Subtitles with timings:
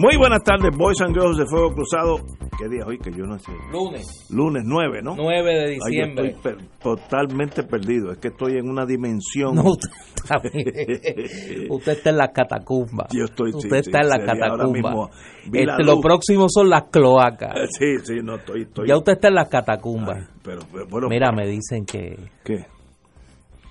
[0.00, 2.18] Muy buenas tardes, Boys and Girls de Fuego Cruzado.
[2.56, 2.98] ¿Qué día hoy?
[2.98, 3.50] Que yo no sé.
[3.72, 4.06] Lunes.
[4.30, 5.16] Lunes 9, ¿no?
[5.16, 6.26] 9 de Ay, yo diciembre.
[6.28, 8.12] estoy per- totalmente perdido.
[8.12, 9.56] Es que estoy en una dimensión.
[9.56, 11.66] No, usted está, bien.
[11.70, 13.08] Usted está en la catacumba.
[13.12, 15.10] Yo estoy- sí, Usted sí, está en la catacumba.
[15.50, 17.54] la Este, lo próximo son las cloacas.
[17.78, 18.62] Sí, sí, no estoy.
[18.62, 20.16] estoy Ya usted está en las catacumbas.
[20.18, 22.66] Ay, pero, pero, bueno, Mira, me dicen que, ¿Qué?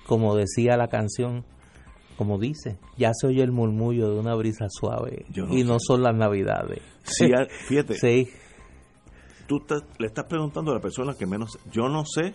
[0.06, 1.44] como decía la canción,
[2.18, 5.64] como dice, ya se oye el murmullo de una brisa suave Yo no y sé.
[5.68, 6.82] no son las navidades.
[7.04, 8.28] Sí, a- fíjate, Sí,
[9.46, 11.58] tú te- le estás preguntando a la persona que menos.
[11.72, 12.34] Yo no sé,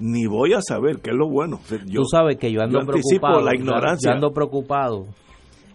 [0.00, 1.60] ni voy a saber qué es lo bueno.
[1.62, 3.40] O sea, yo- tú sabes que yo ando yo preocupado.
[3.42, 4.10] la yo- ignorancia.
[4.10, 5.06] Yo ando preocupado.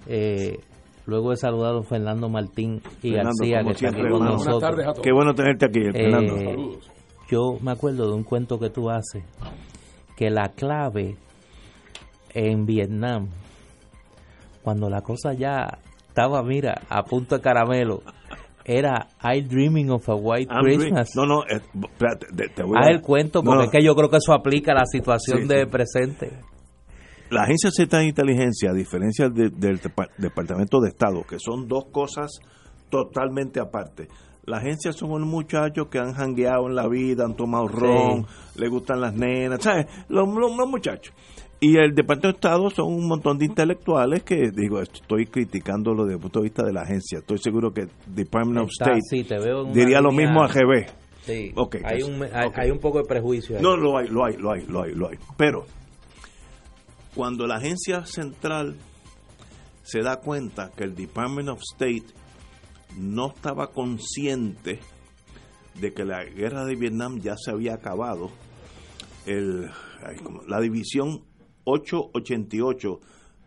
[0.08, 0.60] Eh,
[1.06, 4.46] luego he saludado a Fernando Martín y Fernando, García, que está aquí con nosotros.
[4.46, 5.04] Buenas tardes a todos.
[5.06, 6.80] Qué bueno tenerte aquí, Eh, Fernando.
[7.30, 9.24] yo me acuerdo de un cuento que tú haces,
[10.18, 11.16] que la clave
[12.34, 13.28] en Vietnam,
[14.64, 18.02] cuando la cosa ya estaba, mira, a punto de caramelo,
[18.66, 21.10] era I Dreaming of a White I'm Christmas.
[21.16, 21.60] No, no, eh,
[21.92, 23.64] espérate, te, te voy Haz a el cuento, porque no.
[23.66, 25.66] es que yo creo que eso aplica a la situación Sí, de sí.
[25.66, 26.32] presente.
[27.30, 31.68] La Agencia Z de Inteligencia, a diferencia de- del Depa- Departamento de Estado, que son
[31.68, 32.32] dos cosas
[32.90, 34.08] totalmente aparte.
[34.46, 38.68] La agencia son unos muchachos que han jangueado en la vida, han tomado ron, le
[38.68, 39.88] gustan las nenas, ¿sabes?
[40.10, 41.14] Los, los- los muchachos.
[41.64, 46.16] Y el Departamento de Estado son un montón de intelectuales que, digo, estoy criticándolo desde
[46.16, 47.20] el punto de vista de la agencia.
[47.20, 50.44] Estoy seguro que Department of Está, State sí, te veo en una diría lo mismo
[50.44, 50.88] a GB.
[51.22, 53.64] Sí, Ok, hay, un, hay, un poco de prejuicio ahí.
[53.64, 55.18] No, lo hay, lo hay, lo hay, lo hay, lo hay.
[55.38, 55.66] Pero
[57.16, 58.76] cuando la agencia central
[59.84, 62.08] se da cuenta que el Department of State
[62.98, 64.82] no estaba consciente
[65.80, 68.32] de que la guerra de Vietnam ya se había acabado,
[69.26, 69.70] el,
[70.50, 71.24] la división
[71.66, 73.00] 888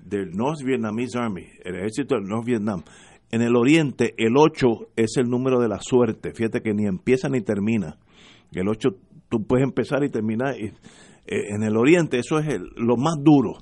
[0.05, 2.83] del North Vietnamese Army, el ejército del North Vietnam,
[3.31, 7.29] en el oriente el 8 es el número de la suerte, fíjate que ni empieza
[7.29, 7.99] ni termina.
[8.53, 8.91] El 8
[9.29, 10.59] tú puedes empezar y terminar.
[10.59, 13.55] y, eh, en el oriente eso es lo más duro.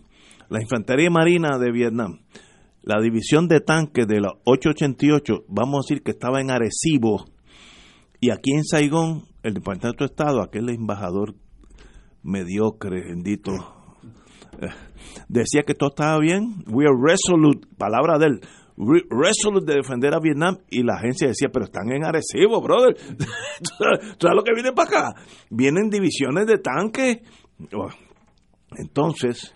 [0.51, 2.21] La Infantería Marina de Vietnam,
[2.83, 7.25] la división de tanques de la 888, vamos a decir que estaba en Arecibo,
[8.21, 11.35] y aquí en Saigón, el Departamento de Estado, aquel embajador
[12.23, 13.53] mediocre, bendito,
[15.29, 16.65] decía que todo estaba bien.
[16.67, 18.41] We are resolute, palabra de él,
[18.77, 20.59] re- resolute de defender a Vietnam.
[20.71, 22.95] Y la agencia decía, pero están en Arecibo, brother.
[23.19, 23.75] ¿Tú
[24.21, 25.21] sabes lo que viene para acá?
[25.51, 27.19] Vienen divisiones de tanques.
[28.77, 29.55] Entonces,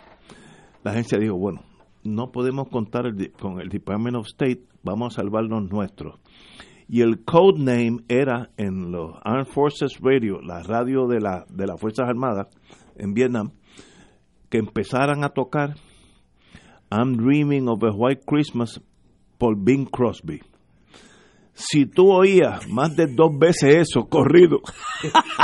[0.84, 1.62] la agencia dijo, bueno,
[2.04, 3.04] no podemos contar
[3.40, 6.20] con el Department of State, vamos a salvarnos nuestros.
[6.88, 11.66] Y el code name era en los Armed Forces Radio, la radio de, la, de
[11.66, 12.46] las Fuerzas Armadas
[12.96, 13.50] en Vietnam,
[14.48, 15.74] que empezaran a tocar
[16.90, 18.80] I'm Dreaming of a White Christmas
[19.38, 20.40] por Bing Crosby.
[21.52, 24.60] Si tú oías más de dos veces eso corrido,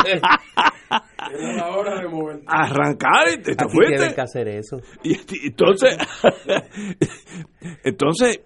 [0.06, 2.42] Era la hora de mover.
[2.46, 3.94] arrancar y te, fuiste.
[3.96, 4.80] tienen que hacer eso.
[5.02, 5.96] Y y entonces,
[7.84, 8.40] entonces,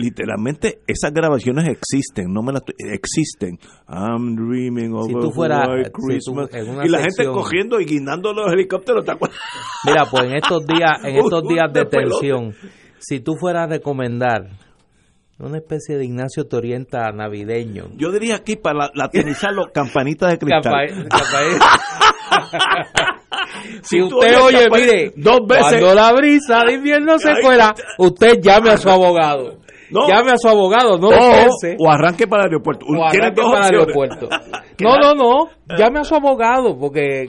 [0.00, 3.58] literalmente esas grabaciones existen, no me las existen.
[3.88, 6.00] I'm dreaming of Si a tú white si tú
[6.34, 6.48] Christmas.
[6.84, 9.04] y la gente cogiendo y guindando los helicópteros.
[9.04, 9.38] ¿te acuerdas?
[9.86, 12.54] Mira, pues en estos días, en estos días de tensión,
[12.98, 14.48] si tú fueras a recomendar
[15.38, 21.08] una especie de Ignacio Torienta navideño, Yo diría aquí para latinizarlo, campanita de cristal.
[23.82, 28.40] Si Si usted oye, mire, dos veces- cuando la brisa de invierno se cuela, usted
[28.42, 29.58] llame a su abogado.
[29.92, 30.06] No.
[30.08, 31.12] Llame a su abogado, no o,
[31.78, 32.86] o arranque para el aeropuerto.
[32.86, 34.28] o arranque para el aeropuerto.
[34.80, 35.48] No, no, no.
[35.76, 37.28] Llame a su abogado porque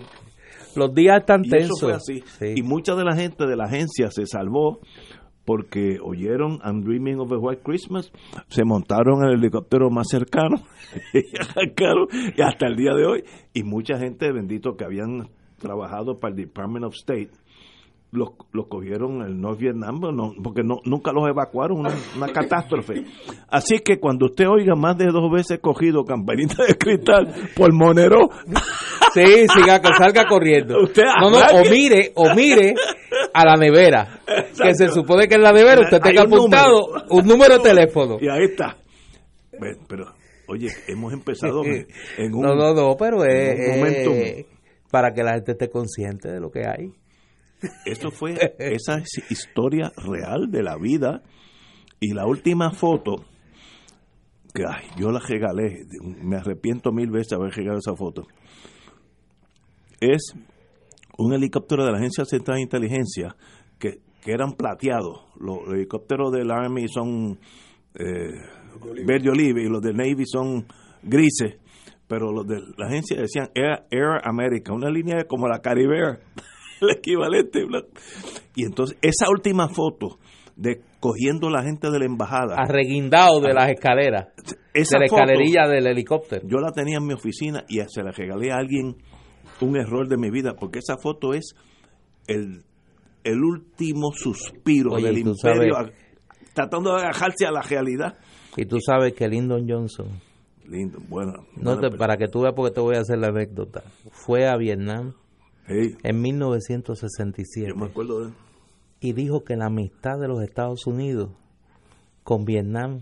[0.78, 1.78] los días están Y tensos.
[1.80, 2.24] eso fue así.
[2.40, 2.54] Sí.
[2.56, 4.80] Y mucha de la gente de la agencia se salvó
[5.44, 8.10] porque oyeron I'm Dreaming of a White Christmas,
[8.48, 10.62] se montaron en el helicóptero más cercano
[11.14, 13.24] y hasta el día de hoy.
[13.54, 15.30] Y mucha gente, bendito, que habían
[15.60, 17.32] trabajado para el Department of State,
[18.12, 23.06] los, los cogieron el North Vietnam, no- porque no, nunca los evacuaron, una, una catástrofe.
[23.50, 28.30] Así que cuando usted oiga más de dos veces cogido campanita de cristal por monero,
[29.14, 29.24] Sí,
[29.54, 30.76] siga, que salga corriendo.
[31.20, 32.76] no, no, o mire, o mire
[33.34, 34.22] a la nevera.
[34.62, 38.18] Que se supone que en la nevera usted tenga apuntado un número de teléfono.
[38.22, 38.78] Y ahí está.
[39.90, 40.06] Pero,
[40.48, 41.62] oye, hemos empezado
[42.18, 42.42] en un.
[42.42, 43.78] No, no, no, pero es.
[43.78, 44.12] momento.
[44.90, 46.94] para que la gente esté consciente de lo que hay.
[47.86, 51.22] Eso fue, esa es historia real de la vida.
[52.00, 53.26] Y la última foto,
[54.54, 58.28] que ay, yo la regalé, me arrepiento mil veces de haber regalado esa foto,
[60.00, 60.34] es
[61.18, 63.36] un helicóptero de la Agencia Central de Inteligencia
[63.78, 65.26] que, que eran plateados.
[65.40, 67.40] Los, helicópteros del Army son
[67.94, 68.32] eh,
[69.06, 70.66] verde oliva y los del Navy son
[71.04, 71.58] grises,
[72.08, 76.20] pero los de la agencia decían Air, Air America, una línea como la Caribe
[76.82, 77.66] el equivalente.
[78.56, 80.20] Y entonces, esa última foto
[80.56, 82.56] de cogiendo la gente de la embajada.
[82.58, 84.28] Arreguindado de las escaleras.
[84.74, 86.48] Esa de la escalerilla del helicóptero.
[86.48, 88.98] Yo la tenía en mi oficina y se la regalé a alguien,
[89.62, 91.56] un error de mi vida, porque esa foto es
[92.28, 92.64] el,
[93.24, 95.76] el último suspiro del imperio,
[96.54, 98.18] tratando de agajarse a la realidad.
[98.56, 100.08] Y tú sabes que Lyndon Johnson.
[101.10, 101.48] Bueno.
[101.58, 103.84] No para que tú veas, porque te voy a hacer la anécdota.
[104.12, 105.14] Fue a Vietnam
[106.04, 107.70] en 1967.
[107.70, 108.32] Yo me acuerdo de
[109.00, 111.30] Y dijo que la amistad de los Estados Unidos
[112.24, 113.02] con Vietnam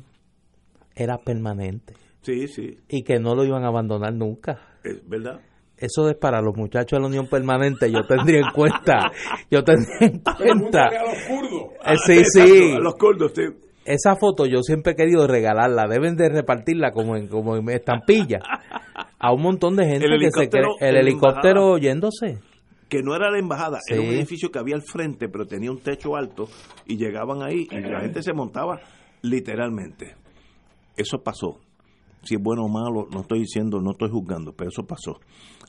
[0.95, 1.93] era permanente.
[2.21, 2.77] Sí, sí.
[2.89, 4.59] Y que no lo iban a abandonar nunca.
[4.83, 5.39] Es verdad.
[5.77, 9.11] Eso es para los muchachos de la Unión Permanente, yo tendría en cuenta.
[9.49, 10.87] Yo tendría en cuenta.
[10.87, 11.63] A los kurdos.
[11.85, 12.73] Eh, sí, sí.
[12.75, 13.43] A los kurdos, sí.
[13.85, 15.87] Esa foto yo siempre he querido regalarla.
[15.87, 18.39] Deben de repartirla como en, como en estampilla.
[19.17, 20.65] A un montón de gente que se cree.
[20.81, 22.39] El helicóptero oyéndose
[22.89, 25.79] que no era la embajada, era un edificio que había al frente, pero tenía un
[25.79, 26.49] techo alto
[26.87, 28.81] y llegaban ahí y la gente se montaba
[29.21, 30.15] literalmente.
[30.97, 31.59] Eso pasó.
[32.23, 35.19] Si es bueno o malo, no estoy diciendo, no estoy juzgando, pero eso pasó.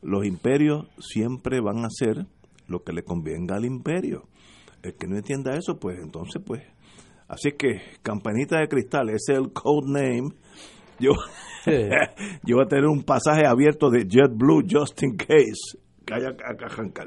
[0.03, 2.27] Los imperios siempre van a hacer
[2.67, 4.25] lo que le convenga al imperio.
[4.83, 6.63] El que no entienda eso, pues entonces, pues.
[7.29, 10.31] Así que, campanita de cristal, ese es el code name.
[10.99, 11.13] Yo,
[12.45, 15.79] yo voy a tener un pasaje abierto de JetBlue just in case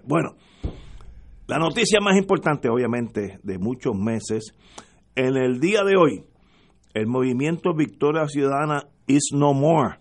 [0.06, 0.36] bueno,
[1.48, 4.56] la noticia más importante, obviamente, de muchos meses,
[5.16, 6.24] en el día de hoy,
[6.94, 10.00] el movimiento Victoria Ciudadana is no more.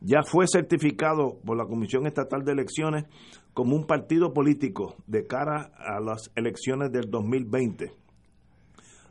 [0.00, 3.04] Ya fue certificado por la Comisión Estatal de Elecciones
[3.54, 7.92] como un partido político de cara a las elecciones del 2020.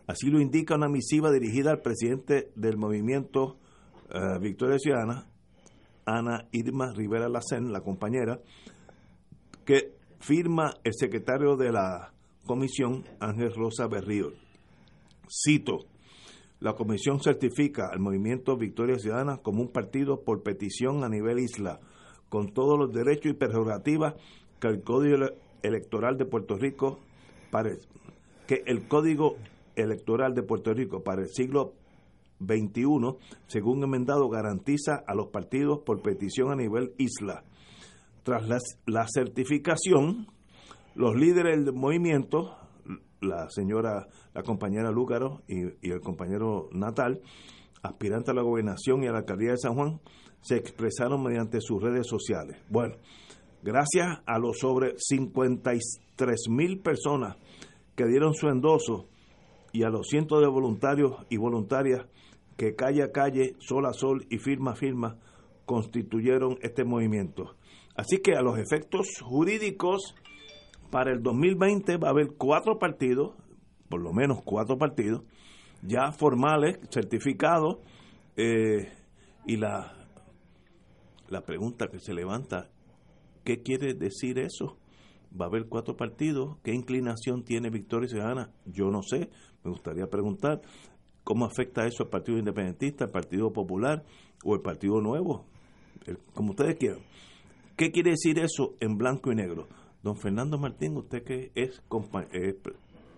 [0.07, 3.57] Así lo indica una misiva dirigida al presidente del movimiento
[4.10, 5.25] eh, Victoria Ciudadana,
[6.06, 8.39] Ana Irma Rivera Lacen, la compañera,
[9.66, 12.13] que firma el secretario de la
[12.46, 14.31] comisión, Ángel Rosa Berrío.
[15.30, 15.86] Cito,
[16.60, 21.80] la comisión certifica al movimiento Victoria Ciudadana como un partido por petición a nivel isla,
[22.30, 24.16] con todos los derechos y prerrogativas
[24.60, 25.28] que el Código
[25.64, 27.00] Electoral de Puerto Rico
[27.50, 27.72] para
[28.48, 29.38] que el Código
[29.75, 31.74] Electoral de Puerto Rico para el siglo
[32.40, 33.16] XXI,
[33.48, 37.44] según enmendado, garantiza a los partidos por petición a nivel isla
[38.23, 38.47] tras
[38.85, 40.27] la, certificación,
[40.95, 42.56] los líderes del movimiento,
[43.19, 47.21] la señora, la compañera Lúcaro y, el compañero Natal,
[47.81, 50.00] aspirante a la gobernación y a la alcaldía de San Juan,
[50.41, 52.57] se expresaron mediante sus redes sociales.
[52.69, 52.95] Bueno,
[53.63, 57.37] gracias a los sobre 53 mil personas
[57.95, 59.07] que dieron su endoso
[59.71, 62.06] y a los cientos de voluntarios y voluntarias
[62.57, 65.18] que calle a calle, sol a sol y firma a firma
[65.66, 67.56] constituyeron este movimiento.
[67.95, 70.16] Así que a los efectos jurídicos,
[70.90, 73.36] para el 2020 va a haber cuatro partidos,
[73.90, 75.24] por lo menos cuatro partidos,
[75.81, 77.78] ya formales, certificados,
[78.38, 78.92] eh,
[79.45, 79.94] y la,
[81.30, 82.69] la pregunta que se levanta,
[83.44, 84.78] ¿qué quiere decir eso?
[85.40, 88.52] Va a haber cuatro partidos, ¿qué inclinación tiene Victoria Ciudadana?
[88.66, 89.30] Yo no sé,
[89.64, 90.62] me gustaría preguntar
[91.24, 94.04] cómo afecta eso al Partido Independentista, al Partido Popular
[94.44, 95.45] o el Partido Nuevo,
[96.33, 97.00] como ustedes quieran.
[97.81, 99.68] ¿Qué quiere decir eso en blanco y negro?
[100.04, 101.81] Don Fernando Martín, usted que es,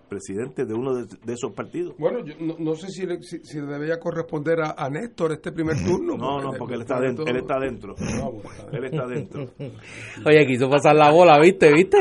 [0.07, 1.95] presidente de uno de, esos partidos.
[1.97, 3.05] Bueno, yo no, sé si,
[3.43, 6.15] si, debería corresponder a, Néstor este primer turno.
[6.15, 7.93] No, no, porque él está, dentro, él está dentro.
[8.71, 9.49] él está dentro.
[10.25, 11.69] Oye, quiso pasar la bola, ¿viste?
[11.73, 11.97] ¿Viste?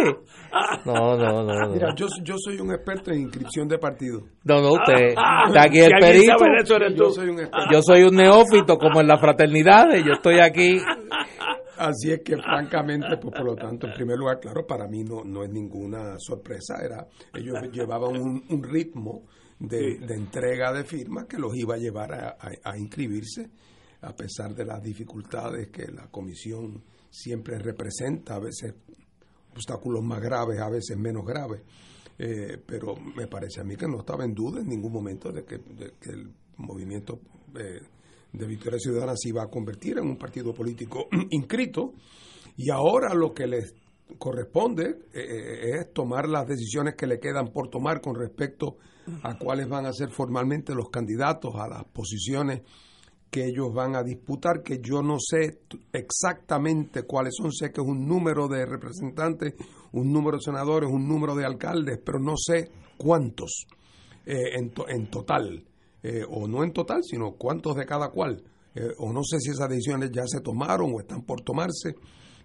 [0.84, 1.72] No, no, no.
[1.72, 4.22] Mira, yo, yo soy un experto en inscripción de partidos.
[4.44, 6.36] No, no, usted está aquí el perito.
[6.94, 7.38] Yo soy, un
[7.72, 9.88] yo soy un neófito como en la fraternidad.
[9.96, 10.78] Yo estoy aquí
[11.78, 15.24] Así es que francamente, pues por lo tanto, en primer lugar, claro, para mí no,
[15.24, 19.24] no es ninguna sorpresa, era ellos llevaban un, ritmo
[19.58, 23.50] de, entrega de firmas que los iba a llevar a, inscribirse,
[24.02, 28.74] a pesar de las dificultades que la comisión siempre representa a veces
[29.54, 31.62] obstáculos más graves, a veces menos graves.
[32.18, 35.44] Eh, pero me parece a mí que no estaba en duda en ningún momento de
[35.44, 35.60] que,
[36.10, 37.20] el movimiento
[37.58, 37.80] eh,
[38.32, 41.94] de Victoria Ciudadana se iba a convertir en un partido político inscrito.
[42.56, 43.74] Y ahora lo que les
[44.18, 48.76] corresponde eh, es tomar las decisiones que le quedan por tomar con respecto
[49.22, 52.62] a cuáles van a ser formalmente los candidatos a las posiciones
[53.30, 55.60] que ellos van a disputar, que yo no sé
[55.90, 59.54] exactamente cuáles son, sé que es un número de representantes,
[59.92, 63.66] un número de senadores, un número de alcaldes, pero no sé cuántos
[64.26, 65.64] eh, en, en, total,
[66.02, 68.42] eh, o no en total, sino cuántos de cada cual,
[68.74, 71.94] eh, o no sé si esas decisiones ya se tomaron o están por tomarse,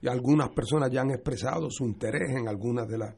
[0.01, 3.15] y algunas personas ya han expresado su interés en algunas de las,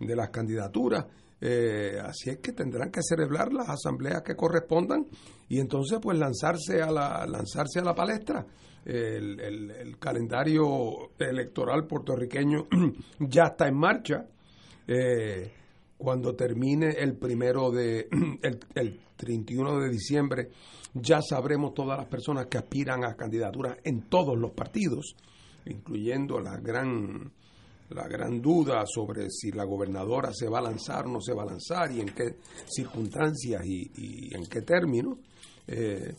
[0.00, 1.06] de las candidaturas.
[1.40, 5.06] Eh, así es que tendrán que celebrar las asambleas que correspondan
[5.48, 8.44] y entonces pues lanzarse a la, lanzarse a la palestra.
[8.84, 12.66] El, calendario electoral puertorriqueño
[13.20, 14.26] ya está en marcha.
[14.86, 15.52] Eh,
[15.98, 18.08] cuando termine el primero de
[18.42, 20.50] el, el 31 de diciembre
[20.94, 25.14] ya sabremos todas las personas que aspiran a candidaturas en todos los partidos,
[25.66, 27.30] incluyendo la gran
[27.90, 31.44] la gran duda sobre si la gobernadora se va a lanzar o no se va
[31.44, 32.36] a lanzar y en qué
[32.66, 35.18] circunstancias y, en qué términos.
[35.66, 36.14] Eh,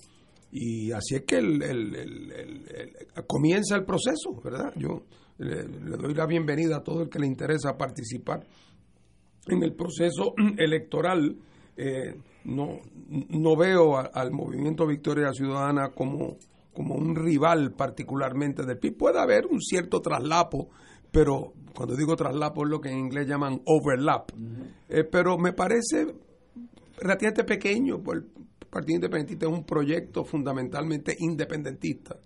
[0.52, 4.74] y así es que el, comienza el proceso, ¿verdad?
[4.76, 5.04] Yo
[5.38, 8.48] le, doy la bienvenida a todo el que le interesa participar
[9.52, 11.36] en el proceso electoral.
[11.78, 12.16] Eh,
[12.46, 12.80] no,
[13.30, 16.38] no veo al movimiento Victoria Ciudadana como,
[16.74, 18.98] como un rival particularmente del PIB.
[18.98, 20.70] Puede haber un cierto traslapo
[21.12, 24.32] pero cuando digo traslapo es lo que en inglés llaman overlap.
[24.88, 26.08] Eh, pero me parece
[26.98, 32.18] relativamente pequeño, pues el Partido Independentista es un proyecto fundamentalmente independentista.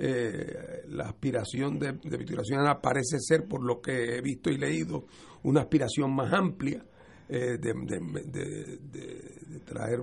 [0.00, 4.56] Eh, la aspiración de, de Victoria Ciudadana parece ser, por lo que he visto y
[4.56, 5.06] leído,
[5.42, 6.84] una aspiración más amplia
[7.28, 8.78] eh, de,
[9.66, 10.00] traer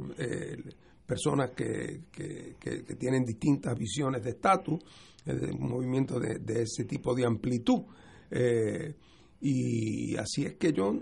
[1.07, 2.55] personas que, que,
[2.99, 4.83] tienen distintas visiones de estatus,
[5.25, 7.83] un movimiento de, ese tipo de amplitud.
[8.29, 8.95] Eh,
[9.41, 10.93] y así es que yo,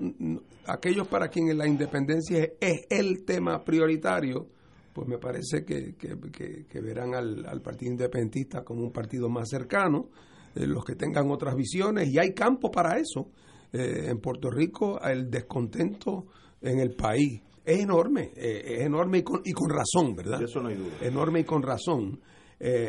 [0.66, 4.48] aquellos para quienes la independencia es, el tema prioritario,
[4.94, 10.10] pues me parece que, que, verán al, Partido Independentista como un partido más cercano,
[10.56, 13.30] eh, los que tengan otras visiones, y hay campo para eso.
[13.72, 16.28] Eh, en Puerto Rico el descontento
[16.62, 20.44] en el país es enorme, es enorme y con, y con razón, ¿verdad?
[20.44, 20.98] Eso no hay duda.
[21.02, 22.20] Enorme y con razón.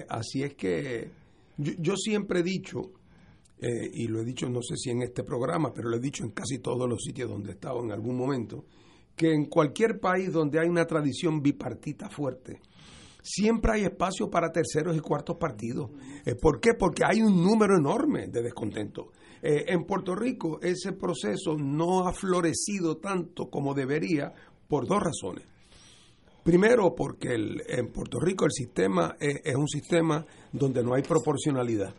[0.09, 1.11] así es que
[1.57, 2.93] yo, yo siempre he dicho,
[3.59, 6.25] eh, y lo he dicho no sé si en este programa, pero lo he dicho
[6.25, 8.67] en casi todos los sitios donde he estado en algún momento,
[9.17, 12.61] que en cualquier país donde hay una tradición bipartita fuerte,
[13.23, 15.91] siempre hay espacio para terceros y cuartos partidos.
[16.25, 16.75] Eh, ¿Por qué?
[16.75, 19.13] Porque hay un número enorme de descontento.
[19.43, 24.33] Eh, en Puerto Rico ese proceso no ha florecido tanto como debería
[24.69, 25.47] por dos razones.
[26.43, 31.95] Primero, porque en Puerto Rico el sistema es un sistema donde no hay proporcionalidad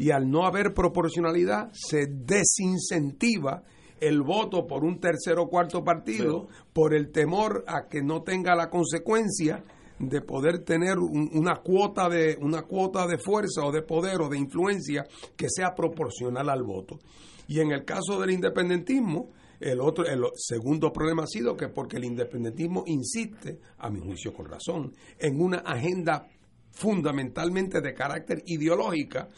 [0.00, 3.62] y al no haber proporcionalidad se desincentiva
[4.00, 8.54] el voto por un tercer o cuarto partido por el temor a que no tenga
[8.54, 9.62] la consecuencia
[9.98, 14.38] de poder tener una cuota de una cuota de fuerza o de poder o de
[14.38, 15.04] influencia
[15.36, 16.98] que sea proporcional al voto.
[17.46, 19.30] Y en el caso del independentismo,
[19.60, 24.32] el otro el segundo problema ha sido que porque el independentismo insiste, a mi juicio
[24.32, 26.26] con razón, en una agenda
[26.70, 29.28] fundamentalmente de carácter ideológica,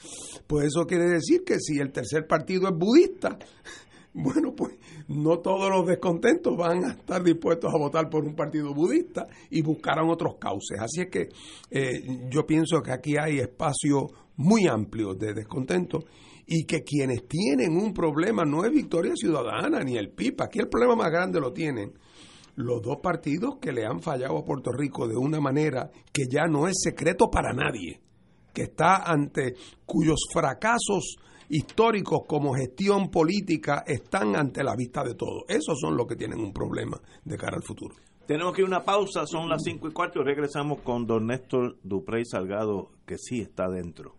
[0.46, 3.38] pues eso quiere decir que si el tercer partido es budista,
[4.14, 4.78] bueno, pues
[5.08, 9.62] no todos los descontentos van a estar dispuestos a votar por un partido budista y
[9.62, 10.78] buscarán otros cauces.
[10.80, 11.28] Así es que
[11.70, 16.00] eh, yo pienso que aquí hay espacio muy amplio de descontento
[16.46, 20.68] y que quienes tienen un problema no es Victoria Ciudadana ni el PIP, aquí el
[20.68, 21.92] problema más grande lo tienen
[22.56, 26.46] los dos partidos que le han fallado a Puerto Rico de una manera que ya
[26.46, 28.00] no es secreto para nadie,
[28.52, 29.54] que está ante
[29.86, 31.16] cuyos fracasos
[31.52, 35.44] históricos como gestión política están ante la vista de todos.
[35.48, 37.94] Esos son los que tienen un problema de cara al futuro.
[38.26, 41.26] Tenemos que ir a una pausa, son las cinco y cuarto y regresamos con don
[41.26, 44.16] Néstor Duprey Salgado, que sí está dentro.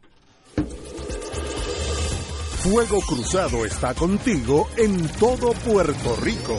[2.61, 6.55] Fuego Cruzado está contigo en todo Puerto Rico.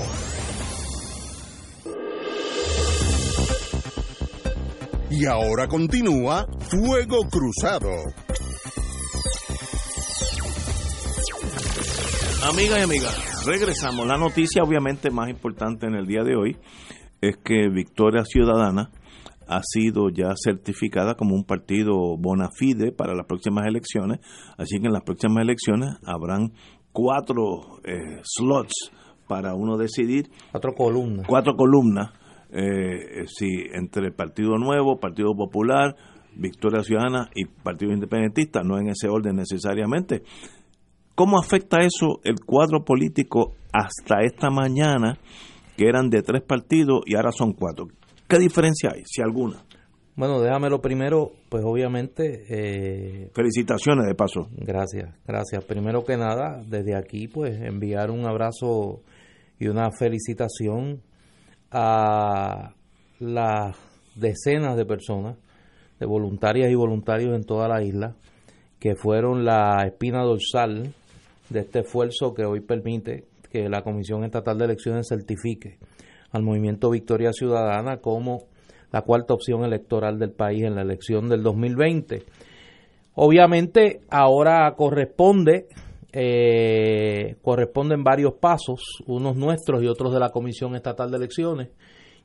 [5.11, 7.91] Y ahora continúa Fuego Cruzado.
[12.47, 14.07] Amigas y amigas, regresamos.
[14.07, 16.59] La noticia obviamente más importante en el día de hoy
[17.23, 18.91] es que Victoria Ciudadana
[19.49, 24.21] ha sido ya certificada como un partido bona fide para las próximas elecciones,
[24.59, 26.53] así que en las próximas elecciones habrán
[26.93, 28.93] cuatro eh, slots
[29.27, 30.29] para uno decidir.
[30.53, 31.27] Cuatro columnas.
[31.27, 32.13] Cuatro columnas,
[32.51, 35.97] eh, si entre Partido Nuevo, Partido Popular,
[36.37, 40.25] Victoria Ciudadana y Partido Independentista, no en ese orden necesariamente.
[41.15, 45.17] ¿Cómo afecta eso el cuadro político hasta esta mañana,
[45.77, 47.87] que eran de tres partidos y ahora son cuatro?
[48.27, 49.63] ¿Qué diferencia hay, si alguna?
[50.17, 52.45] Bueno, déjamelo primero, pues obviamente...
[52.49, 54.49] Eh, Felicitaciones de paso.
[54.57, 55.65] Gracias, gracias.
[55.65, 59.03] Primero que nada, desde aquí, pues enviar un abrazo
[59.61, 61.01] y una felicitación
[61.71, 62.75] a
[63.21, 63.77] las
[64.17, 65.37] decenas de personas,
[66.01, 68.17] de voluntarias y voluntarios en toda la isla,
[68.81, 70.93] que fueron la espina dorsal
[71.51, 75.79] de este esfuerzo que hoy permite que la Comisión Estatal de Elecciones certifique
[76.33, 78.47] al movimiento Victoria Ciudadana como
[78.91, 82.23] la cuarta opción electoral del país en la elección del 2020.
[83.15, 85.67] Obviamente ahora corresponde
[86.17, 91.71] eh, corresponden varios pasos, unos nuestros y otros de la Comisión Estatal de Elecciones.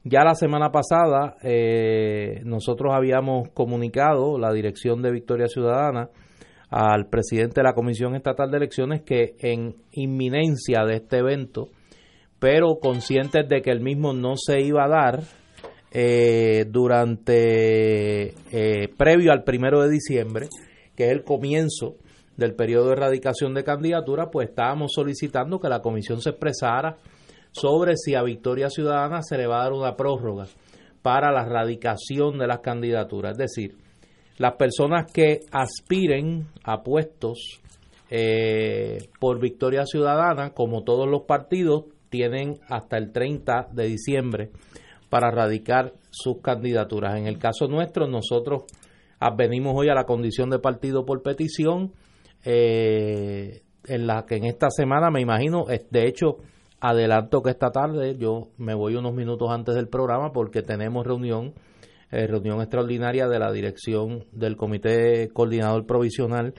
[0.03, 6.09] Ya la semana pasada eh, nosotros habíamos comunicado, la dirección de Victoria Ciudadana,
[6.69, 11.69] al presidente de la Comisión Estatal de Elecciones que en inminencia de este evento,
[12.39, 15.23] pero conscientes de que el mismo no se iba a dar
[15.91, 20.47] eh, durante, eh, previo al primero de diciembre,
[20.95, 21.95] que es el comienzo
[22.37, 26.97] del periodo de erradicación de candidatura, pues estábamos solicitando que la comisión se expresara
[27.51, 30.45] sobre si a Victoria Ciudadana se le va a dar una prórroga
[31.01, 33.31] para la erradicación de las candidaturas.
[33.31, 33.77] Es decir,
[34.39, 37.59] las personas que aspiren a puestos
[38.09, 44.49] eh, por Victoria Ciudadana, como todos los partidos, tienen hasta el 30 de diciembre
[45.09, 47.17] para radicar sus candidaturas.
[47.17, 48.63] En el caso nuestro, nosotros
[49.37, 51.91] venimos hoy a la condición de partido por petición,
[52.45, 56.37] eh, en la que en esta semana me imagino, de hecho,
[56.79, 61.53] adelanto que esta tarde yo me voy unos minutos antes del programa porque tenemos reunión
[62.11, 66.55] eh, reunión extraordinaria de la dirección del Comité Coordinador Provisional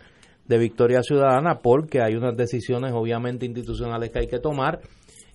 [0.47, 4.81] de Victoria Ciudadana, porque hay unas decisiones obviamente institucionales que hay que tomar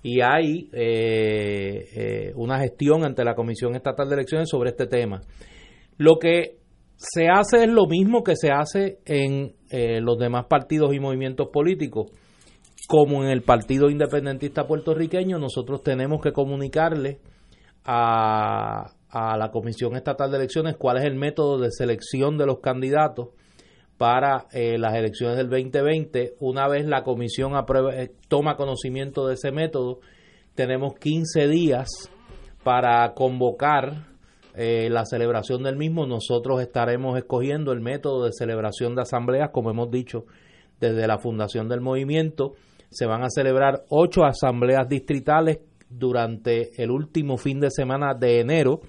[0.03, 5.19] y hay eh, eh, una gestión ante la Comisión Estatal de Elecciones sobre este tema.
[5.97, 6.59] Lo que
[6.95, 9.53] se hace es lo mismo que se hace en
[10.01, 12.09] los demás partidos y movimientos políticos.
[12.87, 17.19] Como en el Partido Independentista Puertorriqueño, nosotros tenemos que comunicarle
[17.85, 22.59] a, a la Comisión Estatal de Elecciones cuál es el método de selección de los
[22.59, 23.29] candidatos
[23.97, 26.35] para eh, las elecciones del 2020.
[26.41, 27.53] Una vez la comisión
[27.93, 30.01] eh, toma conocimiento de ese método,
[30.53, 31.87] tenemos 15 días
[32.65, 34.07] para convocar
[34.53, 36.05] eh, la celebración del mismo.
[36.05, 40.25] Nosotros estaremos escogiendo el método de celebración de asambleas, como hemos dicho
[40.81, 42.55] desde la fundación del movimiento.
[42.89, 48.81] Se van a celebrar ocho asambleas distritales durante el último fin de semana de enero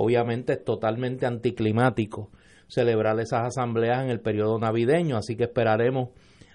[0.00, 2.30] obviamente es totalmente anticlimático
[2.68, 6.10] celebrar esas asambleas en el periodo navideño, así que esperaremos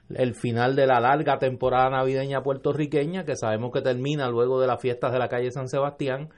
[0.10, 4.82] el final de la larga temporada navideña puertorriqueña, que sabemos que termina luego de las
[4.82, 6.30] fiestas de la calle San Sebastián,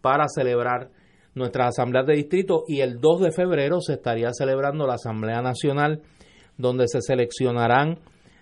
[0.00, 0.90] para celebrar
[1.34, 6.02] nuestras asambleas de distrito y el 2 de febrero se estaría celebrando la Asamblea Nacional,
[6.56, 7.98] donde se seleccionarán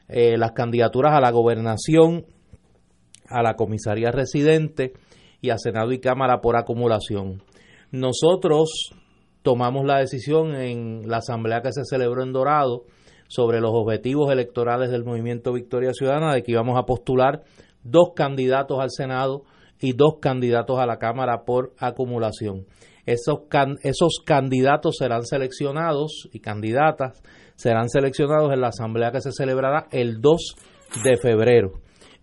[0.09, 2.25] eh, las candidaturas a la gobernación,
[3.29, 4.93] a la comisaría residente
[5.41, 7.43] y a Senado y Cámara por acumulación.
[7.95, 8.91] Nosotros
[9.43, 12.87] tomamos la decisión en la asamblea que se celebró en Dorado
[13.29, 17.45] sobre los objetivos electorales del movimiento Victoria Ciudadana de que íbamos a postular
[17.85, 19.45] dos candidatos al Senado
[19.81, 22.67] y dos candidatos a la Cámara por acumulación.
[23.07, 23.43] Esos,
[23.85, 27.23] esos candidatos serán seleccionados y candidatas
[27.55, 30.57] serán seleccionados en la asamblea que se celebrará el 2
[31.05, 31.75] de febrero.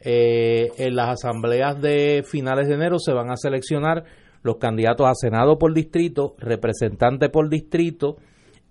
[0.02, 4.04] Eh, en las asambleas de finales de enero se van a seleccionar
[4.44, 8.18] los candidatos a Senado por distrito, representante por distrito,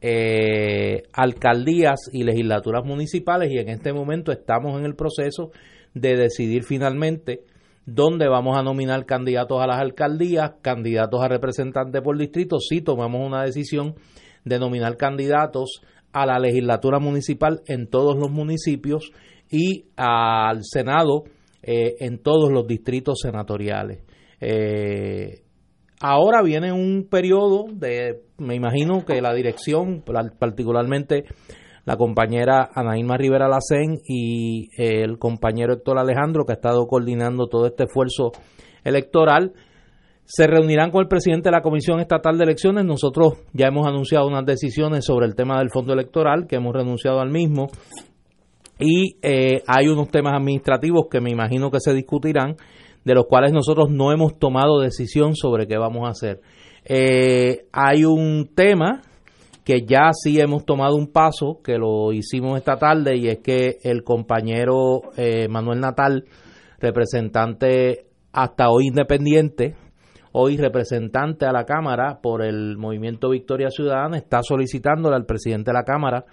[0.00, 5.50] eh, alcaldías y legislaturas municipales y en este momento estamos en el proceso
[5.92, 7.42] de decidir finalmente
[7.84, 13.26] dónde vamos a nominar candidatos a las alcaldías, candidatos a representantes por distrito, si tomamos
[13.26, 13.94] una decisión
[14.44, 19.12] de nominar candidatos a la legislatura municipal en todos los municipios
[19.50, 21.24] y al Senado
[21.62, 24.02] eh, en todos los distritos senatoriales.
[24.40, 25.42] Eh,
[26.02, 30.02] Ahora viene un periodo de, me imagino que la dirección,
[30.38, 31.24] particularmente
[31.84, 37.66] la compañera Anaíma Rivera Lacén y el compañero Héctor Alejandro, que ha estado coordinando todo
[37.66, 38.32] este esfuerzo
[38.82, 39.52] electoral,
[40.24, 42.84] se reunirán con el presidente de la Comisión Estatal de Elecciones.
[42.84, 47.20] Nosotros ya hemos anunciado unas decisiones sobre el tema del fondo electoral, que hemos renunciado
[47.20, 47.66] al mismo.
[48.78, 52.56] Y eh, hay unos temas administrativos que me imagino que se discutirán,
[53.04, 56.40] de los cuales nosotros no hemos tomado decisión sobre qué vamos a hacer.
[56.84, 59.02] Eh, hay un tema
[59.64, 63.78] que ya sí hemos tomado un paso, que lo hicimos esta tarde, y es que
[63.82, 66.24] el compañero eh, Manuel Natal,
[66.78, 69.76] representante hasta hoy independiente,
[70.32, 75.74] hoy representante a la Cámara por el Movimiento Victoria Ciudadana, está solicitándole al presidente de
[75.74, 76.24] la Cámara,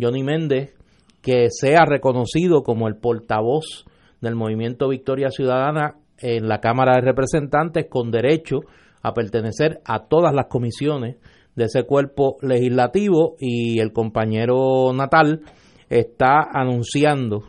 [0.00, 0.74] Johnny Méndez,
[1.22, 3.86] que sea reconocido como el portavoz
[4.20, 8.60] del Movimiento Victoria Ciudadana en la Cámara de Representantes con derecho
[9.02, 11.16] a pertenecer a todas las comisiones
[11.54, 15.42] de ese cuerpo legislativo y el compañero Natal
[15.90, 17.44] está anunciando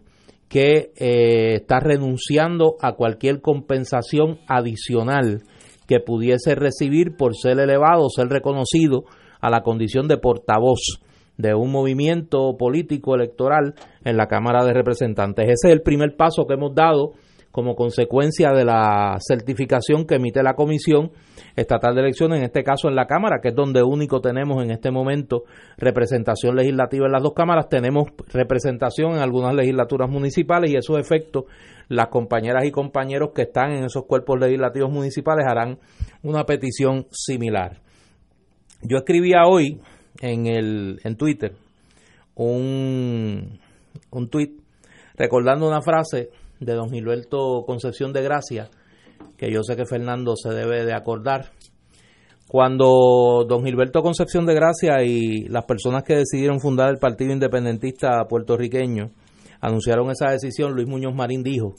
[0.49, 5.43] que eh, está renunciando a cualquier compensación adicional
[5.87, 9.05] que pudiese recibir por ser elevado, ser reconocido
[9.39, 10.99] a la condición de portavoz
[11.37, 15.45] de un movimiento político electoral en la Cámara de Representantes.
[15.45, 17.13] Ese es el primer paso que hemos dado
[17.55, 21.11] como consecuencia de la certificación que emite la Comisión
[21.55, 24.71] Estatal de Elecciones, en este caso en la Cámara, que es donde único tenemos en
[24.71, 25.45] este momento
[25.77, 31.45] representación legislativa en las dos cámaras, tenemos representación en algunas legislaturas municipales y esos efectos
[31.87, 35.79] las compañeras y compañeros que están en esos cuerpos legislativos municipales harán
[36.23, 37.79] una petición similar.
[38.81, 39.79] Yo escribía hoy
[40.19, 41.53] en, el, en Twitter
[42.35, 43.59] un,
[44.11, 44.57] un tweet
[45.15, 48.69] recordando una frase de don Gilberto Concepción de Gracia,
[49.37, 51.51] que yo sé que Fernando se debe de acordar.
[52.47, 58.25] Cuando don Gilberto Concepción de Gracia y las personas que decidieron fundar el Partido Independentista
[58.29, 59.11] puertorriqueño
[59.61, 61.73] anunciaron esa decisión, Luis Muñoz Marín dijo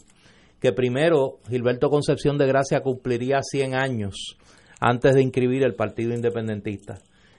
[0.60, 4.36] que primero Gilberto Concepción de Gracia cumpliría 100 años
[4.80, 6.98] antes de inscribir el Partido Independentista.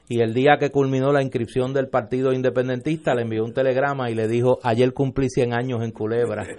[0.09, 4.15] Y el día que culminó la inscripción del Partido Independentista le envió un telegrama y
[4.15, 6.45] le dijo, ayer cumplí 100 años en Culebra.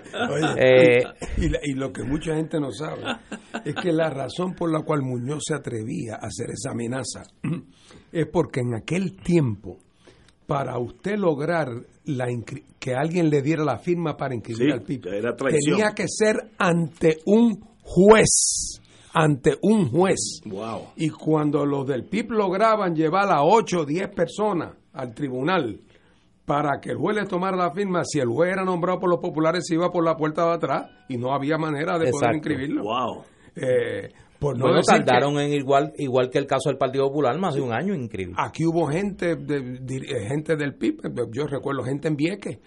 [0.61, 1.05] Eh,
[1.37, 3.03] y, y, lo que mucha gente no sabe
[3.65, 7.23] es que la razón por la cual Muñoz se atrevía a hacer esa amenaza
[8.13, 9.79] es porque en aquel tiempo
[10.49, 11.69] para usted lograr
[12.07, 12.27] la
[12.79, 17.61] que alguien le diera la firma para inscribir al PIB, tenía que ser ante un
[17.83, 18.78] juez,
[19.13, 20.41] ante un juez.
[20.97, 25.81] Y cuando los del PIB lograban llevar a 8 o 10 personas al tribunal
[26.45, 29.21] para que el juez le tomara la firma, si el juez era nombrado por los
[29.21, 32.83] populares, se iba por la puerta de atrás y no había manera de poder inscribirlo.
[32.83, 33.25] Wow.
[33.55, 37.61] Eh, por no tardaron en igual igual que el caso del Partido Popular más de
[37.61, 38.37] un año increíble.
[38.39, 41.01] Aquí hubo gente de, gente del PIB,
[41.33, 42.59] yo recuerdo gente en Vieques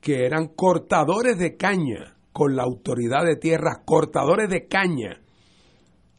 [0.00, 5.20] que eran cortadores de caña con la autoridad de tierras, cortadores de caña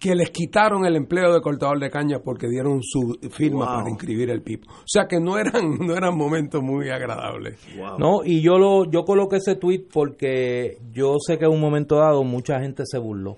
[0.02, 4.32] que les quitaron el empleo de cortador de caña porque dieron su firma para inscribir
[4.32, 4.64] el PIB.
[4.68, 7.60] O sea que no eran no eran momentos muy agradables.
[8.00, 11.98] No, y yo lo yo coloqué ese tweet porque yo sé que en un momento
[11.98, 13.38] dado mucha gente se burló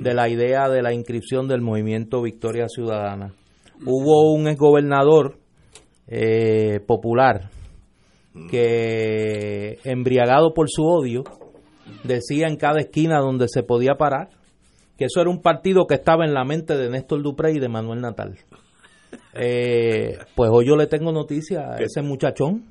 [0.00, 3.34] de la idea de la inscripción del movimiento Victoria Ciudadana.
[3.84, 5.38] Hubo un exgobernador
[6.06, 7.50] eh, popular
[8.48, 11.24] que, embriagado por su odio,
[12.04, 14.28] decía en cada esquina donde se podía parar
[15.02, 17.68] que eso era un partido que estaba en la mente de Néstor Dupré y de
[17.68, 18.38] Manuel Natal.
[19.34, 22.64] Eh, pues hoy yo le tengo noticia a ese muchachón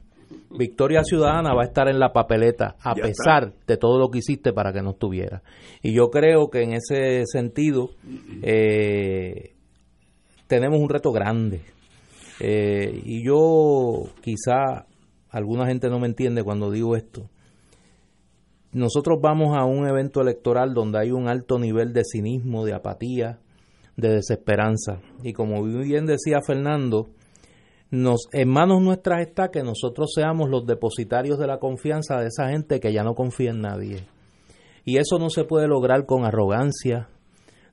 [0.57, 4.53] Victoria Ciudadana va a estar en la papeleta a pesar de todo lo que hiciste
[4.53, 5.41] para que no estuviera.
[5.81, 7.89] Y yo creo que en ese sentido
[8.41, 9.53] eh,
[10.47, 11.61] tenemos un reto grande.
[12.39, 14.85] Eh, y yo quizá
[15.29, 17.29] alguna gente no me entiende cuando digo esto.
[18.73, 23.39] Nosotros vamos a un evento electoral donde hay un alto nivel de cinismo, de apatía,
[23.97, 25.01] de desesperanza.
[25.23, 27.09] Y como bien decía Fernando,
[27.89, 32.49] nos, en manos nuestras está que nosotros seamos los depositarios de la confianza de esa
[32.49, 34.05] gente que ya no confía en nadie.
[34.85, 37.09] Y eso no se puede lograr con arrogancia,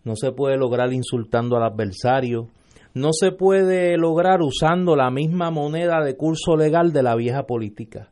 [0.02, 2.48] no se puede lograr insultando al adversario,
[2.94, 8.10] no se puede lograr usando la misma moneda de curso legal de la vieja política.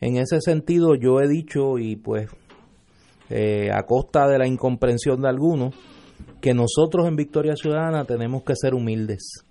[0.00, 2.28] En ese sentido yo he dicho, y pues
[3.30, 5.74] eh, a costa de la incomprensión de algunos,
[6.40, 9.46] que nosotros en Victoria Ciudadana tenemos que ser humildes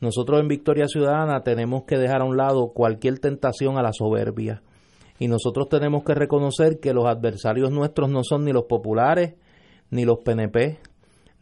[0.00, 4.62] nosotros en Victoria Ciudadana tenemos que dejar a un lado cualquier tentación a la soberbia.
[5.18, 9.34] Y nosotros tenemos que reconocer que los adversarios nuestros no son ni los populares,
[9.90, 10.78] ni los PNP,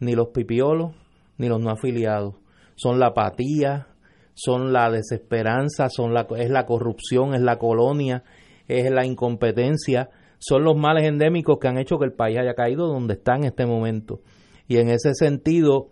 [0.01, 0.91] ni los pipiolos,
[1.37, 2.35] ni los no afiliados.
[2.75, 3.87] Son la apatía,
[4.33, 8.25] son la desesperanza, son la, es la corrupción, es la colonia,
[8.69, 12.87] es la incompetencia, son los males endémicos que han hecho que el país haya caído
[12.87, 14.21] donde está en este momento.
[14.67, 15.87] Y en ese sentido,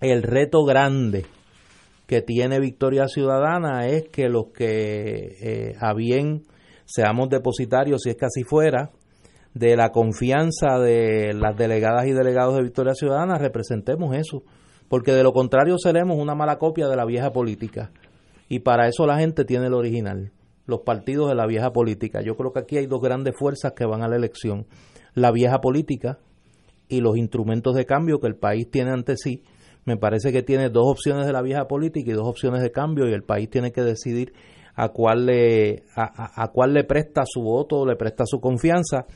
[0.00, 1.26] el reto grande
[2.06, 6.42] que tiene Victoria Ciudadana es que los que eh, a bien
[6.84, 8.92] seamos depositarios, si es que así fuera,
[9.54, 14.42] de la confianza de las delegadas y delegados de Victoria Ciudadana, representemos eso,
[14.88, 17.90] porque de lo contrario seremos una mala copia de la vieja política.
[18.48, 20.32] Y para eso la gente tiene el original,
[20.68, 22.20] los partidos de la vieja política.
[22.20, 24.66] Yo creo que aquí hay dos grandes fuerzas que van a la elección,
[25.14, 26.18] la vieja política
[26.88, 29.42] y los instrumentos de cambio que el país tiene ante sí.
[29.86, 33.08] Me parece que tiene dos opciones de la vieja política y dos opciones de cambio
[33.08, 34.34] y el país tiene que decidir
[34.74, 39.06] a cuál le, a, cuál le presta su voto, le presta su confianza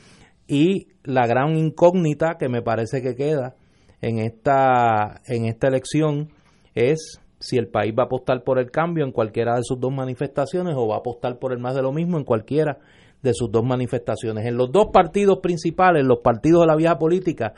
[0.47, 3.55] y la gran incógnita que me parece que queda
[4.01, 6.29] en esta, en esta elección
[6.73, 9.91] es si el país va a apostar por el cambio en cualquiera de sus dos
[9.91, 12.77] manifestaciones o va a apostar por el más de lo mismo en cualquiera
[13.21, 14.45] de sus dos manifestaciones.
[14.45, 17.53] En los dos partidos principales, los partidos de la vieja política,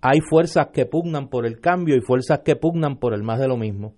[0.00, 3.48] hay fuerzas que pugnan por el cambio y fuerzas que pugnan por el más de
[3.48, 3.92] lo mismo.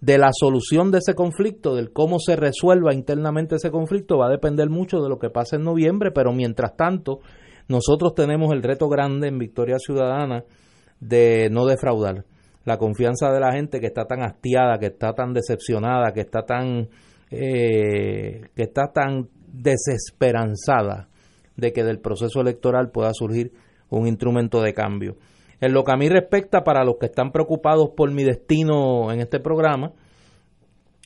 [0.00, 4.30] De la solución de ese conflicto, del cómo se resuelva internamente ese conflicto, va a
[4.30, 7.20] depender mucho de lo que pase en noviembre, pero mientras tanto,
[7.68, 10.44] nosotros tenemos el reto grande en Victoria Ciudadana
[10.98, 12.24] de no defraudar
[12.66, 16.42] la confianza de la gente que está tan hastiada, que está tan decepcionada, que está
[16.42, 16.88] tan
[17.30, 21.08] eh, que está tan desesperanzada
[21.56, 23.52] de que del proceso electoral pueda surgir
[23.88, 25.16] un instrumento de cambio.
[25.60, 29.20] En lo que a mí respecta, para los que están preocupados por mi destino en
[29.20, 29.92] este programa,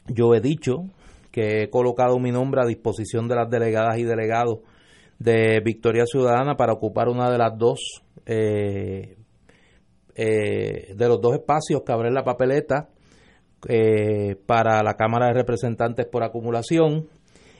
[0.08, 0.86] yo he dicho
[1.30, 4.60] que he colocado mi nombre a disposición de las delegadas y delegados
[5.18, 9.19] de Victoria Ciudadana para ocupar una de las dos eh,
[10.14, 12.88] eh, de los dos espacios que abre la papeleta
[13.68, 17.08] eh, para la Cámara de Representantes por acumulación.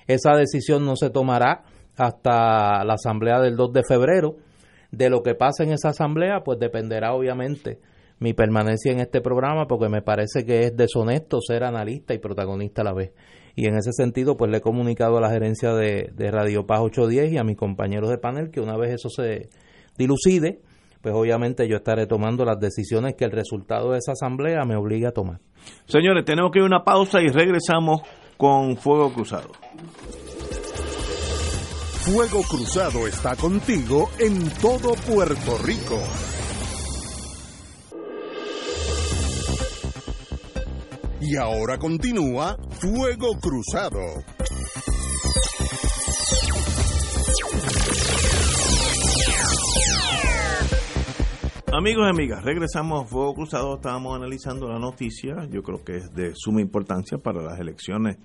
[0.07, 1.63] Esa decisión no se tomará
[1.97, 4.37] hasta la asamblea del 2 de febrero.
[4.91, 7.79] De lo que pase en esa asamblea, pues dependerá obviamente
[8.19, 12.83] mi permanencia en este programa porque me parece que es deshonesto ser analista y protagonista
[12.83, 13.13] a la vez
[13.55, 17.33] y en ese sentido pues le he comunicado a la gerencia de, Radio Paz 810
[17.33, 19.49] y a mis compañeros de panel que una vez eso se
[19.99, 20.61] dilucide,
[21.01, 25.07] pues obviamente yo estaré tomando las decisiones que el resultado de esa asamblea me obligue
[25.07, 25.41] a tomar.
[25.87, 28.03] Señores, tenemos que ir a una pausa y regresamos
[28.37, 29.51] con Fuego Cruzado.
[32.01, 35.99] Fuego Cruzado está contigo en todo Puerto Rico.
[41.21, 44.01] Y ahora continúa Fuego Cruzado.
[51.73, 53.77] Amigos y amigas, regresamos a Fuego Cruzado.
[53.77, 55.47] Estábamos analizando la noticia.
[55.51, 58.17] Yo creo que es de suma importancia para las elecciones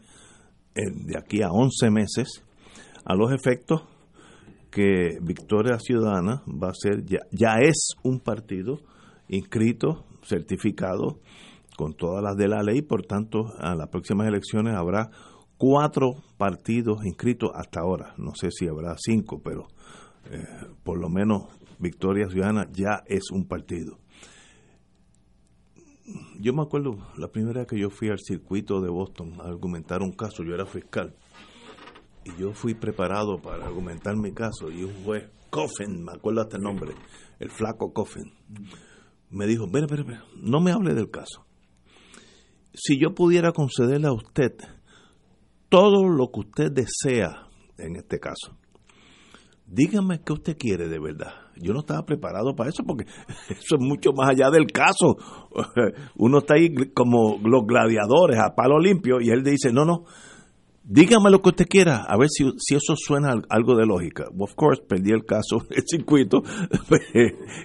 [0.74, 2.44] eh, de aquí a 11 meses.
[3.06, 3.84] A los efectos
[4.72, 8.80] que Victoria Ciudadana va a ser, ya, es un partido
[9.28, 11.20] inscrito, certificado
[11.78, 15.12] con todas las de la ley, por tanto, a las próximas elecciones habrá
[15.60, 18.16] cuatro partidos inscritos hasta ahora.
[18.18, 19.68] No sé si habrá cinco, pero
[20.32, 20.44] eh,
[20.84, 21.44] por lo menos
[21.80, 24.00] Victoria Ciudadana ya es un partido.
[26.40, 30.02] Yo me acuerdo la primera vez que yo fui al circuito de Boston a argumentar
[30.02, 31.16] un caso, yo era fiscal,
[32.24, 36.58] y yo fui preparado para argumentar mi caso, y un juez, Coffin, me acuerdo hasta
[36.58, 36.94] el nombre,
[37.40, 38.32] el flaco Coffin,
[39.32, 41.46] me dijo, ven, ven, ven, no me hable del caso
[42.76, 44.54] si yo pudiera concederle a usted
[45.70, 48.58] todo lo que usted desea en este caso,
[49.68, 51.34] dígame qué usted quiere de verdad.
[51.58, 53.06] Yo no estaba preparado para eso porque
[53.50, 55.18] eso es mucho más allá del caso.
[56.16, 60.04] Uno está ahí como los gladiadores a palo limpio y él dice, no, no,
[60.84, 64.26] dígame lo que usted quiera, a ver si, si eso suena algo de lógica.
[64.38, 66.44] Of course, perdí el caso, el circuito,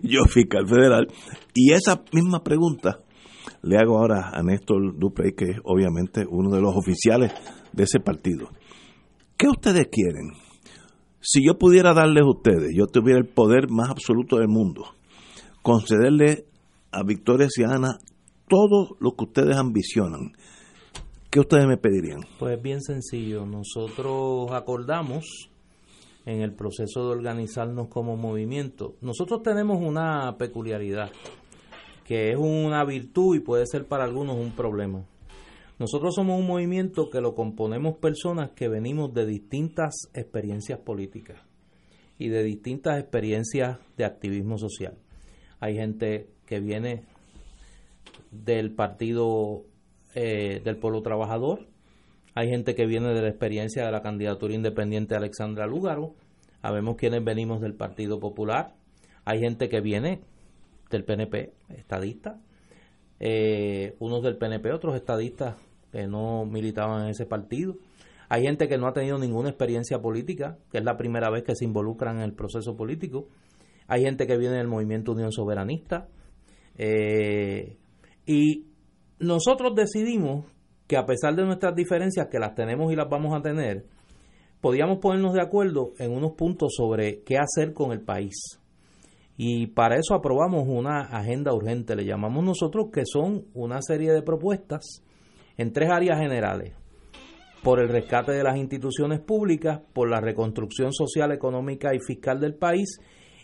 [0.03, 1.09] yo fiscal federal,
[1.55, 2.99] y esa misma pregunta
[3.63, 7.33] le hago ahora a Néstor Duprey, que es obviamente uno de los oficiales
[7.73, 8.49] de ese partido.
[9.37, 10.50] ¿Qué ustedes quieren?
[11.23, 14.87] Si yo pudiera darles a ustedes, yo tuviera el poder más absoluto del mundo,
[15.61, 16.47] concederle
[16.93, 17.99] a Victoria Ciudadana
[18.49, 20.33] todo lo que ustedes ambicionan,
[21.31, 22.21] ¿qué ustedes me pedirían?
[22.39, 25.51] Pues bien sencillo, nosotros acordamos
[26.25, 31.11] en el proceso de organizarnos como movimiento, nosotros tenemos una peculiaridad
[32.07, 35.05] que es una virtud y puede ser para algunos un problema.
[35.81, 41.41] Nosotros somos un movimiento que lo componemos personas que venimos de distintas experiencias políticas
[42.19, 44.99] y de distintas experiencias de activismo social.
[45.59, 47.05] Hay gente que viene
[48.31, 49.65] del partido
[50.15, 51.67] eh, del pueblo trabajador,
[52.35, 56.15] hay gente que viene de la experiencia de la candidatura independiente de Alexandra Lúgaro,
[56.61, 58.75] sabemos quienes venimos del Partido Popular,
[59.25, 60.21] hay gente que viene
[60.91, 62.39] del PNP, estadista.
[63.19, 65.57] eh, unos del PNP, otros estadistas
[65.93, 67.77] que no militaban en ese partido.
[68.29, 71.57] Hay gente que no ha tenido ninguna experiencia política, que es la primera vez que
[71.57, 73.27] se involucran en el proceso político.
[73.89, 76.07] Hay gente que viene del movimiento Unión Soberanista.
[76.79, 77.77] Eh,
[78.25, 78.67] y
[79.19, 80.47] nosotros decidimos
[80.87, 83.87] que a pesar de nuestras diferencias, que las tenemos y las vamos a tener,
[84.61, 88.61] podíamos ponernos de acuerdo en unos puntos sobre qué hacer con el país.
[89.37, 94.23] Y para eso aprobamos una agenda urgente, le llamamos nosotros, que son una serie de
[94.23, 95.03] propuestas
[95.61, 96.73] en tres áreas generales.
[97.63, 102.55] Por el rescate de las instituciones públicas, por la reconstrucción social, económica y fiscal del
[102.55, 102.99] país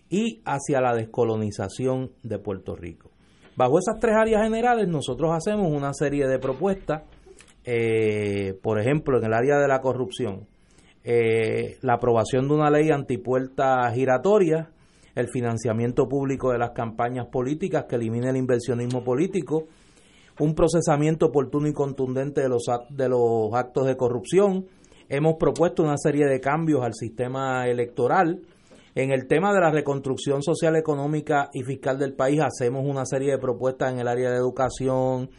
[0.08, 3.10] y hacia la descolonización de Puerto Rico.
[3.54, 7.02] Bajo esas tres áreas generales nosotros hacemos una serie de propuestas,
[7.64, 10.46] eh, por ejemplo, en el área de la corrupción,
[11.04, 14.70] eh, la aprobación de una ley antipuerta giratoria,
[15.14, 19.66] el financiamiento público de las campañas políticas que elimine el inversionismo político,
[20.38, 24.66] un procesamiento oportuno y contundente de los, de los actos de corrupción.
[25.08, 28.42] Hemos propuesto una serie de cambios al sistema electoral.
[28.94, 33.32] En el tema de la reconstrucción social, económica y fiscal del país hacemos una serie
[33.32, 35.30] de propuestas en el área de educación,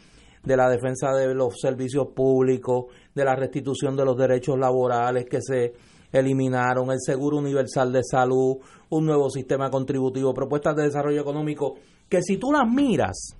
[0.44, 5.42] de la defensa de los servicios públicos, de la restitución de los derechos laborales que
[5.42, 5.74] se
[6.12, 8.56] eliminaron, el seguro universal de salud,
[8.90, 11.74] un nuevo sistema contributivo, propuestas de desarrollo económico,
[12.08, 13.36] que si tú las miras,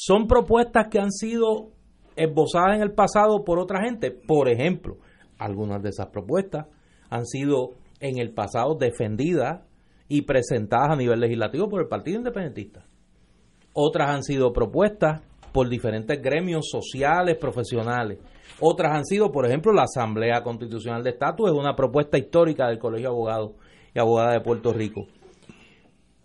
[0.00, 1.72] son propuestas que han sido
[2.14, 4.12] esbozadas en el pasado por otra gente.
[4.12, 4.98] Por ejemplo,
[5.38, 6.66] algunas de esas propuestas
[7.10, 9.64] han sido en el pasado defendidas
[10.08, 12.86] y presentadas a nivel legislativo por el Partido Independentista.
[13.72, 18.20] Otras han sido propuestas por diferentes gremios sociales, profesionales.
[18.60, 22.78] Otras han sido, por ejemplo, la Asamblea Constitucional de Estatus, es una propuesta histórica del
[22.78, 23.50] Colegio de Abogados
[23.92, 25.08] y Abogadas de Puerto Rico.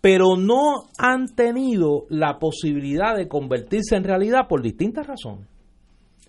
[0.04, 5.48] Pero no han tenido la posibilidad de convertirse en realidad por distintas razones.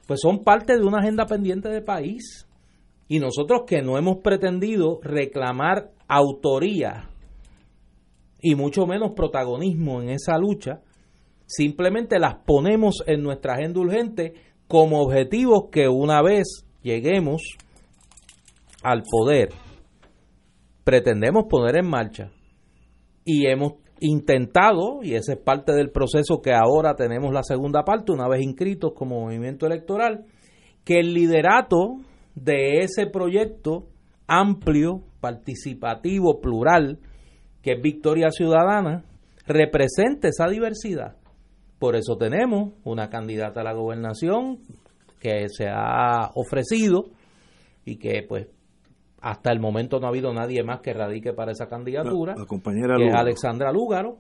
[0.08, 2.48] Pues son parte de una agenda pendiente de país.
[3.10, 7.10] Y nosotros que no hemos pretendido reclamar autoría
[8.40, 10.80] y mucho menos protagonismo en esa lucha,
[11.46, 14.36] simplemente las ponemos en nuestra agenda urgente
[14.70, 17.42] como objetivos que una vez lleguemos
[18.84, 19.50] al poder,
[20.86, 22.32] pretendemos poner en marcha.
[23.26, 28.12] Y hemos intentado, y ese es parte del proceso que ahora tenemos la segunda parte,
[28.12, 30.26] una vez inscritos como movimiento electoral,
[30.84, 31.98] que el liderato
[32.36, 33.88] de ese proyecto
[34.28, 37.00] amplio, participativo, plural,
[37.62, 39.04] que es Victoria Ciudadana,
[39.48, 41.16] represente esa diversidad.
[41.80, 44.60] Por eso tenemos una candidata a la gobernación
[45.20, 47.06] que se ha ofrecido
[47.86, 48.48] y que pues
[49.26, 52.96] hasta el momento no ha habido nadie más que radique para esa candidatura, la, compañera
[52.96, 54.20] que es Alexandra Lúgaro,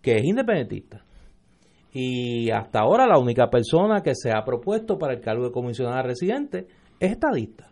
[0.00, 1.02] que es independentista.
[1.92, 6.02] Y hasta ahora la única persona que se ha propuesto para el cargo de comisionada
[6.02, 6.68] residente
[7.00, 7.68] es estadista.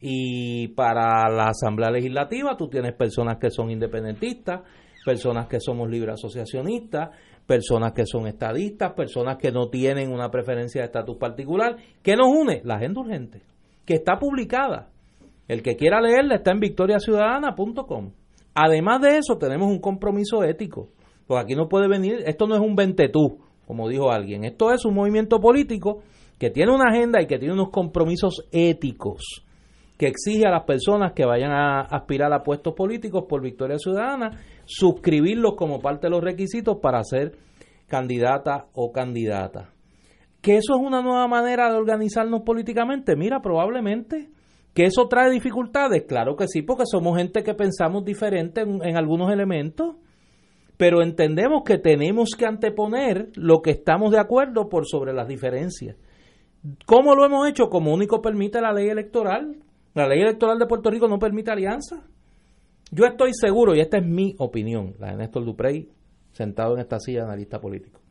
[0.00, 4.62] Y para la Asamblea Legislativa tú tienes personas que son independentistas,
[5.04, 7.10] personas que somos libre asociacionistas,
[7.46, 11.76] personas que son estadistas, personas que no tienen una preferencia de estatus particular.
[12.02, 12.62] ¿Qué nos une?
[12.64, 13.42] La agenda urgente,
[13.84, 14.88] que está publicada.
[15.48, 18.12] El que quiera leerla está en victoriaciudadana.com.
[18.54, 20.90] Además de eso, tenemos un compromiso ético.
[21.26, 24.44] Porque aquí no puede venir, esto no es un ventetú, como dijo alguien.
[24.44, 26.02] Esto es un movimiento político
[26.38, 29.44] que tiene una agenda y que tiene unos compromisos éticos
[30.02, 34.40] que exige a las personas que vayan a aspirar a puestos políticos por Victoria Ciudadana
[34.64, 37.36] suscribirlos como parte de los requisitos para ser
[37.86, 39.70] candidata o candidata.
[40.40, 43.14] ¿Que eso es una nueva manera de organizarnos políticamente?
[43.14, 44.30] Mira, probablemente.
[44.74, 46.04] ¿Que eso trae dificultades?
[46.08, 49.96] Claro que sí, porque somos gente que pensamos diferente en, algunos elementos,
[50.78, 55.96] pero entendemos que tenemos que anteponer lo que estamos de acuerdo por sobre las diferencias.
[56.86, 57.68] ¿Cómo lo hemos hecho?
[57.68, 59.56] Como único permite la ley electoral.
[59.94, 62.06] La ley electoral de Puerto Rico no permite alianza.
[62.90, 65.88] Yo estoy seguro, y esta es mi opinión, la de Néstor Duprey,
[66.32, 68.01] sentado en esta silla de analista político.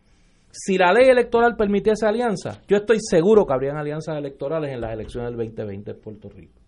[0.51, 4.93] Si la ley electoral permitiese alianza, yo estoy seguro que habrían alianzas electorales en las
[4.93, 6.59] elecciones del 2020 en Puerto Rico.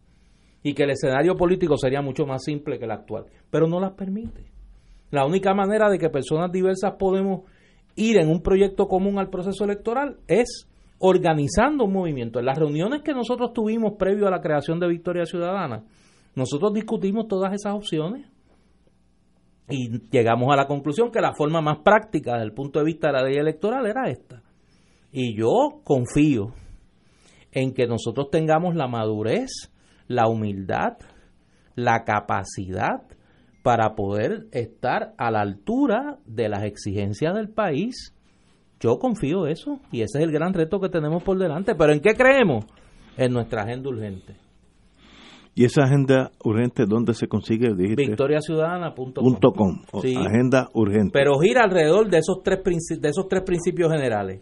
[0.63, 3.25] Y que el escenario político sería mucho más simple que el actual.
[3.49, 4.45] Pero no las permite.
[5.11, 7.41] La única manera de que personas diversas podemos
[7.95, 10.67] ir en un proyecto común al proceso electoral es
[10.99, 12.39] organizando un movimiento.
[12.39, 15.83] En las reuniones que nosotros tuvimos previo a la creación de Victoria Ciudadana,
[16.35, 18.32] nosotros discutimos todas esas opciones
[19.69, 23.07] y llegamos a la conclusión que la forma más práctica desde el punto de vista
[23.07, 24.41] de la ley electoral era esta.
[25.11, 26.53] Y yo confío
[27.51, 29.71] en que nosotros tengamos la madurez,
[30.07, 30.97] la humildad,
[31.75, 33.03] la capacidad
[33.61, 38.13] para poder estar a la altura de las exigencias del país
[38.79, 41.73] Yo confío eso y ese es el gran reto que tenemos por delante.
[41.73, 42.65] ¿Pero en qué creemos?
[43.15, 44.35] En nuestra agenda urgente.
[45.55, 47.73] ¿Y esa agenda urgente dónde se consigue?
[47.73, 49.83] Victoriaciudadana.com.
[50.01, 50.15] Sí.
[50.15, 51.11] Agenda urgente.
[51.13, 52.59] Pero gira alrededor de esos, tres
[52.99, 54.41] de esos tres principios generales.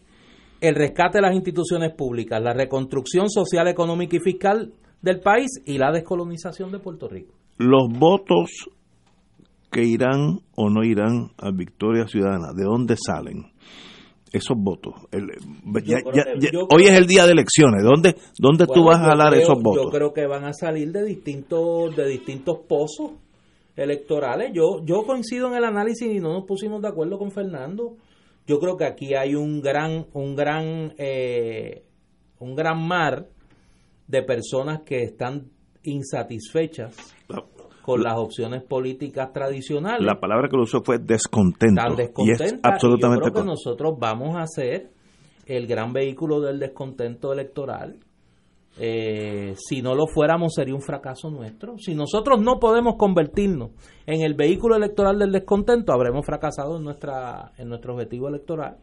[0.62, 5.78] El rescate de las instituciones públicas, la reconstrucción social, económica y fiscal del país y
[5.78, 7.34] la descolonización de Puerto Rico.
[7.58, 8.70] Los votos
[9.72, 13.51] que irán o no irán a Victoria Ciudadana, ¿de dónde salen?
[14.32, 14.94] Esos votos.
[15.14, 17.84] hoy es el día de elecciones.
[17.84, 19.86] ¿Dónde, dónde tú vas a jalar esos votos?
[19.86, 23.12] Yo creo que van a salir de distintos, de distintos pozos
[23.76, 24.52] electorales.
[24.54, 27.98] Yo, yo coincido en el análisis y no nos pusimos de acuerdo con Fernando.
[28.48, 31.84] Yo creo que aquí hay un gran, un gran, eh,
[32.40, 33.28] un gran mar
[34.08, 35.50] de personas que están
[35.84, 36.96] insatisfechas
[37.82, 40.06] con las opciones políticas tradicionales.
[40.06, 41.82] La palabra que lo usó fue descontento.
[42.20, 44.92] y es absolutamente yo creo que nosotros vamos a ser
[45.46, 47.98] el gran vehículo del descontento electoral.
[48.80, 51.78] Eh, si no lo fuéramos sería un fracaso nuestro.
[51.78, 53.72] Si nosotros no podemos convertirnos
[54.06, 58.78] en el vehículo electoral del descontento, habremos fracasado en nuestra en nuestro objetivo electoral.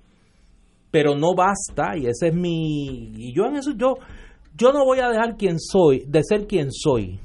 [0.91, 3.95] Pero no basta y ese es mi y yo en eso yo
[4.55, 7.19] yo no voy a dejar quien soy de ser quien soy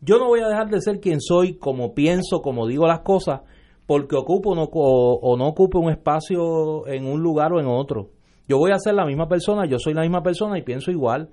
[0.00, 3.42] yo no voy a dejar de ser quien soy, como pienso, como digo las cosas,
[3.86, 8.10] porque ocupo no, o, no ocupo un espacio en un lugar o en otro.
[8.48, 11.28] Yo voy a ser la misma persona, yo soy la misma persona y pienso igual.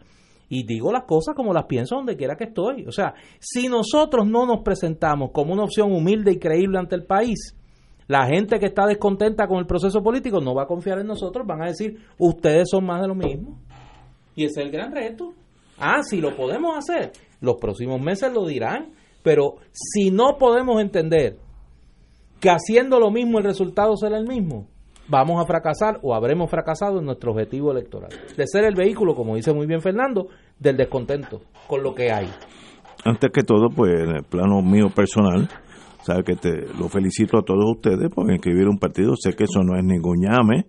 [0.50, 2.86] Y digo las cosas como las pienso donde quiera que estoy.
[2.88, 7.04] O sea, si nosotros no nos presentamos como una opción humilde y creíble ante el
[7.04, 7.56] país,
[8.08, 11.46] la gente que está descontenta con el proceso político no va a confiar en nosotros,
[11.46, 13.60] van a decir, ustedes son más de lo mismo.
[14.36, 15.34] Y ese es el gran reto.
[15.78, 17.12] Ah, si lo podemos hacer,
[17.42, 21.38] los próximos meses lo dirán, pero si no podemos entender
[22.40, 24.68] que haciendo lo mismo el resultado será el mismo,
[25.08, 29.36] vamos a fracasar o habremos fracasado en nuestro objetivo electoral, de ser el vehículo, como
[29.36, 30.28] dice muy bien Fernando,
[30.60, 32.30] del descontento con lo que hay.
[33.06, 35.50] Antes que todo, pues en el plano mío personal,
[36.04, 39.62] sabe que te lo felicito a todos ustedes por inscribir un partido, sé que eso
[39.64, 40.66] no es ningún llame,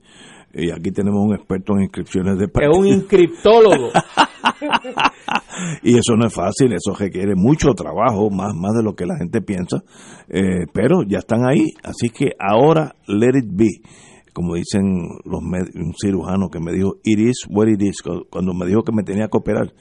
[0.54, 2.44] y aquí tenemos un experto en inscripciones de.
[2.46, 3.90] Es un inscriptólogo.
[5.82, 9.16] y eso no es fácil, eso requiere mucho trabajo, más, más de lo que la
[9.18, 9.82] gente piensa,
[10.28, 13.68] eh, pero ya están ahí, así que ahora let it be.
[14.32, 14.84] Como dicen
[15.24, 18.92] los un cirujano que me dijo, it is what it is, cuando me dijo que
[18.92, 19.72] me tenía que operar,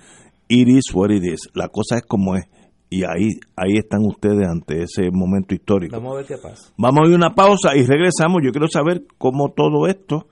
[0.47, 2.45] it is what it is, la cosa es como es
[2.89, 5.95] y ahí ahí están ustedes ante ese momento histórico.
[5.95, 6.71] Vamos a ver qué pasa.
[6.77, 8.41] Vamos a ir una pausa y regresamos.
[8.43, 10.27] Yo quiero saber cómo todo esto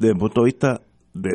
[0.00, 0.80] desde el punto de vista
[1.12, 1.30] de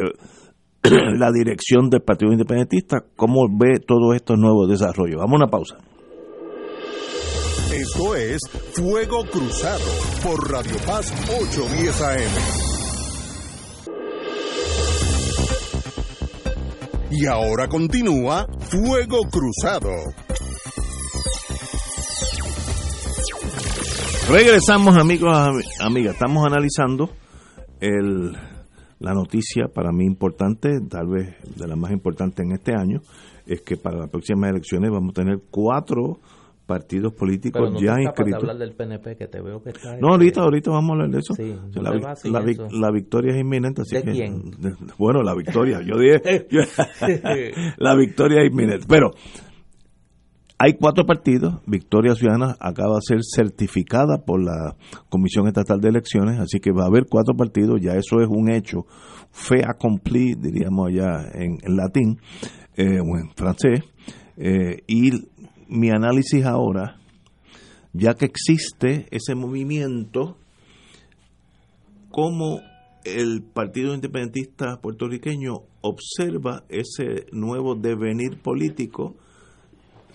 [1.17, 5.17] la dirección del Partido Independentista, cómo ve todos estos nuevos desarrollos.
[5.19, 5.77] Vamos a una pausa.
[7.71, 8.41] Esto es
[8.73, 9.85] Fuego Cruzado
[10.23, 12.31] por Radio Paz 810 AM.
[17.11, 19.91] Y ahora continúa Fuego Cruzado.
[24.27, 25.31] Regresamos amigos,
[25.79, 27.11] amigas, estamos analizando
[27.79, 28.35] el
[29.05, 33.01] la noticia para mí importante, tal vez de la más importante en este año,
[33.45, 36.17] es que para las próximas elecciones vamos a tener cuatro
[36.65, 38.41] partidos políticos Pero no ya inscritos.
[38.41, 41.19] hablar del PNP, que te veo que está no, ahorita, ahorita vamos a hablar de
[41.19, 41.35] eso.
[41.35, 42.13] Sí, la, la,
[42.49, 42.67] eso.
[42.71, 43.83] la, victoria es inminente.
[43.83, 44.51] Así ¿De que, quién?
[44.97, 45.81] bueno, la victoria.
[45.85, 46.47] Yo dije.
[47.77, 48.87] la victoria es inminente.
[48.89, 49.11] Pero
[50.65, 51.61] hay cuatro partidos.
[51.67, 54.75] Victoria Ciudadana acaba de ser certificada por la
[55.09, 57.79] Comisión Estatal de Elecciones, así que va a haber cuatro partidos.
[57.81, 58.87] Ya eso es un hecho.
[59.31, 62.19] Fe accompli, diríamos allá en, latín
[62.77, 63.81] eh, o en francés.
[64.37, 65.11] Eh, y
[65.67, 66.97] mi análisis ahora,
[67.93, 70.35] ya que existe ese movimiento,
[72.09, 72.61] cómo
[73.03, 79.15] el Partido Independentista puertorriqueño observa ese nuevo devenir político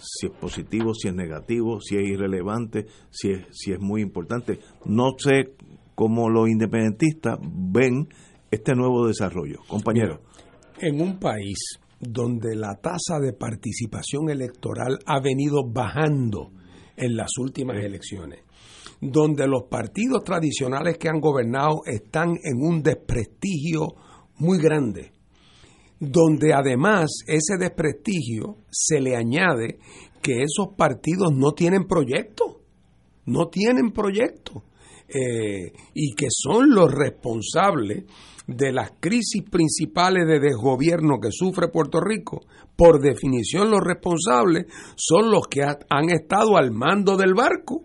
[0.01, 4.59] si es positivo, si es negativo, si es irrelevante, si es, si es muy importante.
[4.85, 5.55] No sé
[5.95, 8.09] cómo los independentistas ven
[8.51, 9.61] este nuevo desarrollo.
[9.69, 10.23] Compañero.
[10.79, 16.53] En un país donde la tasa de participación electoral ha venido bajando
[16.97, 18.41] en las últimas elecciones,
[19.01, 23.95] donde los partidos tradicionales que han gobernado están en un desprestigio
[24.39, 25.13] muy grande,
[26.01, 29.79] donde además ese desprestigio se le añade
[30.23, 32.63] que esos partidos no tienen proyecto,
[33.27, 34.65] no tienen proyecto,
[35.09, 38.05] eh, y que son los responsables
[38.47, 42.43] de las crisis principales de desgobierno que sufre Puerto Rico,
[42.77, 47.85] por definición los responsables son los que han estado al mando del barco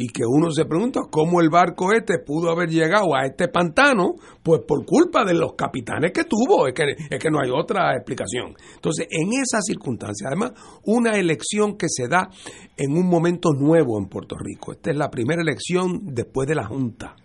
[0.00, 4.14] y que uno se pregunta cómo el barco este pudo haber llegado a este pantano,
[4.42, 7.94] pues por culpa de los capitanes que tuvo, es que, es que no hay otra
[7.94, 8.54] explicación.
[8.74, 10.52] Entonces, en esa circunstancia, además,
[10.84, 12.30] una elección que se da
[12.78, 16.64] en un momento nuevo en Puerto Rico, esta es la primera elección después de la
[16.64, 17.16] Junta.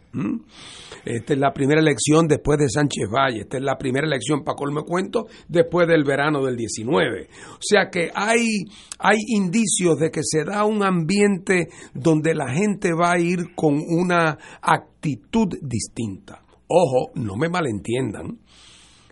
[1.05, 3.41] Esta es la primera elección después de Sánchez Valle.
[3.41, 7.29] Esta es la primera elección, para colme cuento, después del verano del 19.
[7.53, 8.63] O sea que hay,
[8.99, 13.75] hay indicios de que se da un ambiente donde la gente va a ir con
[13.87, 16.43] una actitud distinta.
[16.67, 18.39] Ojo, no me malentiendan.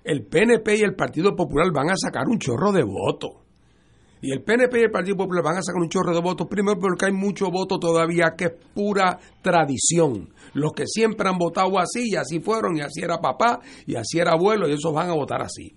[0.04, 3.43] El PNP y el Partido Popular van a sacar un chorro de votos.
[4.24, 6.80] Y el PNP y el Partido Popular van a sacar un chorro de votos, primero
[6.80, 10.30] porque hay mucho voto todavía que es pura tradición.
[10.54, 14.20] Los que siempre han votado así y así fueron, y así era papá, y así
[14.20, 15.76] era abuelo, y esos van a votar así.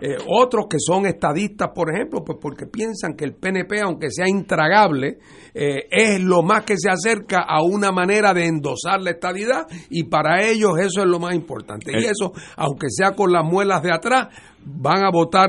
[0.00, 4.28] Eh, otros que son estadistas, por ejemplo, pues porque piensan que el PNP, aunque sea
[4.28, 5.18] intragable,
[5.54, 10.04] eh, es lo más que se acerca a una manera de endosar la estadidad y
[10.04, 11.92] para ellos eso es lo más importante.
[11.92, 14.28] Y eso, aunque sea con las muelas de atrás,
[14.64, 15.48] van a votar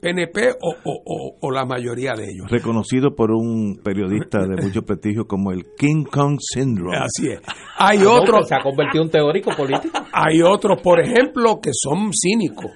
[0.00, 2.50] PNP eh, o, la mayoría de ellos.
[2.50, 6.96] Reconocido por un periodista de mucho prestigio como el King Kong Syndrome.
[6.96, 7.40] Así es.
[7.78, 8.48] Hay otros.
[8.48, 9.98] se ha convertido en un teórico político.
[10.12, 12.72] Hay otros, por ejemplo, que son cínicos.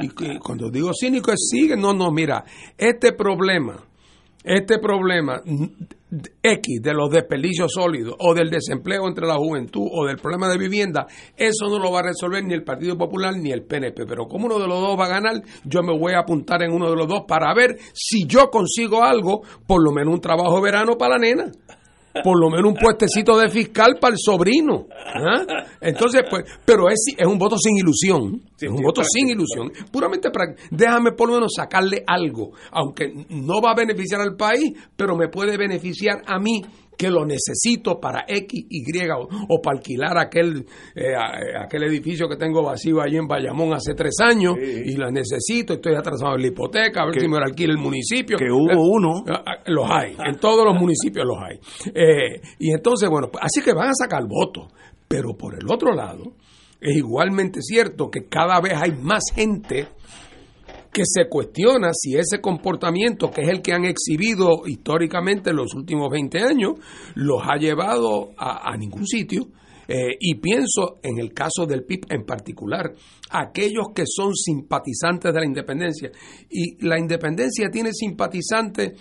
[0.00, 2.44] Y, cuando digo cínico es sigue, no, no, mira,
[2.76, 3.76] este problema,
[4.42, 5.40] este problema
[6.42, 10.58] X de los desperdicios sólidos o del desempleo entre la juventud o del problema de
[10.58, 14.04] vivienda, eso no lo va a resolver ni el Partido Popular ni el PNP.
[14.06, 16.72] Pero como uno de los dos va a ganar, yo me voy a apuntar en
[16.72, 20.60] uno de los dos para ver si yo consigo algo, por lo menos un trabajo
[20.60, 21.52] verano para la nena
[22.22, 24.86] por lo menos un puestecito de fiscal para el sobrino.
[24.90, 25.44] ¿ah?
[25.80, 28.42] Entonces, pues, pero es, es un voto sin ilusión.
[28.60, 29.72] es un voto sin ilusión.
[29.90, 34.72] Puramente para, déjame por lo menos sacarle algo, aunque no va a beneficiar al país,
[34.96, 36.62] pero me puede beneficiar a mí
[36.96, 38.84] que lo necesito para X, Y
[39.48, 40.64] o, para alquilar aquel,
[40.94, 41.14] eh,
[41.58, 45.94] aquel edificio que tengo vacío ahí en Bayamón hace tres años y lo necesito, estoy
[45.94, 48.36] atrasado en la hipoteca, a ver si me lo alquila el municipio.
[48.36, 49.24] Que hubo eh, uno.
[49.28, 51.58] Ah, los hay, en todos los municipios los hay.
[51.94, 54.72] Eh, y entonces, bueno, así que van a sacar votos,
[55.08, 56.34] pero por el otro lado,
[56.80, 59.88] es igualmente cierto que cada vez hay más gente
[60.94, 65.74] que se cuestiona si ese comportamiento, que es el que han exhibido históricamente en los
[65.74, 66.74] últimos 20 años,
[67.16, 69.48] los ha llevado a, ningún sitio.
[69.86, 72.92] Eh, y pienso en el caso del PIB en particular,
[73.28, 76.10] aquellos que son simpatizantes de la independencia.
[76.48, 78.92] Y la independencia tiene simpatizantes,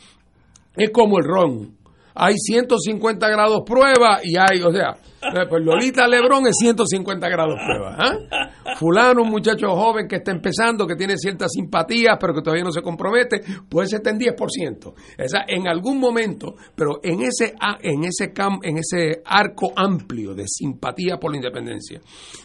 [0.75, 1.77] es como el ron
[2.15, 7.55] hay 150 grados prueba y hay, o sea, eh, pues Lolita Lebrón es 150 grados
[7.65, 7.95] prueba.
[7.97, 8.75] ¿ah?
[8.75, 12.71] Fulano, un muchacho joven que está empezando, que tiene ciertas simpatías, pero que todavía no
[12.71, 14.93] se compromete, puede ser en 10%.
[15.17, 18.33] Esa, en algún momento, pero en ese, en, ese
[18.63, 22.01] en ese arco amplio de simpatía por la independencia,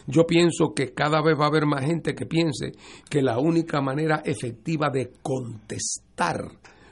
[0.07, 2.71] yo pienso que cada vez va a haber más gente que piense
[3.09, 6.45] que la única manera efectiva de contestar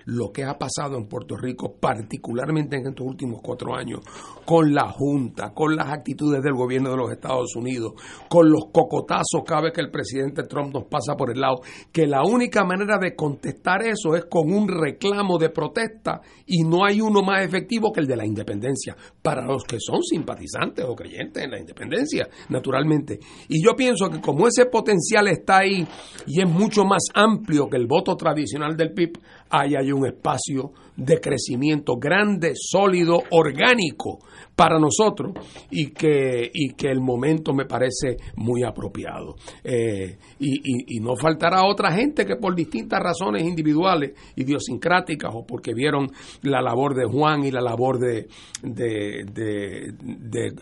[0.07, 3.99] lo que ha pasado en Puerto Rico, particularmente en estos últimos cuatro años,
[4.45, 7.93] con la Junta, con las actitudes del gobierno de los Estados Unidos,
[8.29, 11.57] con los cocotazos cada vez que el presidente Trump nos pasa por el lado,
[11.91, 16.85] que la única manera de contestar eso es con un reclamo de protesta y no
[16.85, 20.95] hay uno más efectivo que el de la independencia, para los que son simpatizantes o
[20.95, 23.19] creyentes en la independencia, naturalmente.
[23.49, 25.85] Y yo pienso que como ese potencial está ahí
[26.25, 29.19] y es mucho más amplio que el voto tradicional del PIB,
[29.49, 34.19] ahí hay un espacio de crecimiento grande, sólido, orgánico
[34.57, 35.33] para nosotros
[35.69, 39.35] y que, y que el momento me parece muy apropiado.
[39.63, 46.07] Eh, y, no faltará otra gente que por distintas razones individuales, idiosincráticas o porque vieron
[46.41, 48.27] la labor de Juan y la labor de,
[48.63, 49.93] de, de,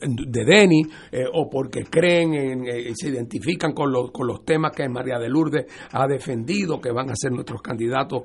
[0.02, 0.82] de, Denny
[1.14, 5.18] eh, o porque creen en, eh, se identifican con los, con los temas que María
[5.18, 8.24] de Lourdes ha defendido, que van a ser nuestros candidatos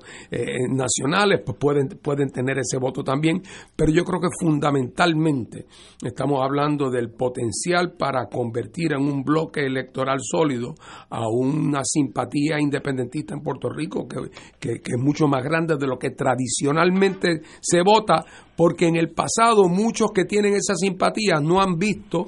[0.69, 3.41] nacionales, pues pueden, pueden tener ese voto también.
[3.77, 5.60] Pero yo creo que fundamentalmente
[6.05, 10.75] Estamos hablando del potencial para convertir en un bloque electoral sólido
[11.09, 16.11] a una simpatía independentista en Puerto Rico que, es mucho más grande de lo que
[16.11, 18.25] tradicionalmente se vota,
[18.57, 22.27] porque en el pasado muchos que tienen esa simpatía no han visto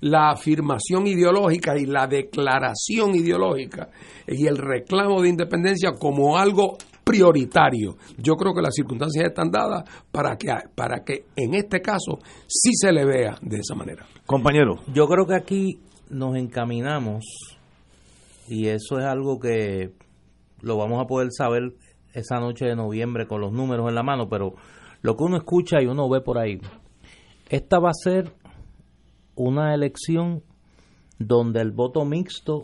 [0.00, 3.88] la afirmación ideológica y la declaración ideológica
[4.26, 7.96] y el reclamo de independencia como algo prioritario.
[8.18, 12.70] Yo creo que las circunstancias están dadas para que, para que en este caso sí
[12.74, 14.06] se le vea de esa manera.
[14.26, 14.76] Compañero.
[14.92, 15.80] Yo creo que aquí
[16.10, 17.24] nos encaminamos
[18.48, 19.92] y eso es algo que
[20.60, 21.74] lo vamos a poder saber
[22.12, 24.54] esa noche de noviembre con los números en la mano, pero
[25.00, 26.60] lo que uno escucha y uno ve por ahí
[27.52, 28.32] esta va a ser
[29.34, 30.42] una elección
[31.18, 32.62] donde el voto mixto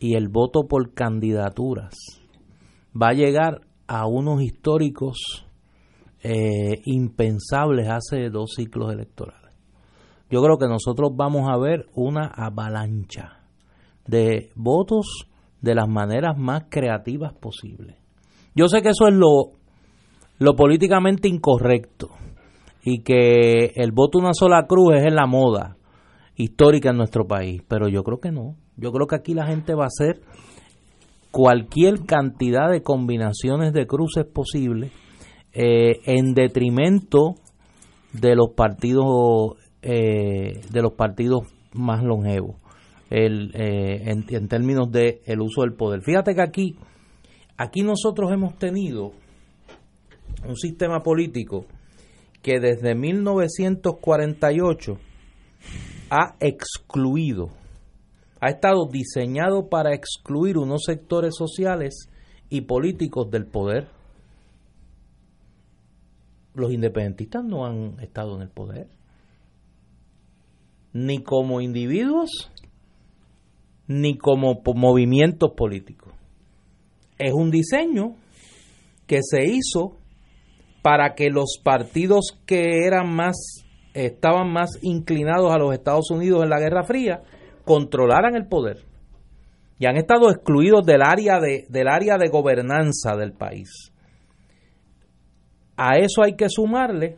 [0.00, 1.94] y el voto por candidaturas
[3.00, 5.46] va a llegar a unos históricos
[6.22, 9.52] eh, impensables hace dos ciclos electorales.
[10.30, 13.40] Yo creo que nosotros vamos a ver una avalancha
[14.06, 15.28] de votos
[15.60, 17.96] de las maneras más creativas posibles.
[18.54, 19.52] Yo sé que eso es lo,
[20.38, 22.10] lo políticamente incorrecto
[22.82, 25.76] y que el voto una sola cruz es en la moda
[26.36, 28.56] histórica en nuestro país, pero yo creo que no.
[28.76, 30.20] Yo creo que aquí la gente va a hacer
[31.34, 34.92] cualquier cantidad de combinaciones de cruces posibles
[35.52, 37.34] eh, en detrimento
[38.12, 41.40] de los partidos eh, de los partidos
[41.72, 42.54] más longevos
[43.10, 46.02] el, eh, en, términos de el uso del poder.
[46.02, 46.76] Fíjate que aquí
[47.56, 49.10] aquí nosotros hemos tenido
[50.46, 51.66] un sistema político
[52.42, 54.98] que desde 1948
[56.10, 57.48] ha excluido,
[58.44, 62.10] ha estado diseñado para excluir unos sectores sociales
[62.50, 63.88] y políticos del poder.
[66.52, 68.88] Los independentistas no han estado en el poder,
[70.92, 72.52] ni como individuos,
[73.86, 76.12] ni como movimientos políticos.
[77.18, 78.16] Es un diseño
[79.06, 79.96] que se hizo
[80.82, 83.64] para que los partidos que eran más
[83.94, 87.22] estaban más inclinados a los Estados Unidos en la Guerra Fría
[87.64, 88.84] controlaran el poder
[89.78, 93.92] y han estado excluidos del área de del área de gobernanza del país.
[95.76, 97.16] A eso hay que sumarle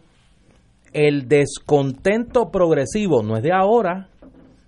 [0.93, 4.09] el descontento progresivo, no es de ahora,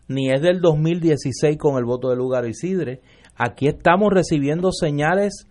[0.09, 3.01] ni es del 2016 con el voto de Lugar Isidre.
[3.37, 5.47] Aquí estamos recibiendo señales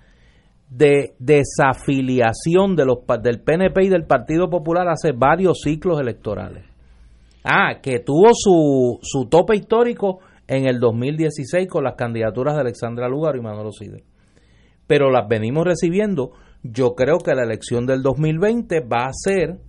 [0.69, 6.65] de desafiliación de los, del PNP y del Partido Popular hace varios ciclos electorales.
[7.49, 13.07] Ah, que tuvo su, su tope histórico en el 2016 con las candidaturas de Alexandra
[13.07, 14.03] Lugar y Manuel Sidre.
[14.85, 16.31] Pero las venimos recibiendo.
[16.61, 19.61] Yo creo que la elección del 2020 va a ser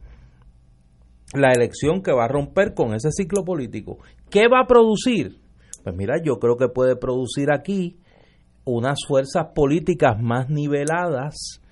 [1.35, 3.99] la elección que va a romper con ese ciclo político.
[4.29, 5.39] ¿Qué va a producir?
[5.85, 8.01] Pues mira, yo creo que puede producir aquí
[8.65, 11.63] unas fuerzas políticas más niveladas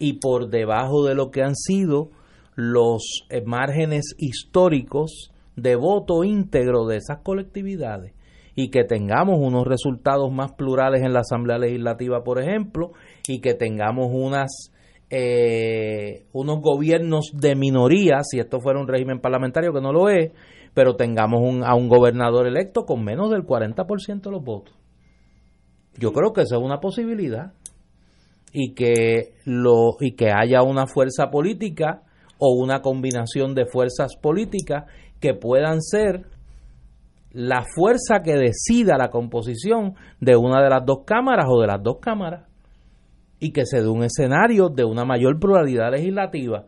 [0.00, 2.10] y por debajo de lo que han sido
[2.56, 8.14] los eh, márgenes históricos de voto íntegro de esas colectividades
[8.54, 12.92] y que tengamos unos resultados más plurales en la Asamblea Legislativa, por ejemplo,
[13.26, 14.72] y que tengamos unas
[15.14, 20.32] eh, unos gobiernos de minoría, si esto fuera un régimen parlamentario, que no lo es,
[20.72, 24.74] pero tengamos un, a un gobernador electo con menos del 40% de los votos.
[25.98, 27.52] Yo creo que esa es una posibilidad
[28.52, 32.02] y que lo y que haya una fuerza política
[32.38, 34.84] o una combinación de fuerzas políticas
[35.22, 36.26] que puedan ser
[37.30, 41.82] la fuerza que decida la composición de una de las dos cámaras o de las
[41.82, 42.46] dos cámaras
[43.40, 46.66] y que se dé un escenario de una mayor pluralidad legislativa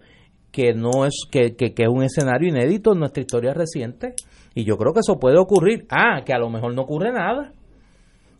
[0.50, 4.14] que no es que, que, que es un escenario inédito en nuestra historia reciente.
[4.54, 5.84] Y yo creo que eso puede ocurrir.
[5.90, 7.52] Ah que a lo mejor no ocurre nada.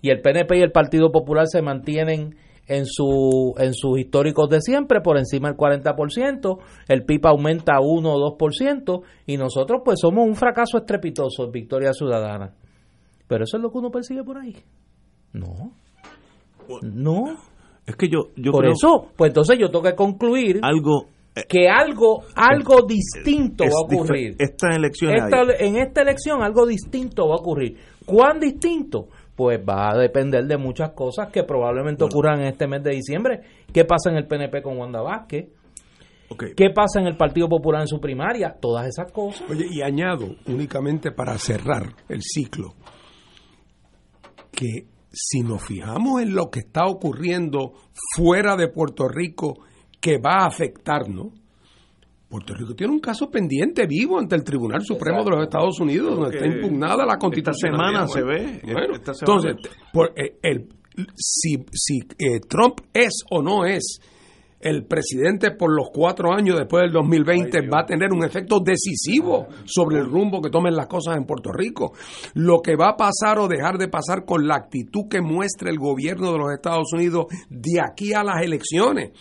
[0.01, 2.37] Y el PNP y el Partido Popular se mantienen
[2.67, 6.59] en, su, en sus históricos de siempre, por encima del 40%,
[6.89, 11.93] el PIB aumenta 1 o 2%, y nosotros pues somos un fracaso estrepitoso en Victoria
[11.93, 12.55] Ciudadana.
[13.27, 14.57] Pero eso es lo que uno persigue por ahí.
[15.33, 15.73] No.
[16.83, 17.37] No.
[17.87, 21.07] Es que yo, yo por eso, pues entonces yo tengo que concluir algo
[21.37, 24.37] eh, que algo algo distinto va a ocurrir.
[24.39, 27.77] Esta elección en esta elección algo distinto va a ocurrir.
[28.07, 29.09] ¿Cuán distinto?
[29.37, 33.41] Pues va a depender de muchas cosas que probablemente ocurran en este mes de diciembre.
[33.73, 35.49] ¿Qué pasa en el PNP con Wanda Vázquez?
[36.57, 38.57] ¿Qué pasa en el Partido Popular en su primaria?
[38.61, 39.49] Todas esas cosas.
[39.49, 42.75] Oye, y añado, únicamente para cerrar el ciclo,
[44.51, 47.75] que si nos fijamos en lo que está ocurriendo
[48.17, 49.59] fuera de Puerto Rico,
[50.01, 51.29] que va a afectarnos,
[52.35, 56.19] Puerto Rico tiene un caso pendiente vivo ante el Tribunal Supremo de los Estados Unidos,
[56.19, 57.75] donde está impugnada la Constitución.
[57.75, 58.61] Esta semana se ve.
[59.21, 59.55] entonces,
[60.17, 60.69] eh, el,
[61.15, 64.01] si, si eh, Trump es o no es
[64.59, 69.47] el presidente por los cuatro años después del 2020 va a tener un efecto decisivo
[69.65, 71.93] sobre el rumbo que tomen las cosas en Puerto Rico.
[72.33, 75.79] Lo que va a pasar o dejar de pasar con la actitud que muestre el
[75.79, 79.13] gobierno de los Estados Unidos de aquí a las elecciones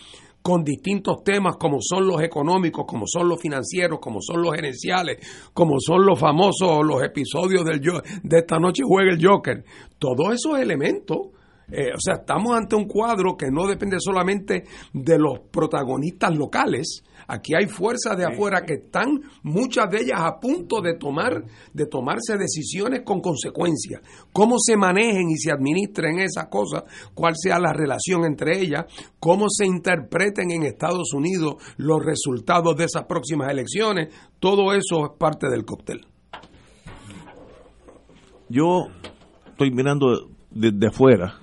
[0.44, 5.16] con distintos temas como son los económicos, como son los financieros, como son los gerenciales,
[5.54, 9.64] como son los famosos los episodios del de esta noche juega el Joker.
[9.98, 11.28] Todos esos elementos
[11.72, 17.02] Eh, o sea, estamos ante un cuadro que no depende solamente de los protagonistas locales.
[17.26, 21.86] Aquí hay fuerzas de afuera que están, muchas de ellas a punto de tomar, de
[21.86, 24.02] tomarse decisiones con consecuencias.
[24.32, 28.84] Cómo se manejen y se administren esas cosas, cuál sea la relación entre ellas,
[29.18, 35.18] cómo se interpreten en Estados Unidos los resultados de esas próximas elecciones, todo eso es
[35.18, 36.06] parte del cóctel.
[38.48, 38.88] Yo
[39.46, 41.40] estoy mirando desde afuera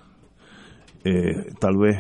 [1.04, 1.98] eh, tal vez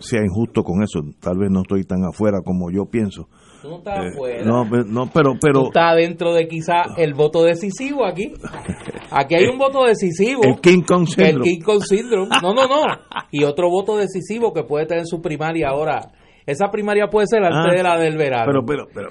[0.00, 3.28] sea injusto con eso, tal vez no estoy tan afuera como yo pienso.
[3.62, 4.44] Tú no estás Eh, afuera.
[4.44, 8.32] no, pe- no, pero, pero Tú estás dentro de quizá el voto decisivo aquí.
[9.10, 10.42] Aquí hay un voto decisivo.
[10.44, 11.44] el King Kong El Syndrome.
[11.50, 12.28] King Kong Syndrome.
[12.42, 12.82] No, no, no.
[13.30, 16.00] Y otro voto decisivo que puede tener su primaria ahora.
[16.46, 18.44] Esa primaria puede ser antes Ah, de la del verano.
[18.46, 19.08] Pero, pero, pero,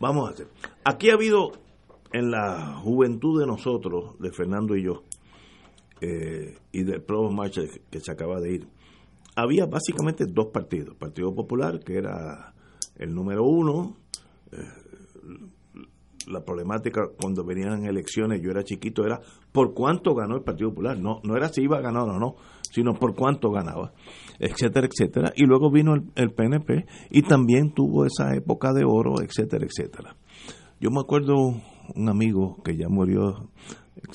[0.00, 0.48] vamos a hacer.
[0.84, 1.52] Aquí ha habido
[2.12, 5.02] en la juventud de nosotros, de Fernando y yo,
[6.00, 7.58] eh, y del Pro March
[7.90, 8.66] que se acaba de ir,
[9.38, 10.96] había básicamente dos partidos.
[10.96, 12.52] Partido Popular, que era
[12.96, 13.96] el número uno.
[14.52, 14.58] eh,
[16.26, 19.18] la problemática cuando venían elecciones, yo era chiquito, era
[19.50, 20.98] por cuánto ganó el Partido Popular.
[20.98, 22.34] No, no era si iba a ganar o no,
[22.70, 23.92] sino por cuánto ganaba,
[24.38, 25.32] etcétera, etcétera.
[25.36, 30.16] Y luego vino el, el PNP y también tuvo esa época de oro, etcétera, etcétera.
[30.80, 31.34] Yo me acuerdo
[31.94, 33.48] un amigo que ya murió,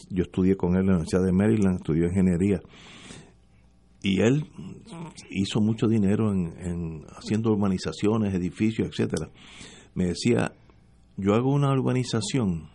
[0.09, 2.61] yo estudié con él en la Universidad de Maryland, estudió ingeniería,
[4.03, 4.45] y él
[5.31, 9.31] hizo mucho dinero en, en haciendo urbanizaciones, edificios, etcétera.
[9.95, 10.51] Me decía,
[11.17, 12.69] yo hago una urbanización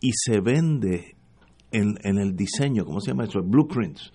[0.00, 1.14] y se vende
[1.72, 3.40] en, en el diseño, ¿cómo se llama eso?
[3.42, 4.12] Blueprints.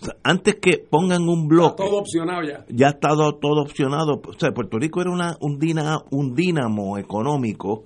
[0.00, 2.64] O sea, Antes que pongan un bloque, Todo opcionado ya.
[2.68, 4.20] ya ha estado todo opcionado.
[4.24, 7.82] O sea, Puerto Rico era una, un, dina- un dínamo económico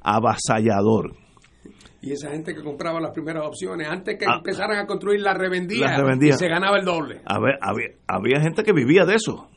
[0.00, 1.14] avasallador.
[2.02, 4.36] Y esa gente que compraba las primeras opciones, antes que Ah.
[4.38, 6.30] empezaran a construir la revendía, La revendía.
[6.34, 7.20] y se ganaba el doble.
[7.24, 9.48] A ver, había, había gente que vivía de eso.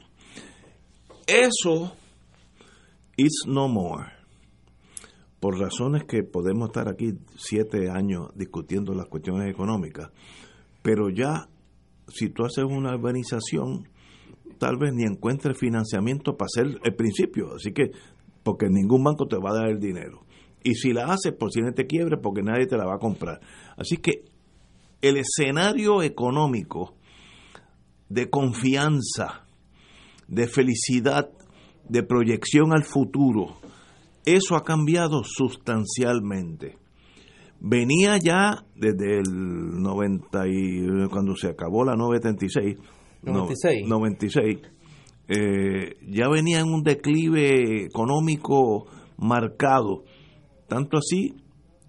[1.27, 1.95] Eso
[3.17, 4.05] is no more.
[5.39, 10.09] Por razones que podemos estar aquí siete años discutiendo las cuestiones económicas,
[10.81, 11.47] pero ya
[12.07, 13.87] si tú haces una urbanización,
[14.57, 17.91] tal vez ni encuentres financiamiento para hacer el principio, así que
[18.43, 20.21] porque ningún banco te va a dar el dinero.
[20.63, 22.99] Y si la haces, por si no te quiebre, porque nadie te la va a
[22.99, 23.39] comprar.
[23.77, 24.25] Así que
[25.01, 26.95] el escenario económico
[28.09, 29.45] de confianza,
[30.27, 31.29] de felicidad,
[31.87, 33.55] de proyección al futuro,
[34.25, 36.77] eso ha cambiado sustancialmente.
[37.61, 42.77] Venía ya desde el 90 y cuando se acabó la 936,
[43.23, 43.87] no- 96.
[43.87, 44.57] 96,
[45.27, 48.87] eh, ya venía en un declive económico
[49.17, 50.03] marcado,
[50.69, 51.35] tanto así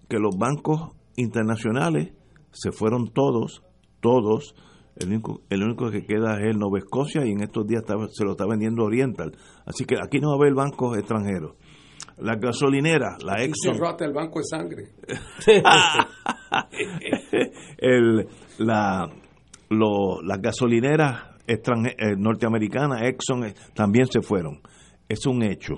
[0.09, 2.13] que los bancos internacionales
[2.51, 3.63] se fueron todos,
[4.01, 4.55] todos,
[4.97, 7.95] el único, el único que queda es el Nova Escocia y en estos días está-
[8.11, 9.31] se lo está vendiendo Oriental.
[9.65, 11.55] Así que aquí no va a haber bancos extranjeros.
[12.17, 14.83] La gasolinera, la Exxon, hasta el banco de sangre.
[17.77, 18.27] el,
[18.59, 19.09] la,
[19.69, 21.59] lo- las gasolineras eh,
[22.17, 24.61] norteamericanas, Exxon, eh, también se fueron.
[25.07, 25.75] Es un hecho.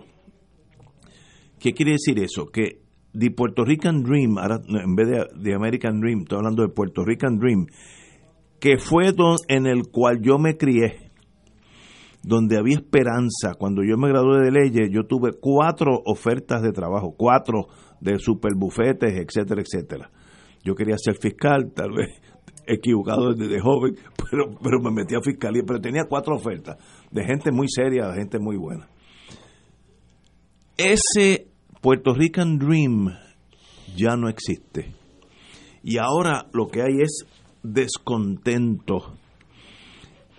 [1.60, 2.48] ¿Qué quiere decir eso?
[2.48, 2.82] Que
[3.18, 7.04] The Puerto Rican Dream, ahora, en vez de, de American Dream, estoy hablando de Puerto
[7.06, 7.68] Rican Dream,
[8.60, 11.12] que fue don- en el cual yo me crié,
[12.24, 13.54] donde había esperanza.
[13.58, 17.68] Cuando yo me gradué de leyes, yo tuve cuatro ofertas de trabajo, cuatro
[18.02, 20.10] de superbufetes, etcétera, etcétera.
[20.64, 22.08] Yo quería ser fiscal, tal vez
[22.66, 23.96] equivocado desde joven,
[24.32, 26.78] pero, pero me metí a fiscalía, pero tenía cuatro ofertas
[27.12, 28.88] de gente muy seria, de gente muy buena.
[30.78, 31.48] Ese
[31.84, 33.14] Puerto Rican Dream
[33.98, 34.94] ya no existe.
[35.84, 37.26] Y ahora lo que hay es
[37.62, 39.18] descontento.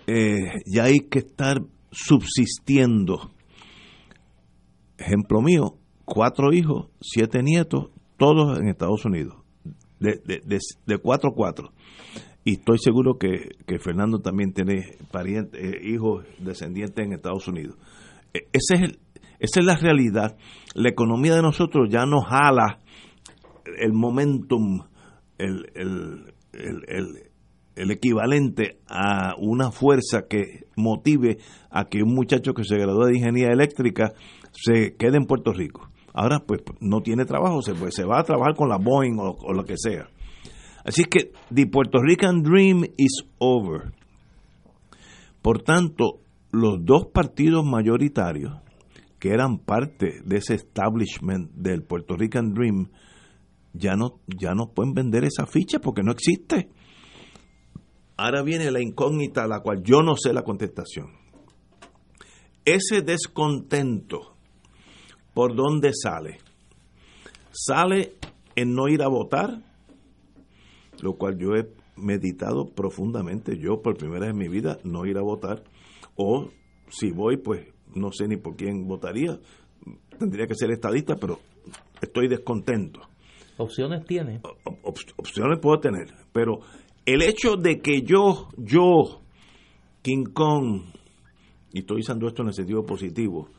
[0.07, 3.29] Eh, ya hay que estar subsistiendo.
[4.97, 9.35] Ejemplo mío, cuatro hijos, siete nietos, todos en Estados Unidos,
[9.99, 11.73] de, cuatro a cuatro.
[12.43, 17.77] Y estoy seguro que, que Fernando también tiene parientes, eh, hijos descendientes en Estados Unidos.
[18.33, 18.99] Ese es
[19.39, 20.37] esa es la realidad.
[20.75, 22.79] La economía de nosotros ya no jala
[23.79, 24.83] el momentum,
[25.39, 26.33] el, el-
[27.75, 33.17] el equivalente a una fuerza que motive a que un muchacho que se graduó de
[33.17, 34.13] ingeniería eléctrica
[34.53, 35.89] se quede en Puerto Rico.
[36.13, 39.31] Ahora, pues no tiene trabajo, se, pues, se va a trabajar con la Boeing o,
[39.31, 40.07] o lo que sea.
[40.85, 43.91] Así que the Puerto Rican Dream is over.
[45.41, 46.19] Por tanto,
[46.51, 48.53] los dos partidos mayoritarios
[49.25, 52.91] que eran parte de ese establishment del Puerto Rican Dream
[53.73, 56.69] ya no ya no pueden vender esa ficha porque no existe.
[58.17, 61.07] Ahora viene la incógnita a la cual yo no sé la contestación.
[62.65, 64.35] Ese descontento,
[65.33, 66.37] ¿por dónde sale?
[67.49, 68.17] Sale
[68.55, 69.59] en no ir a votar,
[71.01, 75.17] lo cual yo he meditado profundamente, yo por primera vez en mi vida, no ir
[75.17, 75.63] a votar,
[76.15, 76.51] o
[76.89, 79.39] si voy, pues no sé ni por quién votaría,
[80.19, 81.39] tendría que ser estadista, pero
[82.01, 83.01] estoy descontento.
[83.57, 84.41] Opciones tiene.
[84.83, 86.59] opciones puedo tener, pero
[87.05, 89.21] el hecho de que yo, yo,
[90.01, 90.83] King Kong,
[91.71, 93.49] y estoy usando esto en el sentido positivo,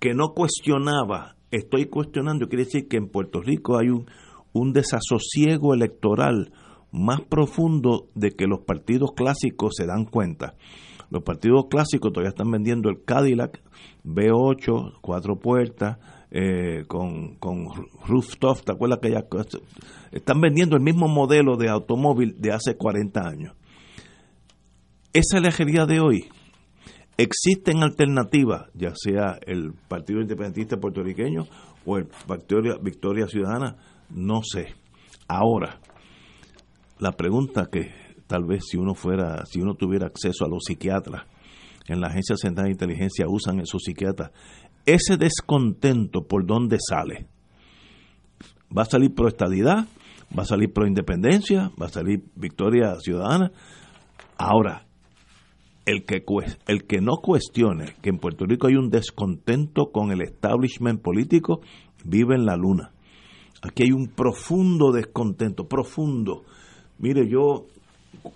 [0.00, 4.06] que no cuestionaba, estoy cuestionando, quiere decir que en Puerto Rico hay un,
[4.52, 6.52] un desasosiego electoral
[6.90, 10.54] más profundo de que los partidos clásicos se dan cuenta.
[11.12, 13.60] Los partidos clásicos todavía están vendiendo el Cadillac
[14.02, 15.98] B8, cuatro puertas,
[16.30, 17.66] eh, con, con
[18.08, 19.26] rooftop, ¿te acuerdas que ya
[20.10, 23.54] están vendiendo el mismo modelo de automóvil de hace 40 años?
[25.12, 25.42] Esa es
[25.84, 26.24] de hoy.
[27.18, 31.44] Existen alternativas, ya sea el Partido Independentista Puertorriqueño
[31.84, 32.08] o el
[32.80, 33.76] Victoria Ciudadana,
[34.08, 34.68] no sé.
[35.28, 35.78] Ahora,
[36.98, 38.01] la pregunta que
[38.32, 41.26] tal vez si uno fuera, si uno tuviera acceso a los psiquiatras,
[41.86, 44.30] en la Agencia Central de Inteligencia usan esos psiquiatras,
[44.86, 47.26] ese descontento por dónde sale.
[48.74, 49.86] Va a salir pro estadidad,
[50.36, 53.52] va a salir pro independencia, va a salir victoria ciudadana.
[54.38, 54.86] Ahora,
[55.84, 56.24] el que,
[56.68, 61.60] el que no cuestione que en Puerto Rico hay un descontento con el establishment político,
[62.02, 62.92] vive en la luna.
[63.60, 66.44] Aquí hay un profundo descontento, profundo.
[66.98, 67.66] Mire, yo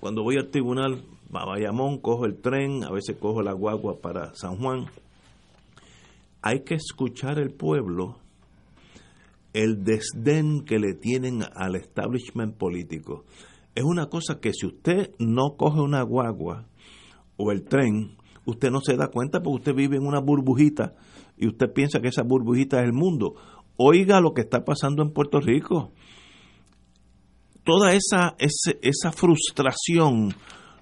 [0.01, 4.35] cuando voy al tribunal, a Bayamón, cojo el tren, a veces cojo la guagua para
[4.35, 4.87] San Juan,
[6.43, 8.17] hay que escuchar el pueblo
[9.57, 13.25] el desdén que le tienen al establishment político.
[13.75, 16.67] Es una cosa que si usted no coge una guagua
[17.39, 20.95] o el tren, usted no se da cuenta porque usted vive en una burbujita
[21.39, 23.35] y usted piensa que esa burbujita es el mundo.
[23.79, 25.93] Oiga lo que está pasando en Puerto Rico.
[27.67, 30.35] Toda esa, esa, esa frustración,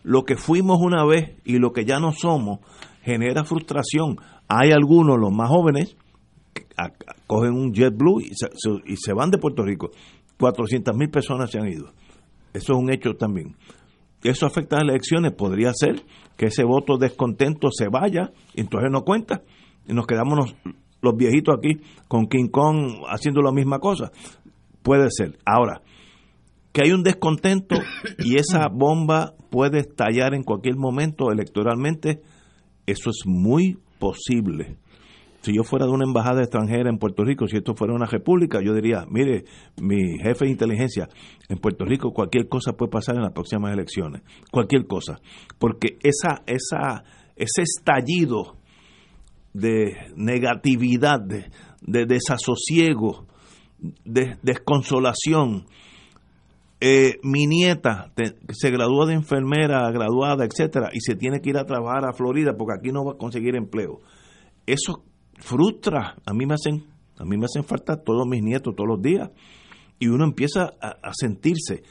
[0.03, 2.61] lo que fuimos una vez y lo que ya no somos,
[3.03, 4.19] genera frustración.
[4.49, 5.97] Hay algunos, los más jóvenes,
[6.53, 6.67] que
[7.27, 8.49] cogen un JetBlue y se,
[8.85, 9.91] y se van de Puerto Rico.
[10.39, 11.87] 400 mil personas se han ido.
[12.53, 13.57] Eso es un hecho también.
[14.23, 15.33] Eso afecta a las elecciones.
[15.33, 16.03] Podría ser
[16.37, 19.43] que ese voto descontento se vaya y entonces no cuenta.
[19.87, 20.55] Y nos quedamos
[21.01, 24.11] los, viejitos aquí con King Kong haciendo la misma cosa.
[24.83, 25.39] Puede ser.
[25.45, 25.83] Ahora,
[26.75, 27.77] que hay un descontento
[28.19, 32.21] y esa bomba puede estallar en cualquier momento electoralmente,
[32.85, 34.77] eso es muy posible.
[35.43, 38.61] Si yo fuera de una embajada extranjera en Puerto Rico, si esto fuera una república,
[38.61, 39.45] yo diría, mire,
[39.81, 41.09] mi jefe de inteligencia,
[41.49, 45.21] en Puerto Rico cualquier cosa puede pasar en las próximas elecciones, cualquier cosa,
[45.61, 47.05] porque esa, esa,
[47.37, 48.57] ese estallido
[49.53, 53.29] de negatividad, de, desasosiego,
[53.79, 55.67] de desconsolación,
[56.81, 58.13] eh, mi nieta
[58.51, 62.55] se gradúa de enfermera, graduada, etcétera, y se tiene que ir a trabajar a Florida
[62.57, 64.01] porque aquí no va a conseguir empleo.
[64.67, 65.05] Eso
[65.39, 66.17] frustra.
[66.27, 66.85] A mí me hacen,
[67.19, 69.31] a mí me hacen falta todos mis nietos todos los días.
[69.99, 71.83] Y uno empieza a, sentirse.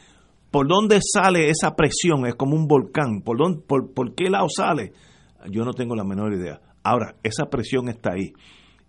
[0.51, 2.27] ¿Por dónde sale esa presión?
[2.27, 3.21] Es como un volcán.
[3.23, 4.93] ¿Por, dónde, por, ¿Por qué lado sale?
[5.49, 6.61] Yo no tengo la menor idea.
[6.83, 8.33] Ahora, esa presión está ahí.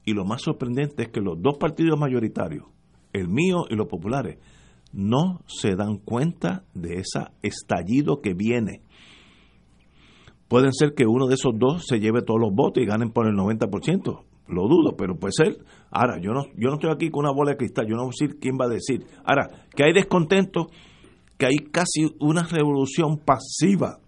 [0.05, 2.67] Y lo más sorprendente es que los dos partidos mayoritarios,
[3.13, 4.39] el mío y los populares,
[4.95, 8.81] no se dan cuenta de ese estallido que viene.
[10.49, 13.27] Pueden ser que uno de esos dos se lleve todos los votos y ganen por
[13.27, 14.23] el 90%.
[14.47, 15.59] Lo dudo, pero puede ser.
[15.91, 18.39] Ahora, yo no, yo no estoy aquí con una bola de cristal, yo no decir
[18.39, 19.05] quién va a decir.
[19.25, 20.69] Ahora, que hay descontento,
[21.39, 23.99] que hay casi una revolución pasiva.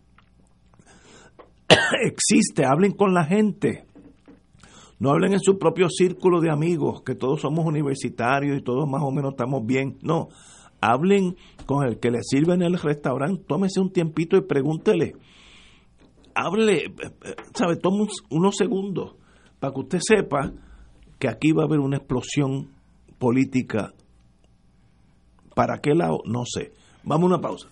[2.05, 3.87] Existe, hablen con la gente.
[4.99, 9.03] No hablen en su propio círculo de amigos, que todos somos universitarios y todos más
[9.03, 9.99] o menos estamos bien.
[10.03, 10.29] No,
[10.93, 15.15] hablen con el que le sirve en el restaurante, tómese un tiempito y pregúntele.
[16.35, 16.93] Hable, eh,
[17.25, 17.77] eh, ¿sabe?
[17.77, 19.17] Tome unos segundos
[19.59, 20.53] para que usted sepa
[21.19, 22.71] que aquí va a haber una explosión
[23.19, 23.95] política.
[25.55, 26.21] ¿Para qué lado?
[26.27, 26.73] No sé.
[27.03, 27.69] Vamos a una pausa.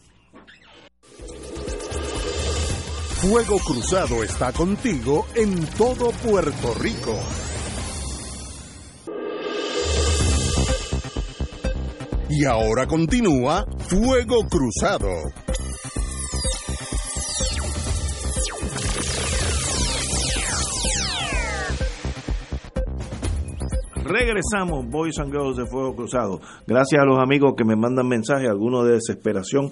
[3.20, 7.18] Fuego Cruzado está contigo en todo Puerto Rico.
[12.28, 15.08] Y ahora continúa Fuego Cruzado.
[24.04, 26.40] Regresamos, Boys and Girls de Fuego Cruzado.
[26.66, 29.70] Gracias a los amigos que me mandan mensajes, algunos de desesperación.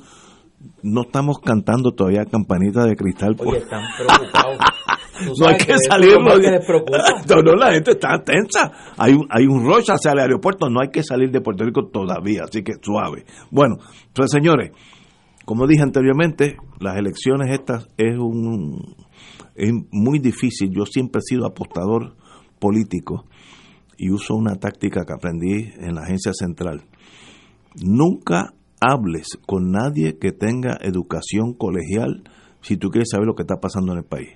[0.83, 3.35] no estamos cantando todavía campanita de cristal.
[3.39, 4.59] Oye, están preocupados.
[5.39, 6.13] no hay que, salir.
[7.29, 8.73] No, no, la gente está tensa.
[8.97, 10.69] Hay un, hay un rush hacia el aeropuerto.
[10.69, 13.25] No hay que salir de Puerto Rico todavía, así que suave.
[13.51, 13.77] Bueno,
[14.15, 14.71] pues señores,
[15.45, 18.97] como dije anteriormente, las elecciones estas es un
[19.55, 20.71] es muy difícil.
[20.75, 22.17] Yo siempre he sido apostador
[22.59, 23.25] político
[23.97, 26.83] y uso una táctica que aprendí en la agencia central.
[27.77, 32.25] Nunca hables con nadie que tenga educación colegial
[32.63, 34.31] si tú quieres saber lo que está pasando en el país.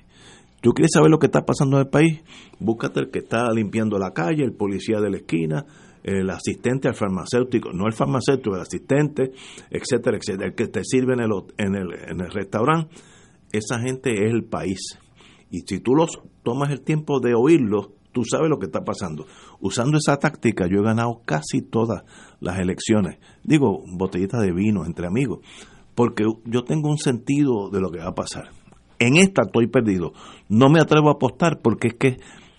[0.67, 2.25] ¿Tú quieres saber lo que está pasando en el país?
[2.59, 5.65] Búscate el que está limpiando la calle, el policía de la esquina,
[6.03, 9.31] el asistente al farmacéutico, no el farmacéutico, el asistente,
[9.71, 12.97] etcétera, etcétera, el que te sirve en el, en el, en el restaurante.
[13.53, 14.99] Esa gente es el país.
[15.53, 19.25] Y si tú los tomas el tiempo de oírlos, tú sabes lo que está pasando.
[19.61, 22.03] Usando esa táctica yo he ganado casi todas
[22.41, 23.21] las elecciones.
[23.45, 25.47] Digo, botellitas de vino entre amigos,
[25.95, 28.66] porque yo tengo un sentido de lo que va a pasar.
[28.99, 30.13] En esta estoy perdido.
[30.49, 32.17] No me atrevo a apostar porque es que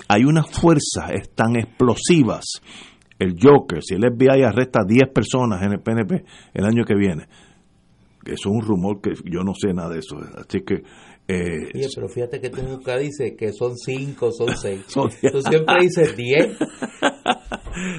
[0.08, 2.46] hay unas fuerzas tan explosivas.
[3.20, 6.24] El Joker, si el FBI arresta a 10 personas en el PNP
[6.54, 7.28] el año que viene,
[8.26, 10.18] eso es un rumor que yo no sé nada de eso.
[10.38, 10.84] Así que
[11.30, 14.86] eh, pero fíjate que tú nunca dices que son cinco, son seis.
[14.94, 16.48] tú siempre dices diez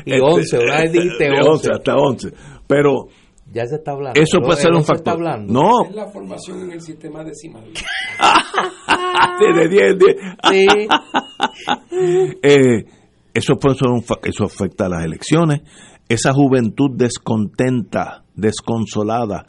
[0.07, 0.59] y este, once.
[0.59, 1.69] Una vez dijiste once.
[1.71, 2.33] hasta once.
[2.67, 3.09] Pero
[3.53, 4.21] ya se está hablando.
[4.21, 5.19] Eso puede ser un factor.
[5.41, 5.85] No.
[5.89, 7.65] Es la formación en el sistema decimal.
[9.41, 10.17] de 10, 10.
[10.51, 10.67] Sí.
[12.43, 12.85] eh,
[13.33, 15.61] eso puede ser un eso afecta a las elecciones.
[16.09, 19.47] Esa juventud descontenta, desconsolada,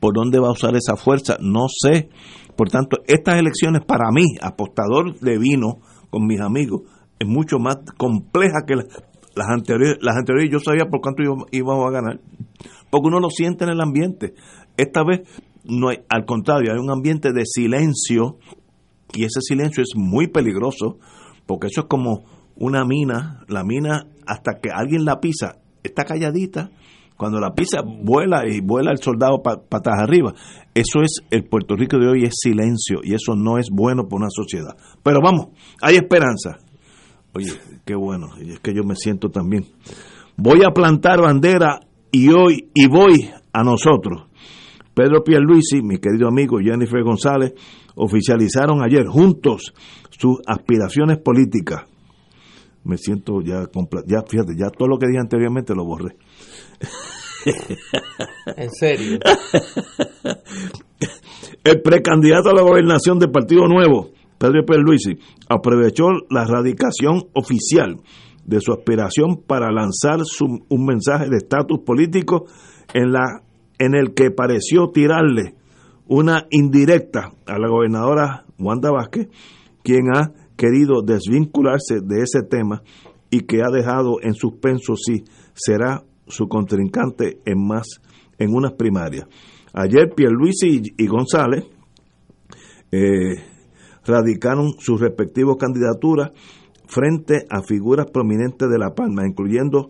[0.00, 1.36] ¿por dónde va a usar esa fuerza?
[1.40, 2.08] No sé.
[2.56, 5.78] Por tanto, estas elecciones para mí, apostador de vino
[6.10, 6.82] con mis amigos,
[7.18, 8.74] es mucho más compleja que
[9.40, 9.98] las, anteriores.
[10.00, 12.20] Las anteriores yo sabía por cuánto íbamos a ganar,
[12.90, 14.34] porque uno lo siente en el ambiente.
[14.76, 15.22] Esta vez
[15.64, 18.38] no hay, al contrario, hay un ambiente de silencio
[19.14, 20.98] y ese silencio es muy peligroso,
[21.46, 22.24] porque eso es como
[22.56, 26.70] una mina, la mina hasta que alguien la pisa, está calladita
[27.16, 30.32] cuando la pisa, vuela y vuela el soldado patas arriba.
[30.74, 34.22] Eso es, el Puerto Rico de hoy es silencio y eso no es bueno para
[34.22, 34.74] una sociedad.
[35.02, 35.48] Pero vamos,
[35.82, 36.60] hay esperanza.
[37.34, 37.52] Oye,
[37.84, 39.66] qué bueno, y es que yo me siento también.
[40.36, 44.26] Voy a plantar bandera y hoy, y voy a nosotros.
[44.94, 47.54] Pedro Pierluisi, mi querido amigo Jennifer González,
[47.94, 49.72] oficializaron ayer juntos
[50.10, 51.84] sus aspiraciones políticas.
[52.84, 53.66] Me siento ya,
[54.06, 56.16] ya fíjate, ya todo lo que dije anteriormente lo borré.
[58.56, 59.18] ¿En serio?
[61.64, 64.10] El precandidato a la gobernación del Partido Nuevo,
[64.40, 65.18] Pedro Luisi,
[65.50, 68.00] aprovechó la radicación oficial
[68.46, 70.20] de su aspiración para lanzar
[70.70, 72.46] un mensaje de estatus político
[72.94, 73.42] en, la,
[73.78, 75.56] en el que pareció tirarle
[76.06, 79.28] una indirecta a la gobernadora Wanda Vázquez,
[79.82, 82.82] quien ha querido desvincularse de ese tema
[83.30, 85.22] y que ha dejado en suspenso si
[85.52, 88.00] será su contrincante en más
[88.38, 89.26] en unas primarias.
[89.74, 91.66] Ayer Pierluisi y, y González
[92.90, 93.49] eh,
[94.10, 96.32] radicaron sus respectivas candidaturas
[96.86, 99.88] frente a figuras prominentes de La Palma, incluyendo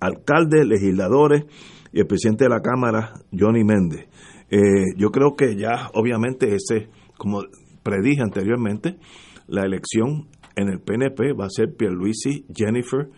[0.00, 1.44] alcaldes, legisladores
[1.92, 4.08] y el presidente de la Cámara, Johnny Méndez.
[4.50, 7.42] Eh, yo creo que ya, obviamente, ese, como
[7.82, 8.98] predije anteriormente,
[9.46, 13.08] la elección en el PNP va a ser Pierluisi, Jennifer,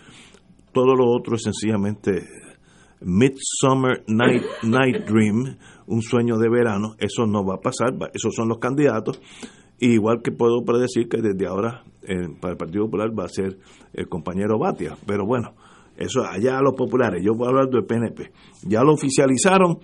[0.72, 2.22] todo lo otro es sencillamente
[3.01, 6.95] Midsummer Night, Night Dream, un sueño de verano.
[6.99, 9.20] Eso no va a pasar, esos son los candidatos.
[9.81, 13.59] Igual que puedo predecir que desde ahora eh, para el Partido Popular va a ser
[13.93, 14.97] el compañero Batia.
[15.07, 15.55] Pero bueno,
[15.97, 17.22] eso allá a los populares.
[17.24, 18.31] Yo voy a hablar del PNP.
[18.66, 19.78] Ya lo oficializaron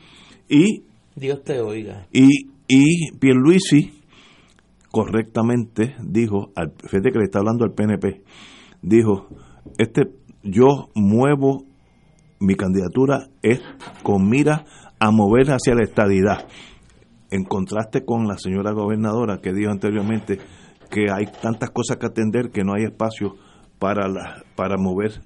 [0.49, 0.85] y.
[1.15, 2.07] Dios te oiga.
[2.13, 4.03] Y, y Pierluisi
[4.91, 8.23] correctamente dijo, al, fíjate que le está hablando al PNP,
[8.83, 9.29] dijo:
[9.79, 10.05] Este
[10.43, 11.65] yo muevo
[12.39, 13.61] mi candidatura es
[14.03, 14.65] con mira
[14.99, 16.47] a mover hacia la estadidad.
[17.31, 20.39] En contraste con la señora gobernadora que dijo anteriormente
[20.91, 23.35] que hay tantas cosas que atender que no hay espacio
[23.79, 25.21] para la, para mover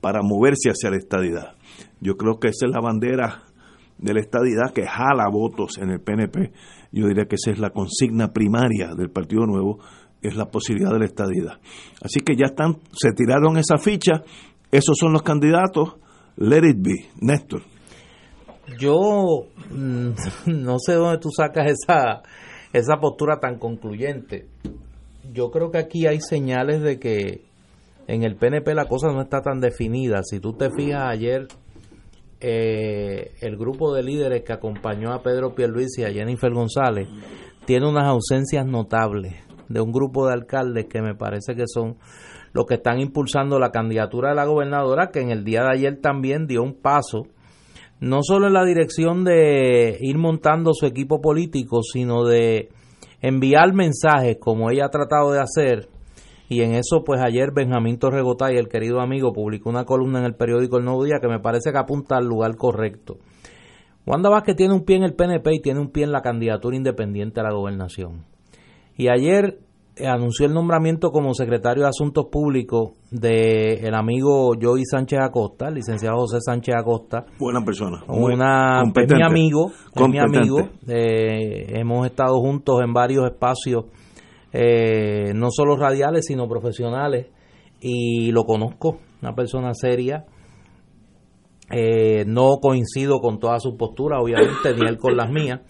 [0.00, 1.56] para moverse hacia la estadidad.
[2.00, 3.42] Yo creo que esa es la bandera
[3.98, 6.52] de la estadidad que jala votos en el PNP.
[6.92, 9.80] Yo diría que esa es la consigna primaria del Partido Nuevo
[10.22, 11.60] es la posibilidad de la estadidad.
[12.02, 14.22] Así que ya están, se tiraron esa ficha,
[14.70, 15.96] esos son los candidatos,
[16.36, 17.62] let it be, Néstor.
[18.78, 20.10] Yo mm,
[20.46, 22.22] no sé dónde tú sacas esa,
[22.72, 24.46] esa postura tan concluyente.
[25.32, 27.44] Yo creo que aquí hay señales de que
[28.06, 30.22] en el PNP la cosa no está tan definida.
[30.22, 31.46] Si tú te fijas ayer,
[32.40, 37.08] eh, el grupo de líderes que acompañó a Pedro Pierluisi y a Jennifer González
[37.66, 39.34] tiene unas ausencias notables
[39.68, 41.96] de un grupo de alcaldes que me parece que son
[42.52, 46.00] los que están impulsando la candidatura de la gobernadora, que en el día de ayer
[46.00, 47.26] también dio un paso,
[48.00, 52.68] no solo en la dirección de ir montando su equipo político, sino de
[53.20, 55.88] enviar mensajes como ella ha tratado de hacer.
[56.48, 60.34] Y en eso, pues ayer Benjamín Torregotay, el querido amigo, publicó una columna en el
[60.34, 63.18] periódico El Nuevo Día que me parece que apunta al lugar correcto.
[64.06, 66.74] Wanda Vázquez tiene un pie en el PNP y tiene un pie en la candidatura
[66.74, 68.24] independiente a la gobernación.
[68.96, 69.58] Y ayer
[70.06, 75.74] anunció el nombramiento como secretario de Asuntos Públicos de el amigo Joey Sánchez Acosta, el
[75.74, 77.26] licenciado José Sánchez Acosta.
[77.38, 78.04] Buena persona.
[78.08, 80.68] Una, es mi amigo, es mi amigo.
[80.86, 83.86] Eh, hemos estado juntos en varios espacios,
[84.52, 87.26] eh, no solo radiales, sino profesionales,
[87.80, 90.26] y lo conozco, una persona seria.
[91.70, 95.60] Eh, no coincido con todas sus posturas, obviamente, ni él con las mías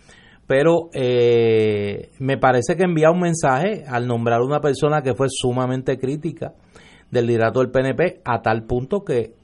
[0.49, 5.99] pero eh, me parece que envía un mensaje al nombrar una persona que fue sumamente
[5.99, 6.55] crítica
[7.11, 9.35] del liderato del PNP a tal punto que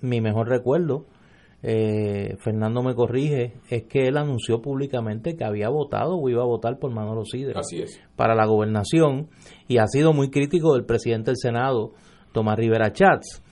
[0.00, 1.06] mi mejor recuerdo,
[1.62, 6.46] eh, Fernando me corrige, es que él anunció públicamente que había votado o iba a
[6.46, 7.54] votar por Manolo Sidre
[8.16, 9.28] para la gobernación
[9.68, 11.92] y ha sido muy crítico del presidente del Senado,
[12.32, 13.44] Tomás Rivera Chats.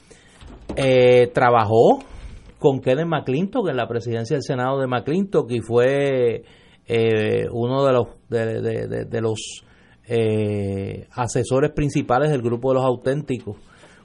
[0.75, 2.01] Eh, trabajó
[2.59, 6.43] con Kenneth McClintock en la presidencia del Senado de McClintock y fue
[6.93, 9.65] eh, uno de los, de, los
[10.09, 13.59] eh, asesores principales del grupo de los auténticos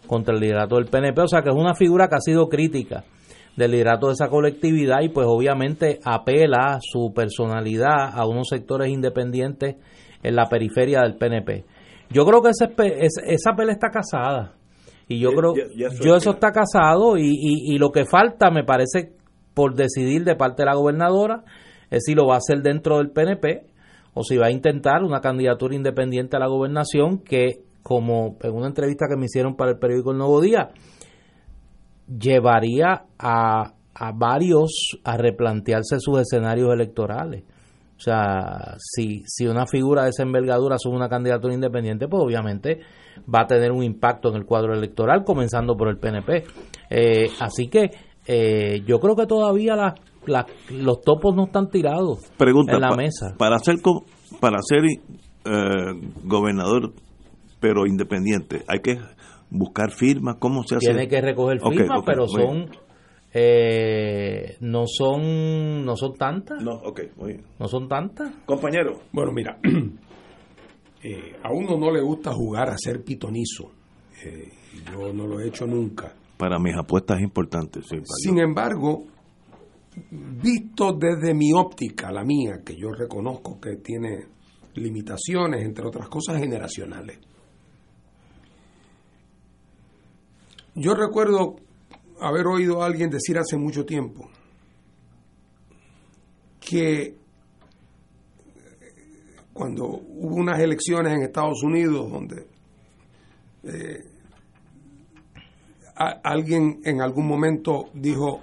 [0.06, 3.04] contra el liderato del PNP, o sea que es una figura que ha sido crítica
[3.58, 9.78] del liderato de esa colectividad y pues obviamente apela su personalidad a unos sectores independientes
[10.22, 11.66] en la periferia del PNP.
[12.12, 12.70] Yo creo que ese,
[13.26, 14.54] esa pelea está casada
[15.08, 19.14] y yo creo yo eso está casado y, y lo que falta me parece
[19.56, 21.44] por decidir de parte de la gobernadora
[21.90, 23.66] es si lo va a hacer dentro del PNP
[24.14, 28.68] o si va a intentar una candidatura independiente a la gobernación que, como en una
[28.68, 30.70] entrevista que me hicieron para el periódico El Nuevo Día,
[32.08, 37.44] llevaría a, a varios a replantearse sus escenarios electorales.
[37.98, 42.82] O sea, si, si una figura de esa envergadura sube una candidatura independiente, pues obviamente
[43.34, 46.44] va a tener un impacto en el cuadro electoral, comenzando por el PNP.
[46.90, 47.92] Eh, así que
[48.28, 49.96] eh, yo creo que todavía
[50.28, 53.36] los topos no están tirados en la mesa.
[53.38, 53.78] Para ser,
[54.40, 56.94] para ser eh, gobernador,
[57.60, 59.00] pero independiente, hay que
[59.50, 60.88] buscar firmas, ¿cómo se hace?
[60.88, 62.70] Tiene que recoger firmas, pero son...
[63.38, 66.64] Eh, no son no son tantas.
[66.64, 67.10] No okay,
[67.60, 68.34] no son tantas.
[68.46, 69.02] Compañero.
[69.12, 69.60] Bueno mira
[71.04, 73.74] eh, a uno no le gusta jugar a ser pitonizo
[74.92, 76.14] yo no lo he hecho nunca.
[76.38, 79.06] Para mis apuestas es importante sin embargo
[80.12, 84.26] visto desde mi óptica, la mía, que yo reconozco que tiene
[84.76, 87.20] limitaciones, entre otras cosas generacionales.
[90.76, 91.56] Yo recuerdo
[92.20, 94.30] haber oído a alguien decir hace mucho tiempo
[96.60, 97.16] que
[99.54, 102.48] cuando hubo unas elecciones en Estados Unidos donde
[103.64, 104.04] eh,
[105.96, 108.42] alguien en algún momento dijo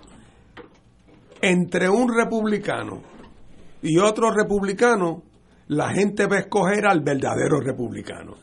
[1.43, 3.03] entre un republicano
[3.83, 5.23] y otro republicano,
[5.67, 8.35] la gente va a escoger al verdadero republicano.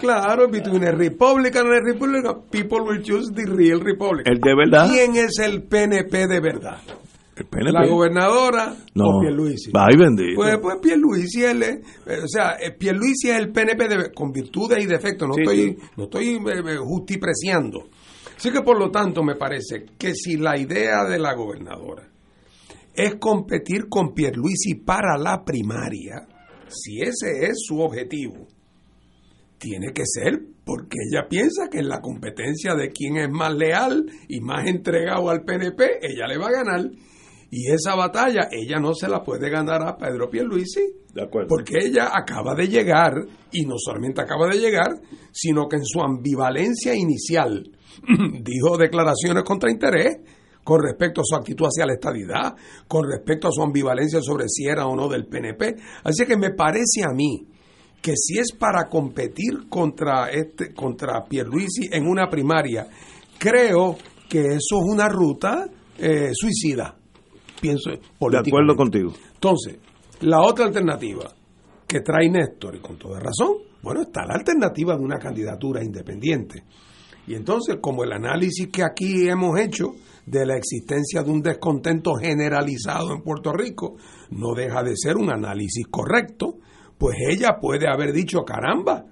[0.00, 4.32] Claro, between a Republican and a Republican, people will choose the real Republican.
[4.32, 4.88] ¿El de verdad?
[4.88, 6.78] ¿Quién es el PNP de verdad?
[7.36, 7.72] ¿El PNP?
[7.72, 9.04] ¿La gobernadora no.
[9.04, 9.70] o Pierluisi?
[9.74, 10.36] Ay, bendito.
[10.36, 11.80] Pues, pues Pierluisi, es, eh,
[12.24, 15.28] o sea, eh, Pierluisi es el PNP de, con virtudes y defectos.
[15.28, 17.88] No estoy, no estoy eh, justipreciando.
[18.38, 22.08] Así que por lo tanto me parece que si la idea de la gobernadora
[22.94, 26.24] es competir con Pierluisi para la primaria,
[26.68, 28.46] si ese es su objetivo,
[29.58, 34.06] tiene que ser porque ella piensa que en la competencia de quién es más leal
[34.28, 36.90] y más entregado al PNP, ella le va a ganar.
[37.50, 40.82] Y esa batalla ella no se la puede ganar a Pedro Pierluisi.
[41.14, 41.48] De acuerdo.
[41.48, 43.14] Porque ella acaba de llegar,
[43.50, 45.00] y no solamente acaba de llegar,
[45.32, 47.70] sino que en su ambivalencia inicial
[48.42, 50.18] dijo declaraciones contra interés
[50.62, 52.54] con respecto a su actitud hacia la estadidad,
[52.86, 55.76] con respecto a su ambivalencia sobre si era o no del PNP.
[56.04, 57.46] Así que me parece a mí
[58.02, 62.86] que si es para competir contra este contra Pierluisi en una primaria,
[63.38, 63.96] creo
[64.28, 66.97] que eso es una ruta eh, suicida.
[67.60, 69.12] Pienso De acuerdo contigo.
[69.34, 69.78] Entonces,
[70.20, 71.32] la otra alternativa
[71.86, 76.64] que trae Néstor, y con toda razón, bueno, está la alternativa de una candidatura independiente.
[77.26, 79.92] Y entonces, como el análisis que aquí hemos hecho
[80.26, 83.96] de la existencia de un descontento generalizado en Puerto Rico
[84.30, 86.58] no deja de ser un análisis correcto,
[86.98, 89.06] pues ella puede haber dicho, caramba,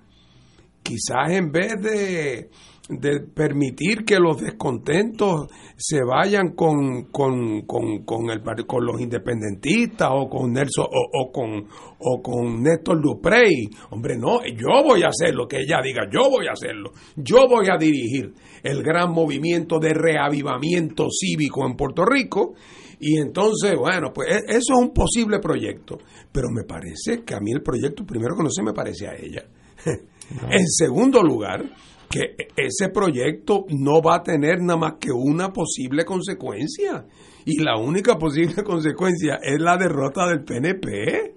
[0.82, 2.50] quizás en vez de
[2.88, 10.08] de permitir que los descontentos se vayan con, con, con, con, el, con los independentistas
[10.12, 11.66] o con Nelson o, con
[11.98, 13.68] o con Néstor Duprey.
[13.90, 16.92] Hombre, no, yo voy a hacer lo que ella diga, yo voy a hacerlo.
[17.16, 18.32] Yo voy a dirigir
[18.62, 22.54] el gran movimiento de reavivamiento cívico en Puerto Rico.
[23.00, 25.98] Y entonces, bueno, pues e, eso es un posible proyecto.
[26.30, 29.14] Pero me parece que a mí el proyecto, primero que no se me parece a
[29.14, 29.44] ella.
[30.50, 31.64] En segundo lugar,
[32.08, 37.04] que ese proyecto no va a tener nada más que una posible consecuencia.
[37.44, 41.34] Y la única posible consecuencia es la derrota del PNP,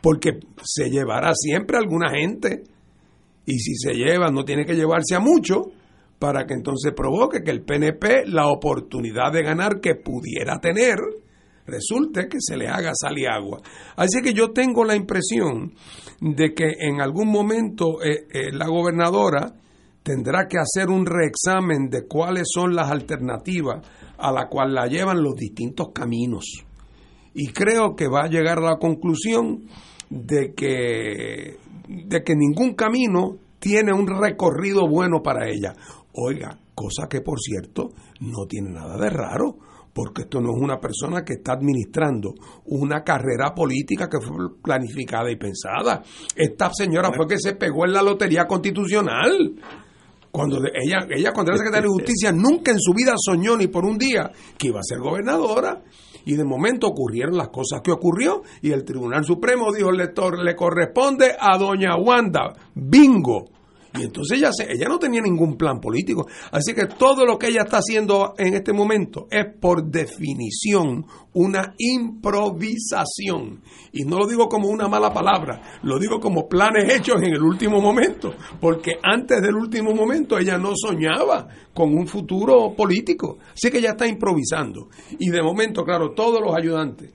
[0.00, 2.62] porque se llevará siempre alguna gente.
[3.44, 5.72] Y si se lleva, no tiene que llevarse a mucho
[6.18, 10.96] para que entonces provoque que el PNP la oportunidad de ganar que pudiera tener
[11.66, 13.60] resulte que se le haga sal y agua.
[13.96, 15.74] Así que yo tengo la impresión
[16.20, 19.54] de que en algún momento eh, eh, la gobernadora
[20.02, 23.86] tendrá que hacer un reexamen de cuáles son las alternativas
[24.18, 26.64] a la cual la llevan los distintos caminos.
[27.34, 29.64] Y creo que va a llegar a la conclusión
[30.10, 31.56] de que,
[31.88, 35.74] de que ningún camino tiene un recorrido bueno para ella.
[36.14, 39.56] Oiga, cosa que por cierto no tiene nada de raro,
[39.94, 42.34] porque esto no es una persona que está administrando
[42.66, 46.02] una carrera política que fue planificada y pensada.
[46.34, 49.54] Esta señora fue que se pegó en la lotería constitucional.
[50.32, 53.84] Cuando ella, ella cuando era secretaria de Justicia, nunca en su vida soñó ni por
[53.84, 55.82] un día que iba a ser gobernadora.
[56.24, 60.10] Y de momento ocurrieron las cosas que ocurrió y el Tribunal Supremo dijo, le,
[60.42, 62.54] le corresponde a doña Wanda.
[62.74, 63.50] Bingo.
[63.94, 66.26] Y entonces ella, ella no tenía ningún plan político.
[66.50, 71.04] Así que todo lo que ella está haciendo en este momento es por definición
[71.34, 73.62] una improvisación.
[73.92, 77.42] Y no lo digo como una mala palabra, lo digo como planes hechos en el
[77.42, 78.34] último momento.
[78.60, 83.38] Porque antes del último momento ella no soñaba con un futuro político.
[83.52, 84.88] Así que ella está improvisando.
[85.18, 87.12] Y de momento, claro, todos los ayudantes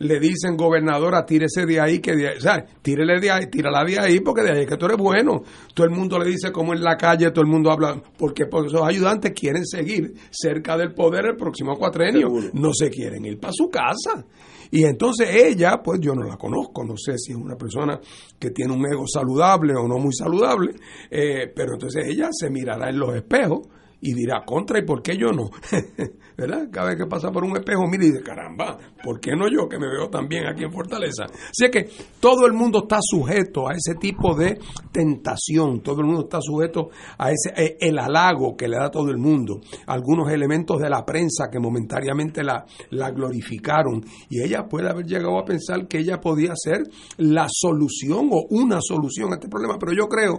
[0.00, 3.84] le dicen, gobernadora, tírese de ahí, que de ahí, o sea, tírele de ahí, tírala
[3.84, 5.42] de ahí, porque de ahí es que tú eres bueno.
[5.74, 8.68] Todo el mundo le dice como en la calle, todo el mundo habla, porque, porque
[8.68, 13.52] esos ayudantes quieren seguir cerca del poder el próximo cuatrenio, no se quieren ir para
[13.52, 14.24] su casa.
[14.70, 17.98] Y entonces ella, pues yo no la conozco, no sé si es una persona
[18.38, 20.74] que tiene un ego saludable o no muy saludable,
[21.10, 23.66] eh, pero entonces ella se mirará en los espejos
[24.00, 25.50] y dirá, contra, ¿y por qué yo no?
[26.38, 26.68] ¿verdad?
[26.70, 29.68] Cada vez que pasa por un espejo, mira y dice, caramba, ¿por qué no yo
[29.68, 31.24] que me veo tan bien aquí en Fortaleza?
[31.24, 34.56] Así que todo el mundo está sujeto a ese tipo de
[34.92, 39.10] tentación, todo el mundo está sujeto a ese eh, el halago que le da todo
[39.10, 44.88] el mundo, algunos elementos de la prensa que momentáneamente la, la glorificaron y ella puede
[44.88, 46.84] haber llegado a pensar que ella podía ser
[47.16, 50.38] la solución o una solución a este problema, pero yo creo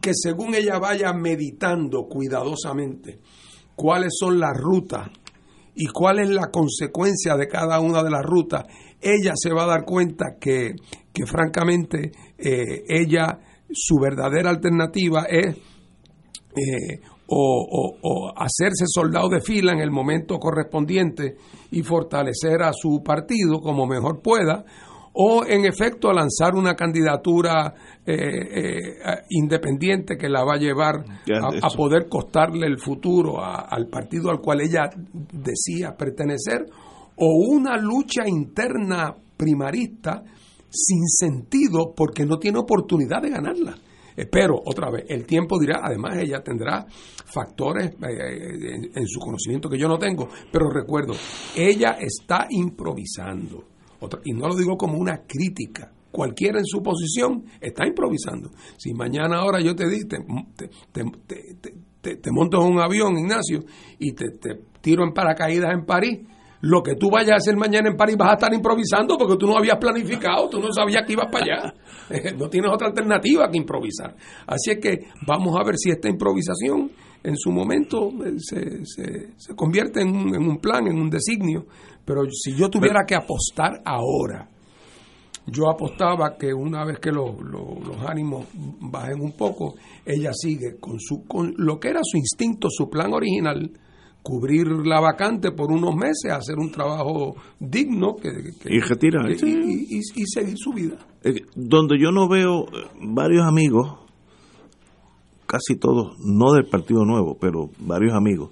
[0.00, 3.18] que según ella vaya meditando cuidadosamente
[3.74, 5.08] cuáles son las rutas
[5.74, 8.64] y cuál es la consecuencia de cada una de las rutas,
[9.00, 10.74] ella se va a dar cuenta que,
[11.12, 13.38] que francamente eh, ella,
[13.70, 15.56] su verdadera alternativa es
[16.56, 21.36] eh, o, o, hacerse soldado de fila en el momento correspondiente
[21.70, 24.64] y fortalecer a su partido como mejor pueda,
[25.20, 27.74] o en efecto lanzar una candidatura
[28.06, 28.94] eh, eh,
[29.30, 34.60] independiente que la va a llevar a, poder costarle el futuro al partido al cual
[34.60, 34.88] ella
[35.32, 36.66] decía pertenecer,
[37.16, 40.22] o una lucha interna primarista
[40.70, 43.74] sin sentido porque no tiene oportunidad de ganarla.
[44.30, 46.86] Pero, otra vez, el tiempo dirá, además ella tendrá
[47.24, 51.14] factores eh, en su conocimiento que yo no tengo, pero recuerdo,
[51.56, 53.77] ella está improvisando
[54.24, 55.92] y no lo digo como una crítica.
[56.10, 58.50] Cualquiera en su posición está improvisando.
[58.76, 60.18] Si mañana ahora yo te di, te,
[60.92, 63.64] te, te, monto en un avión, Ignacio,
[63.98, 64.26] y te,
[64.80, 66.20] tiro en paracaídas en París,
[66.60, 69.46] lo que tú vayas a hacer mañana en París vas a estar improvisando porque tú
[69.46, 71.74] no habías planificado, tú no sabías que ibas para allá.
[72.38, 74.16] no tienes otra alternativa que improvisar.
[74.46, 76.90] Así es que vamos a ver si esta improvisación
[77.22, 81.10] en su momento eh, se, se, se convierte en un, en un plan, en un
[81.10, 81.66] designio
[82.08, 84.48] pero si yo tuviera que apostar ahora,
[85.46, 87.36] yo apostaba que una vez que los
[88.08, 88.46] ánimos
[88.80, 89.74] bajen un poco,
[90.06, 93.70] ella sigue con, su, con lo que era su instinto, su plan original,
[94.22, 98.30] cubrir la vacante por unos meses, hacer un trabajo digno que,
[98.64, 99.36] y retirar y,
[100.24, 100.96] seguir su vida.
[101.54, 104.07] Donde yo no veo eh, varios amigos
[105.48, 108.50] casi todos, no del Partido Nuevo, pero varios amigos,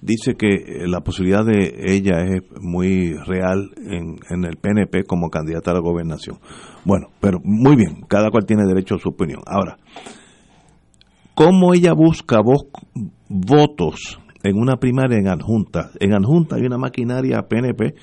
[0.00, 5.28] dice que eh, la posibilidad de ella es muy real en, en, el PNP como
[5.28, 6.38] candidata a la gobernación.
[6.84, 9.42] Bueno, pero muy bien, cada cual tiene derecho a su opinión.
[9.46, 9.78] Ahora,
[11.34, 12.40] ¿cómo ella busca
[13.28, 15.90] votos en una primaria en adjunta?
[16.00, 17.94] En adjunta hay una maquinaria PNP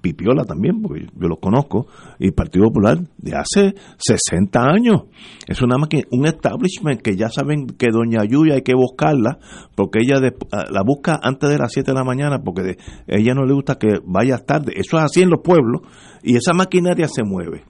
[0.00, 1.86] Pipiola también, porque yo los conozco,
[2.18, 5.02] y Partido Popular de hace 60 años.
[5.46, 5.76] Es una
[6.10, 9.38] un establishment que ya saben que Doña Yuya hay que buscarla,
[9.74, 10.20] porque ella
[10.52, 12.76] ah, la busca antes de las 7 de la mañana, porque
[13.08, 14.72] a ella no le gusta que vaya tarde.
[14.76, 15.82] Eso es así en los pueblos,
[16.22, 17.64] y esa maquinaria se mueve.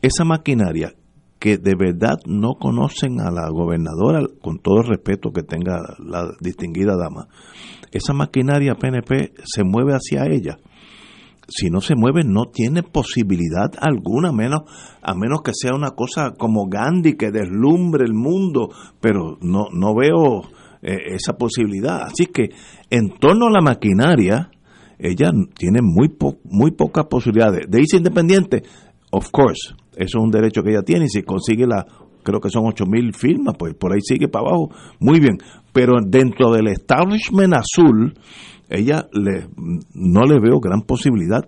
[0.00, 0.94] Esa maquinaria
[1.38, 6.28] que de verdad no conocen a la gobernadora, con todo el respeto que tenga la
[6.40, 7.26] distinguida dama,
[7.90, 10.58] esa maquinaria PNP se mueve hacia ella
[11.48, 14.62] si no se mueve no tiene posibilidad alguna, menos,
[15.02, 18.70] a menos que sea una cosa como Gandhi que deslumbre el mundo,
[19.00, 20.42] pero no, no veo
[20.82, 22.02] eh, esa posibilidad.
[22.02, 22.50] Así que
[22.90, 24.50] en torno a la maquinaria,
[24.98, 26.14] ella tiene muy,
[26.44, 27.68] muy pocas posibilidades.
[27.68, 28.62] De irse independiente,
[29.10, 31.86] of course, eso es un derecho que ella tiene y si consigue la,
[32.22, 34.70] creo que son ocho mil firmas, pues por ahí sigue para abajo,
[35.00, 35.38] muy bien.
[35.72, 38.14] Pero dentro del establishment azul,
[38.72, 39.06] ella
[39.94, 41.46] no le veo gran posibilidad,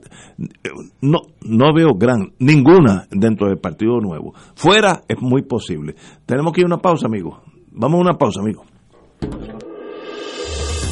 [1.00, 4.34] no, no veo gran, ninguna dentro del Partido Nuevo.
[4.54, 5.94] Fuera es muy posible.
[6.26, 7.40] Tenemos que ir a una pausa, amigo.
[7.72, 8.64] Vamos a una pausa, amigo.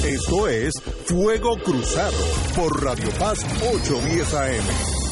[0.07, 0.73] Esto es
[1.05, 2.17] Fuego Cruzado
[2.57, 5.03] por Radio Paz 810 AM.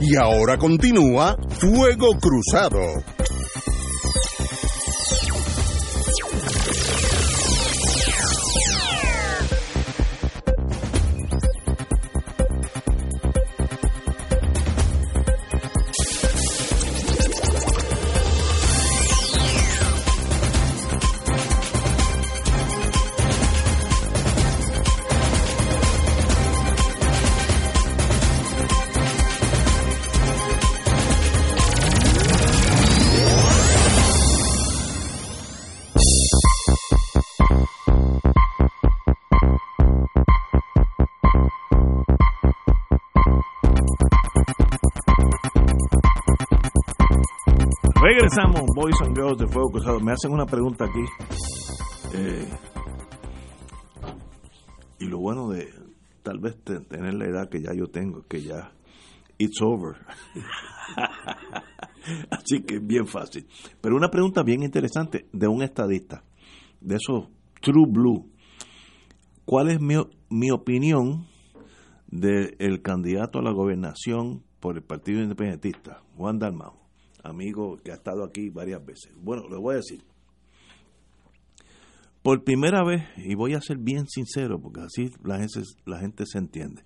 [0.00, 2.80] Y ahora continúa Fuego Cruzado.
[48.48, 50.00] Boys and Girls de Fuego Cruzado.
[50.00, 51.04] Me hacen una pregunta aquí.
[52.14, 52.48] Eh,
[54.98, 55.68] y lo bueno de
[56.22, 58.72] tal vez tener la edad que ya yo tengo, que ya
[59.38, 59.96] it's over.
[62.30, 63.46] Así que bien fácil.
[63.80, 66.24] Pero una pregunta bien interesante de un estadista,
[66.80, 67.28] de esos
[67.60, 68.30] True Blue.
[69.44, 69.96] ¿Cuál es mi,
[70.30, 71.26] mi opinión
[72.06, 76.79] del candidato a la gobernación por el Partido Independentista, Juan Dalmau?
[77.22, 79.12] Amigo que ha estado aquí varias veces.
[79.16, 80.04] Bueno, le voy a decir.
[82.22, 85.38] Por primera vez, y voy a ser bien sincero, porque así la
[85.98, 86.84] gente, se entiende.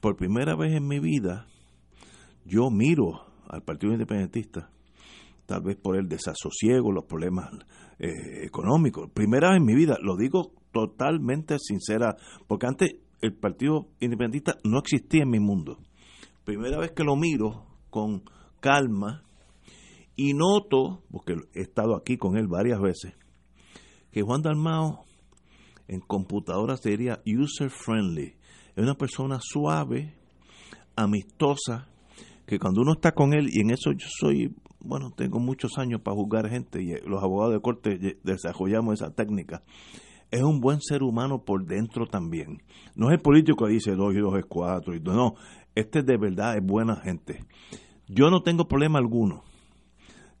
[0.00, 1.46] Por primera vez en mi vida,
[2.46, 4.70] yo miro al Partido Independentista,
[5.44, 7.50] tal vez por el desasosiego, los problemas
[7.98, 9.10] eh, económicos.
[9.10, 12.16] Primera vez en mi vida, lo digo totalmente sincera,
[12.46, 15.78] porque antes el Partido Independentista no existía en mi mundo.
[16.44, 18.22] Primera vez que lo miro con
[18.60, 19.25] calma,
[20.16, 23.14] y noto, porque he estado aquí con él varias veces,
[24.10, 25.04] que Juan Dalmao
[25.88, 28.34] en computadora sería user friendly.
[28.74, 30.14] Es una persona suave,
[30.96, 31.88] amistosa,
[32.46, 36.00] que cuando uno está con él, y en eso yo soy, bueno, tengo muchos años
[36.00, 39.62] para juzgar gente, y los abogados de corte desarrollamos esa técnica,
[40.30, 42.62] es un buen ser humano por dentro también.
[42.94, 45.34] No es el político que dice dos y dos es cuatro, y no,
[45.74, 47.44] este de verdad es buena gente.
[48.08, 49.44] Yo no tengo problema alguno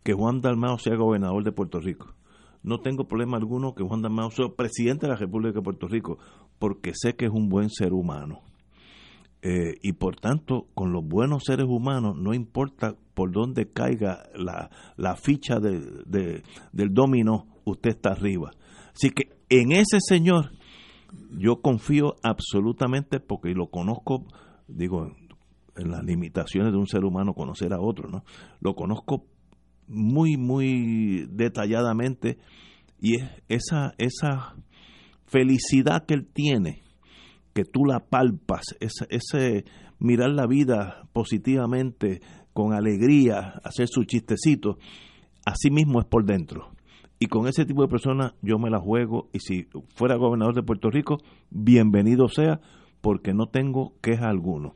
[0.06, 2.14] que Juan Dalmao sea gobernador de Puerto Rico.
[2.62, 6.18] No tengo problema alguno que Juan Dalmao sea presidente de la República de Puerto Rico,
[6.60, 8.42] porque sé que es un buen ser humano.
[9.42, 14.70] Eh, y por tanto, con los buenos seres humanos, no importa por dónde caiga la,
[14.96, 15.82] la ficha de,
[16.72, 18.52] del dominó, usted está arriba.
[18.94, 20.52] Así que en ese señor
[21.36, 24.24] yo confío absolutamente porque lo conozco,
[24.68, 25.16] digo,
[25.76, 28.22] en las limitaciones de un ser humano conocer a otro, ¿no?
[28.60, 29.24] Lo conozco
[29.88, 32.38] muy, muy detalladamente
[33.00, 34.56] y es esa, esa
[35.26, 36.82] felicidad que él tiene,
[37.54, 39.64] que tú la palpas, ese, ese
[39.98, 42.20] mirar la vida positivamente,
[42.52, 44.78] con alegría, hacer su chistecito,
[45.44, 46.70] así mismo es por dentro.
[47.18, 50.62] Y con ese tipo de personas yo me la juego y si fuera gobernador de
[50.62, 51.18] Puerto Rico,
[51.50, 52.60] bienvenido sea,
[53.00, 54.74] porque no tengo queja alguno.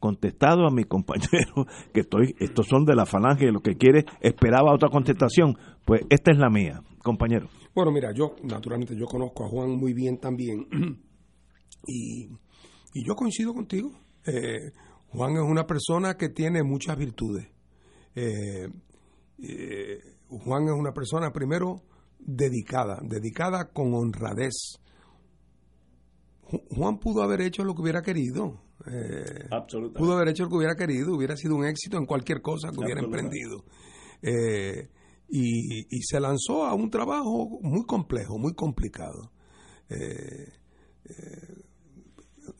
[0.00, 4.04] Contestado a mi compañero que estoy, estos son de la falange, y lo que quiere,
[4.20, 5.56] esperaba otra contestación.
[5.84, 7.48] Pues esta es la mía, compañero.
[7.74, 10.66] Bueno, mira, yo naturalmente yo conozco a Juan muy bien también
[11.86, 12.24] y,
[12.94, 13.92] y yo coincido contigo.
[14.26, 14.72] Eh,
[15.12, 17.48] Juan es una persona que tiene muchas virtudes.
[18.14, 18.68] Eh,
[19.42, 19.98] eh,
[20.28, 21.82] Juan es una persona, primero,
[22.18, 24.78] dedicada, dedicada con honradez.
[26.70, 28.60] Juan pudo haber hecho lo que hubiera querido.
[28.86, 29.48] Eh,
[29.94, 32.80] pudo haber hecho lo que hubiera querido, hubiera sido un éxito en cualquier cosa que
[32.80, 33.64] hubiera emprendido.
[34.22, 34.88] Eh,
[35.28, 39.30] y, se lanzó a un trabajo muy complejo, muy complicado.
[39.88, 40.52] Eh,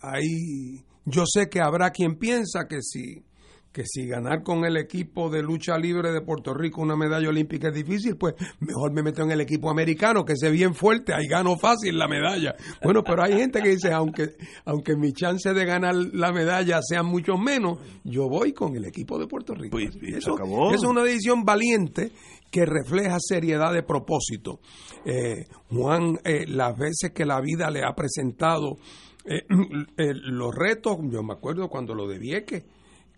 [0.01, 3.25] ahí, yo sé que habrá quien piensa que si
[3.73, 7.69] que si ganar con el equipo de lucha libre de Puerto Rico una medalla olímpica
[7.69, 11.29] es difícil, pues mejor me meto en el equipo americano, que sé bien fuerte, ahí
[11.29, 12.57] gano fácil la medalla.
[12.83, 14.31] Bueno, pero hay gente que dice, aunque,
[14.65, 19.19] aunque mi chance de ganar la medalla sean mucho menos, yo voy con el equipo
[19.19, 19.71] de Puerto Rico.
[19.71, 20.35] Pues, eso,
[20.75, 22.11] es una decisión valiente
[22.51, 24.59] que refleja seriedad de propósito.
[25.05, 28.79] Eh, Juan, eh, las veces que la vida le ha presentado
[29.25, 32.65] eh, los retos, yo me acuerdo cuando lo de Vieques,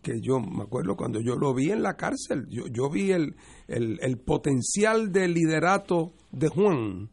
[0.02, 3.36] que yo me acuerdo cuando yo lo vi en la cárcel, yo, yo vi el,
[3.68, 7.08] el, potencial de liderato de Juan,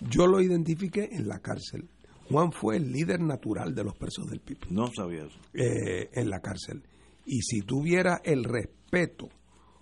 [0.00, 1.88] yo lo identifiqué en la cárcel.
[2.28, 4.58] Juan fue el líder natural de los presos del PIB.
[4.70, 5.38] No sabía eso.
[5.54, 6.82] Eh, en la cárcel.
[7.24, 9.28] Y si tuviera el respeto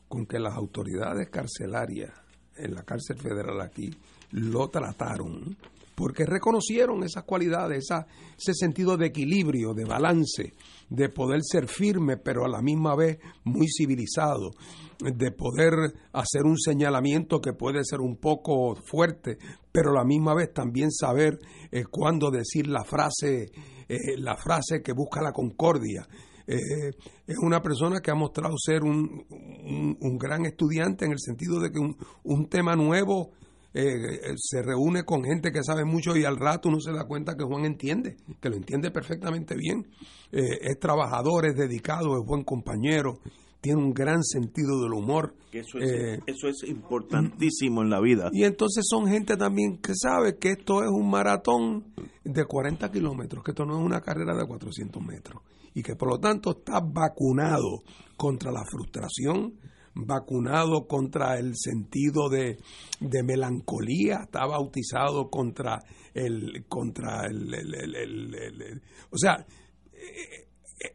[0.09, 2.13] con que las autoridades carcelarias
[2.57, 3.91] en la cárcel federal aquí
[4.31, 5.57] lo trataron,
[5.95, 7.89] porque reconocieron esas cualidades,
[8.37, 10.53] ese sentido de equilibrio, de balance,
[10.89, 14.51] de poder ser firme, pero a la misma vez muy civilizado,
[14.99, 15.73] de poder
[16.13, 19.39] hacer un señalamiento que puede ser un poco fuerte,
[19.71, 21.39] pero a la misma vez también saber
[21.71, 23.51] eh, cuándo decir la frase,
[23.89, 26.07] eh, la frase que busca la concordia.
[26.47, 26.91] Eh,
[27.27, 29.25] es una persona que ha mostrado ser un,
[29.99, 33.33] un, gran estudiante en el sentido de que un, un tema nuevo
[33.77, 37.37] eh, se reúne con gente que sabe mucho y al rato uno se da cuenta
[37.37, 39.89] que Juan entiende, que lo entiende perfectamente bien.
[40.31, 43.19] Eh, es trabajador, es dedicado, es buen compañero,
[43.61, 45.35] tiene un gran sentido del humor.
[45.51, 48.31] Eso es, eh, eso es importantísimo en la vida.
[48.33, 51.93] Y entonces son gente también que sabe que esto es un maratón
[52.23, 55.43] de 40 kilómetros, que esto no es una carrera de 400 metros.
[55.75, 57.83] Y que por lo tanto está vacunado
[58.17, 59.55] contra la frustración,
[59.95, 62.59] vacunado contra el sentido de,
[63.23, 65.79] melancolía, está bautizado contra
[66.13, 69.47] el, contra el, o sea,
[69.93, 70.49] eh,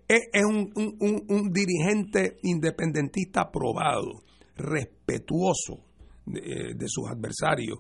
[0.08, 4.24] eh, es un, un, dirigente independentista probado,
[4.56, 5.86] respetuoso
[6.26, 7.80] de, de sus adversarios,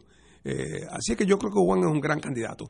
[0.49, 2.69] eh, así que yo creo que Juan es un gran candidato.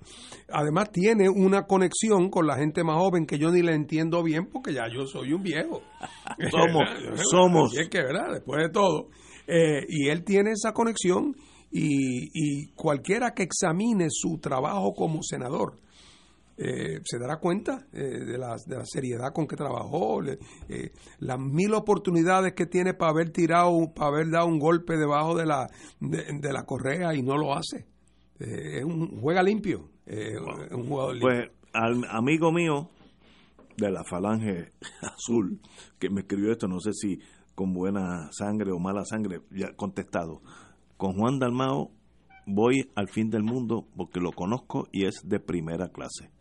[0.51, 4.47] Además tiene una conexión con la gente más joven que yo ni le entiendo bien
[4.51, 5.81] porque ya yo soy un viejo.
[6.51, 6.84] somos,
[7.31, 7.73] somos.
[7.73, 8.34] Y es que, ¿verdad?
[8.34, 9.10] Después de todo.
[9.47, 11.35] Eh, y él tiene esa conexión
[11.72, 15.80] y, y cualquiera que examine su trabajo como senador,
[16.61, 21.40] eh, se dará cuenta eh, de, la, de, la, seriedad con que trabajó, eh, las
[21.40, 25.69] mil oportunidades que tiene para haber tirado, para haber dado un golpe debajo de la,
[26.02, 27.88] de, la correa y no lo hace.
[28.40, 31.30] es un juega limpio, un jugador limpio.
[31.30, 32.90] Pues al amigo mío
[33.77, 35.61] de la falange azul
[35.98, 37.22] que me escribió esto, no sé si
[37.56, 40.41] con buena sangre o mala sangre, ya contestado.
[40.98, 41.91] Con Juan Dalmao
[42.45, 46.31] voy al fin del mundo porque lo conozco y es de primera clase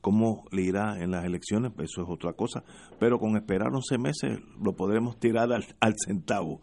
[0.00, 2.62] cómo le irá en las elecciones, eso es otra cosa,
[2.98, 6.60] pero con esperar 11 meses lo podremos tirar al, centavo.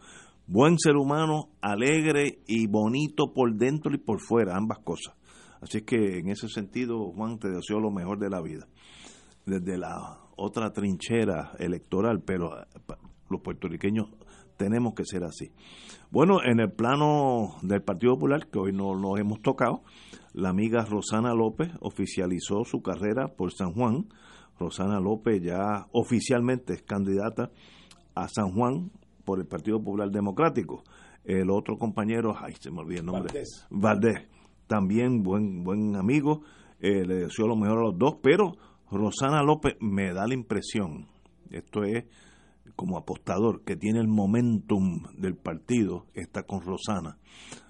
[0.48, 5.16] Buen ser humano, alegre y bonito por dentro y por fuera, ambas cosas.
[5.62, 8.68] Así que en ese sentido, Juan, te deseo lo mejor de la vida.
[9.46, 12.52] Desde la otra trinchera electoral, pero
[13.30, 14.10] los puertorriqueños
[14.58, 15.52] tenemos que ser así.
[16.12, 19.82] Bueno, en el plano del Partido Popular, que hoy no lo hemos tocado,
[20.36, 24.10] la amiga Rosana López oficializó su carrera por San Juan.
[24.60, 27.52] Rosana López ya oficialmente es candidata
[28.16, 28.92] a San Juan
[29.24, 30.84] por el Partido Popular Democrático.
[31.24, 33.44] El otro compañero, ay, se me olvidó el nombre.
[33.70, 34.28] Valdés.
[34.68, 36.42] también buen, buen amigo,
[36.82, 38.58] eh, le deseo lo mejor a los dos, pero
[38.92, 41.08] Rosana López me da la impresión,
[41.50, 42.04] esto es
[42.76, 47.18] como apostador, que tiene el momentum del partido, está con Rosana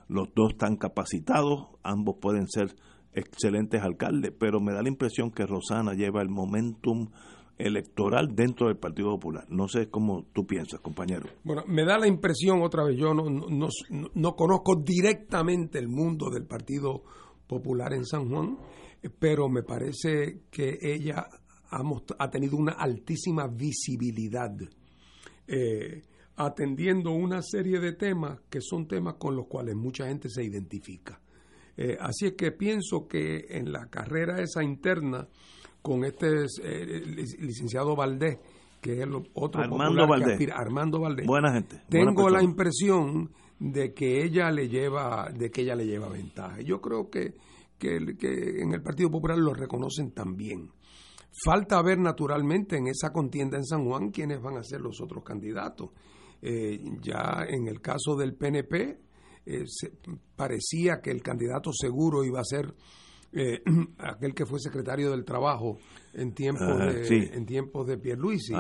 [0.08, 2.76] los dos están capacitados, ambos pueden ser
[3.14, 7.10] excelentes alcaldes, pero me da la impresión que Rosana lleva el momentum
[7.58, 9.46] electoral dentro del Partido Popular.
[9.50, 11.30] No sé cómo tú piensas, compañero.
[11.44, 13.70] Bueno, me da la impresión, otra vez, yo no, no,
[14.14, 17.04] no, conozco directamente el mundo del Partido
[17.48, 18.58] Popular en San Juan,
[19.20, 21.26] pero me parece que ella
[21.70, 24.52] ha, tenido una altísima visibilidad,
[25.48, 26.04] eh,
[26.38, 31.20] atendiendo una serie de temas que son temas con los cuales mucha gente se identifica.
[31.78, 35.28] Eh, así es que pienso que en la carrera esa interna,
[35.82, 37.04] con este eh,
[37.40, 38.40] licenciado Valdés,
[38.82, 40.50] que es el otro Armando Valdés.
[40.54, 41.26] Armando Valdés.
[41.26, 41.82] Buena gente.
[41.90, 46.62] Tengo la impresión de que ella le lleva, de que ella le lleva ventaja.
[46.62, 47.36] Yo creo que,
[47.78, 50.70] que, en el Partido Popular lo reconocen también.
[51.44, 55.24] Falta ver naturalmente en esa contienda en San Juan quiénes van a ser los otros
[55.24, 55.90] candidatos.
[56.48, 59.00] Eh, ya en el caso del PNP,
[59.48, 59.66] eh,
[60.36, 62.72] parecía que el candidato seguro iba a ser
[63.34, 63.64] eh,
[63.98, 65.80] aquel que fue secretario del Trabajo
[66.14, 68.54] en tiempos de en tiempos de Pierluisi.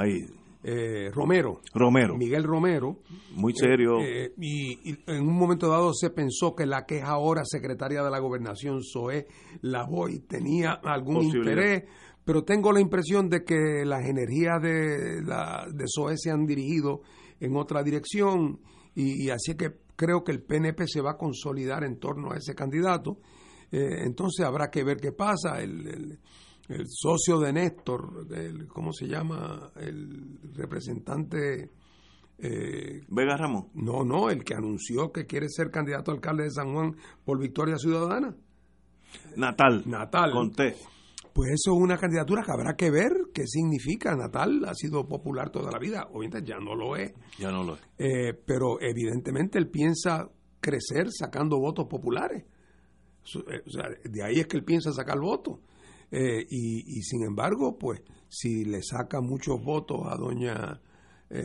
[0.67, 1.61] Eh, Romero.
[1.75, 2.17] Romero.
[2.17, 3.01] Miguel Romero.
[3.35, 3.99] Muy serio.
[4.01, 8.17] y, en un momento dado se pensó que la que es ahora secretaria de la
[8.17, 9.27] gobernación, Zoé
[9.61, 11.83] Lavoy, tenía algún interés,
[12.23, 17.03] pero tengo la impresión de que las energías de, la, de Zoé se han dirigido
[17.39, 18.59] en otra dirección
[18.95, 22.55] y, así que creo que el PNP se va a consolidar en torno a ese
[22.55, 23.19] candidato.
[23.71, 25.61] Eh, entonces habrá que ver qué pasa.
[25.61, 26.19] El,
[26.87, 29.71] socio de Néstor, el, ¿cómo se llama?
[29.75, 31.69] El representante...
[32.37, 33.67] Eh, Vega Ramón.
[33.75, 37.39] No, no, el que anunció que quiere ser candidato a alcalde de San Juan por
[37.39, 38.35] Victoria Ciudadana.
[39.35, 39.83] Natal.
[39.85, 40.31] Natal.
[40.31, 40.75] Conté.
[41.35, 44.15] Pues eso es una candidatura que habrá que ver qué significa.
[44.15, 47.11] Natal ha sido popular toda la vida, obviamente ya no lo es.
[47.37, 47.81] Ya no lo es.
[47.97, 50.29] Eh, pero evidentemente él piensa
[50.61, 52.45] crecer sacando votos populares.
[52.45, 55.59] Eh, o sea, de ahí es que él piensa sacar votos.
[56.09, 60.79] Eh, y, sin embargo, pues si le saca muchos votos a doña,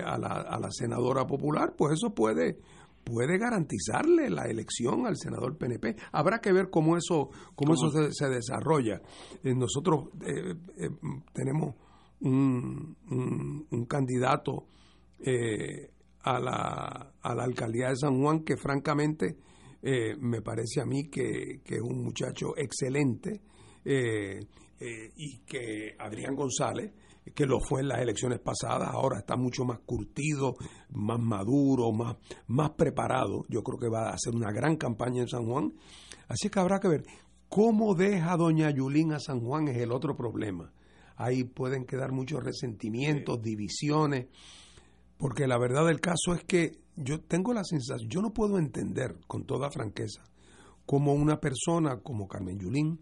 [0.05, 2.61] a, la, a la senadora popular, pues eso puede
[3.05, 5.97] puede garantizarle la elección al senador PNP.
[6.13, 9.01] Habrá que ver cómo eso, cómo, eso se, desarrolla.
[9.43, 10.91] Eh, nosotros eh, eh,
[11.33, 11.75] tenemos
[12.21, 12.97] un,
[13.71, 14.67] un, candidato
[16.23, 19.39] a, la, a la alcaldía de San Juan que francamente
[19.83, 23.41] me parece a mí que, que es un muchacho excelente
[23.83, 26.93] y que Adrián González
[27.35, 30.57] que lo fue en las elecciones pasadas, ahora está mucho más curtido,
[30.91, 32.17] más maduro, más,
[32.47, 33.45] más preparado.
[33.49, 35.73] Yo creo que va a hacer una gran campaña en San Juan.
[36.29, 37.05] Así que habrá que ver
[37.49, 40.73] cómo deja doña Yulín a San Juan es el otro problema.
[41.17, 44.29] Ahí pueden quedar muchos resentimientos, divisiones,
[45.19, 49.17] porque la verdad del caso es que yo tengo la sensación, yo no puedo entender
[49.27, 50.23] con toda franqueza
[50.87, 53.01] cómo una persona como Carmen Yulín,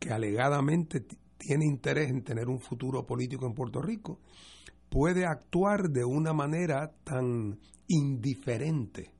[0.00, 1.06] que alegadamente
[1.40, 4.20] tiene interés en tener un futuro político en Puerto Rico,
[4.90, 7.58] puede actuar de una manera tan
[7.88, 9.14] indiferente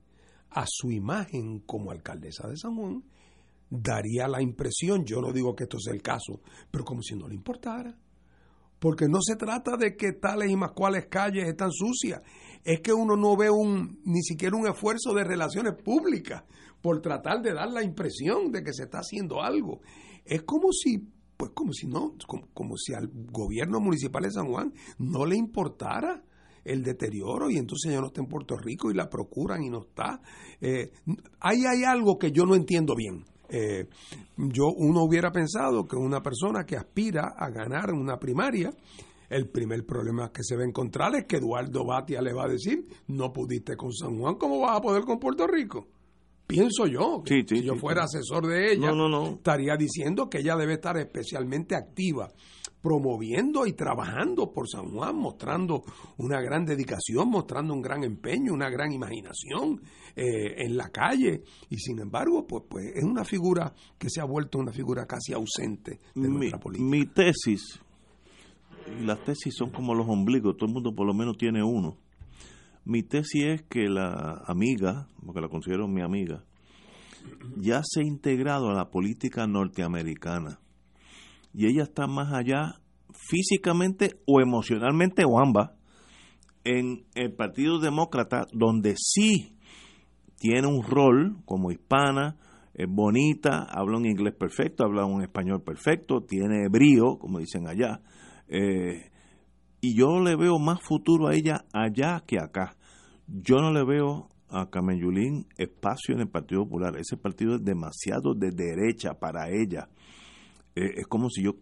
[0.51, 3.03] a su imagen como alcaldesa de San Juan,
[3.69, 7.27] daría la impresión, yo no digo que esto sea el caso, pero como si no
[7.27, 7.97] le importara.
[8.79, 12.21] Porque no se trata de que tales y más cuales calles están sucias,
[12.63, 16.43] es que uno no ve un, ni siquiera un esfuerzo de relaciones públicas
[16.81, 19.81] por tratar de dar la impresión de que se está haciendo algo.
[20.25, 21.07] Es como si
[21.41, 22.13] pues como si no,
[22.53, 26.23] como, si al gobierno municipal de San Juan no le importara
[26.63, 29.79] el deterioro y entonces ya no está en Puerto Rico y la procuran y no
[29.81, 30.21] está.
[30.61, 30.91] Eh,
[31.39, 33.25] ahí hay algo que yo no entiendo bien.
[33.49, 33.87] Eh,
[34.37, 38.71] yo uno hubiera pensado que una persona que aspira a ganar una primaria,
[39.27, 42.49] el primer problema que se va a encontrar es que Eduardo Batia le va a
[42.49, 45.87] decir, no pudiste con San Juan, ¿cómo vas a poder con Puerto Rico?
[46.51, 48.91] Pienso yo, si yo fuera asesor de ella,
[49.33, 52.29] estaría diciendo que ella debe estar especialmente activa,
[52.81, 55.83] promoviendo y trabajando por San Juan, mostrando
[56.17, 59.81] una gran dedicación, mostrando un gran empeño, una gran imaginación
[60.15, 61.43] eh, en la calle.
[61.69, 65.31] Y sin embargo, pues, pues es una figura que se ha vuelto una figura casi
[65.31, 66.89] ausente de mi, nuestra política.
[66.89, 67.79] Mi tesis,
[68.99, 71.95] y las tesis son como los ombligos, todo el mundo por lo menos tiene uno
[72.85, 76.43] mi tesis es que la amiga, porque la considero mi amiga,
[77.57, 80.59] ya se ha integrado a la política norteamericana.
[81.53, 82.81] Y ella está más allá
[83.13, 85.71] físicamente o emocionalmente o ambas
[86.63, 89.57] en el Partido Demócrata donde sí
[90.37, 92.37] tiene un rol como hispana,
[92.73, 98.01] es bonita, habla un inglés perfecto, habla un español perfecto, tiene brío, como dicen allá,
[98.47, 99.10] eh,
[99.81, 102.75] y yo le veo más futuro a ella allá que acá.
[103.27, 106.95] Yo no le veo a Carmen Yulín espacio en el Partido Popular.
[106.97, 109.89] Ese partido es demasiado de derecha para ella.
[110.75, 111.55] Eh, es como si yo,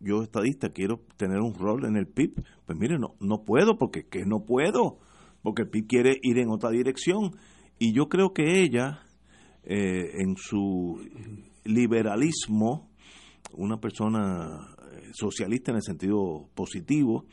[0.00, 2.44] yo estadista, quiero tener un rol en el PIB.
[2.66, 4.98] Pues mire, no, no puedo, porque que no puedo,
[5.42, 7.36] porque el PIB quiere ir en otra dirección.
[7.78, 9.00] Y yo creo que ella,
[9.64, 11.00] eh, en su
[11.64, 12.90] liberalismo,
[13.54, 17.24] una persona eh, socialista en el sentido positivo,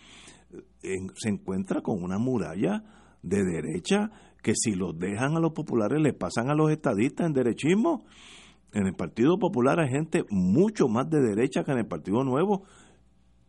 [0.82, 2.84] se encuentra con una muralla
[3.22, 4.12] de derecha
[4.42, 8.06] que si los dejan a los populares les pasan a los estadistas en derechismo.
[8.74, 12.64] En el Partido Popular hay gente mucho más de derecha que en el Partido Nuevo.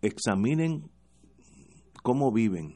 [0.02, 0.90] Examinen
[2.02, 2.74] cómo viven,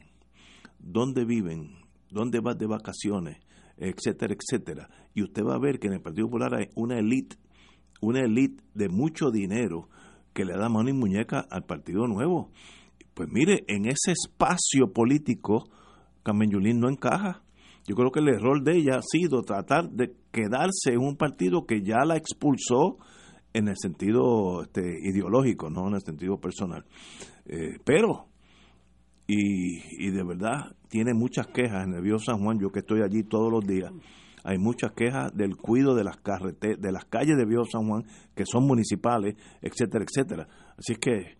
[0.79, 1.77] dónde viven,
[2.09, 3.37] dónde van de vacaciones,
[3.77, 4.89] etcétera, etcétera.
[5.13, 7.37] Y usted va a ver que en el Partido Popular hay una élite,
[8.01, 9.87] una élite de mucho dinero
[10.33, 12.51] que le da mano y muñeca al Partido Nuevo.
[13.19, 15.65] Pues mire, en ese espacio político,
[16.23, 17.43] Carmen Yulín no encaja.
[17.85, 21.65] Yo creo que el error de ella ha sido tratar de quedarse en un partido
[21.65, 22.97] que ya la expulsó
[23.51, 26.85] en el sentido este, ideológico, no en el sentido personal.
[27.45, 28.27] Eh, pero,
[29.27, 33.01] y, y, de verdad, tiene muchas quejas en el Bío San Juan, yo que estoy
[33.01, 33.91] allí todos los días,
[34.45, 38.05] hay muchas quejas del cuido de las carreteras, de las calles de Bío San Juan,
[38.33, 40.47] que son municipales, etcétera, etcétera.
[40.77, 41.37] Así es que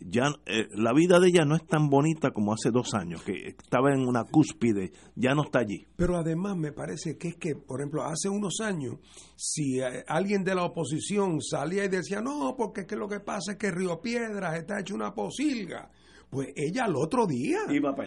[0.00, 3.48] ya eh, la vida de ella no es tan bonita como hace dos años, que
[3.48, 5.86] estaba en una cúspide, ya no está allí.
[5.96, 8.96] Pero además me parece que es que, por ejemplo, hace unos años,
[9.36, 13.20] si eh, alguien de la oposición salía y decía, no, porque es que lo que
[13.20, 15.90] pasa es que Río Piedras está hecho una posilga,
[16.30, 17.58] pues ella al otro día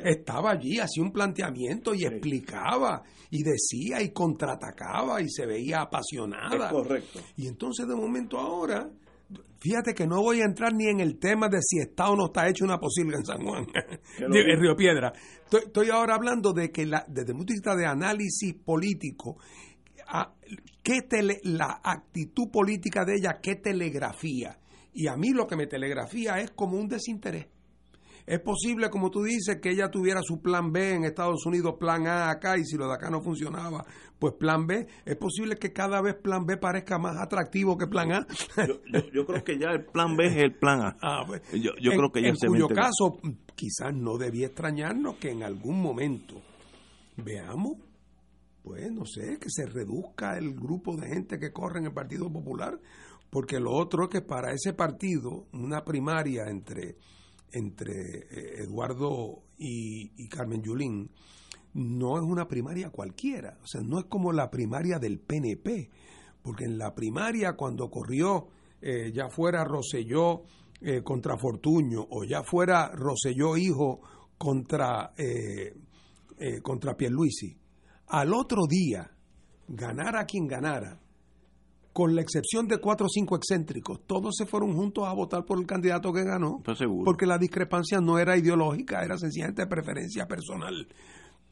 [0.05, 6.69] estaba allí, hacía un planteamiento y explicaba y decía y contraatacaba y se veía apasionada.
[6.69, 7.19] correcto.
[7.35, 8.89] Y entonces de momento ahora
[9.59, 12.25] Fíjate que no voy a entrar ni en el tema de si está o no
[12.25, 13.65] está hecho una posible en San Juan,
[14.19, 15.13] en Río Piedra.
[15.49, 19.37] Estoy, ahora hablando de que la, desde el punto de vista de análisis político,
[20.07, 20.33] a,
[20.83, 20.99] ¿qué
[21.43, 24.59] la actitud política de ella, qué telegrafía?
[24.93, 27.47] Y a mí lo que me telegrafía es como un desinterés.
[28.25, 32.07] Es posible, como tú dices, que ella tuviera su plan B en Estados Unidos, plan
[32.07, 33.85] A acá, y si lo de acá no funcionaba,
[34.17, 34.87] pues plan B.
[35.05, 38.27] Es posible que cada vez plan B parezca más atractivo que plan A.
[39.13, 40.97] Yo, creo que ya el plan B es el plan A.
[41.01, 43.19] Ah, pues, yo, creo que ya en cuyo caso,
[43.55, 46.41] quizás no debía extrañarnos que en algún momento
[47.17, 47.77] veamos
[48.63, 52.31] pues no sé, que se reduzca el grupo de gente que corre en el Partido
[52.31, 52.79] Popular,
[53.29, 56.95] porque lo otro es que para ese partido, una primaria entre
[57.53, 61.09] entre eh, Eduardo y, Carmen Yulín
[61.73, 65.89] no es una primaria cualquiera, o sea, no es como la primaria del PNP,
[66.41, 68.47] porque en la primaria cuando corrió
[68.81, 70.43] eh, ya fuera Roselló
[70.81, 74.01] eh, contra Fortuño o ya fuera Roselló hijo
[74.37, 75.13] contra,
[76.61, 77.57] contra Pierluisi,
[78.07, 79.09] al otro día,
[79.67, 80.99] ganara quien ganara,
[81.93, 85.59] con la excepción de cuatro o cinco excéntricos, todos se fueron juntos a votar por
[85.59, 86.61] el candidato que ganó.
[87.05, 90.87] Porque la discrepancia no era ideológica, era sencillamente preferencia personal.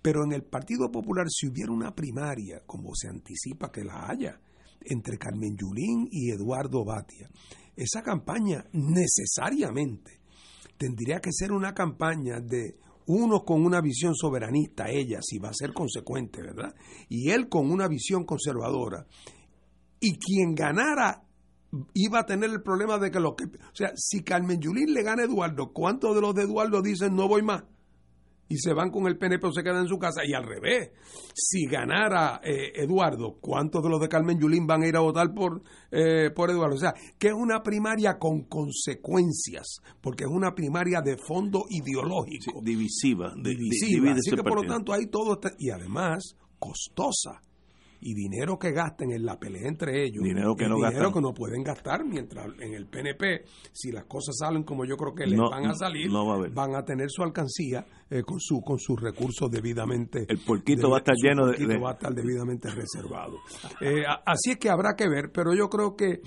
[0.02, 4.42] Pero en el Partido Popular, si hubiera una primaria, como se anticipa que la haya,
[4.84, 7.30] entre Carmen Yulín y Eduardo Batia,
[7.76, 10.22] esa campaña necesariamente
[10.76, 15.54] tendría que ser una campaña de uno con una visión soberanista, ella, si va a
[15.54, 16.74] ser consecuente, ¿verdad?
[17.10, 19.06] Y él con una visión conservadora
[20.02, 21.24] y quien ganara
[21.94, 23.46] iba a tener el problema de que lo que...
[23.46, 27.16] O sea, si Carmen Yulín le gana a Eduardo, ¿cuántos de los de Eduardo dicen
[27.16, 27.64] no voy más?
[28.50, 30.24] Y se van con el PNP o se quedan en su casa.
[30.26, 30.92] Y al revés,
[31.34, 35.34] si ganara eh, Eduardo, ¿cuántos de los de Carmen Yulín van a ir a votar
[35.34, 36.76] por, eh, por Eduardo?
[36.76, 42.60] O sea, que es una primaria con consecuencias, porque es una primaria de fondo ideológico.
[42.62, 43.34] divisiva.
[43.38, 44.12] divisiva.
[44.12, 45.40] Así que por lo tanto hay todo...
[45.58, 47.42] y además costosa
[48.02, 51.34] y dinero que gasten en la pelea entre ellos, dinero que, no, dinero que no
[51.34, 55.40] pueden gastar, mientras en el PNP, si las cosas salen como yo creo que les
[55.40, 56.10] van a salir,
[56.52, 60.26] van a tener su alcancía eh, con su con sus recursos debidamente.
[60.28, 63.38] El porquito va a estar lleno de, va a estar debidamente reservado.
[63.80, 66.22] Eh, así es que habrá que ver, pero yo creo que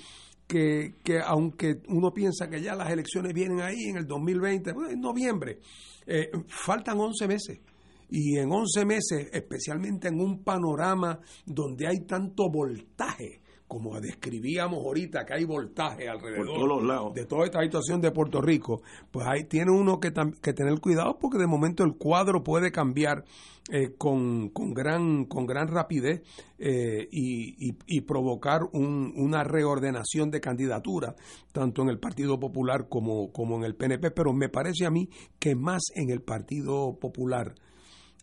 [0.47, 5.01] que, que, aunque uno piensa que ya las elecciones vienen ahí en el 2020, en
[5.01, 5.59] noviembre,
[6.05, 7.59] eh, faltan 11 meses
[8.09, 15.25] y en 11 meses, especialmente en un panorama donde hay tanto voltaje, como describíamos ahorita,
[15.25, 19.99] que hay voltaje alrededor de toda esta situación de Puerto Rico, pues ahí tiene uno
[19.99, 23.25] que, que tener cuidado porque de momento el cuadro puede cambiar
[23.71, 26.21] eh, con, con, gran, con gran rapidez
[26.59, 31.15] eh, y, y, provocar un, una reordenación de candidatura,
[31.51, 35.09] tanto en el Partido Popular como, como en el PNP, pero me parece a mí
[35.39, 37.55] que más en el Partido Popular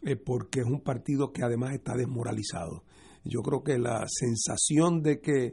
[0.05, 2.85] eh, porque es un partido que además está desmoralizado.
[3.25, 5.53] Yo creo que la sensación de que,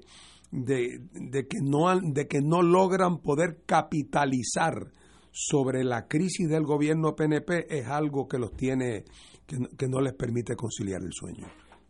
[0.52, 4.92] de, que, no, de que no logran poder capitalizar
[5.32, 9.06] sobre la crisis del gobierno PNP es algo que los tiene,
[9.46, 11.48] que, no les permite conciliar el sueño.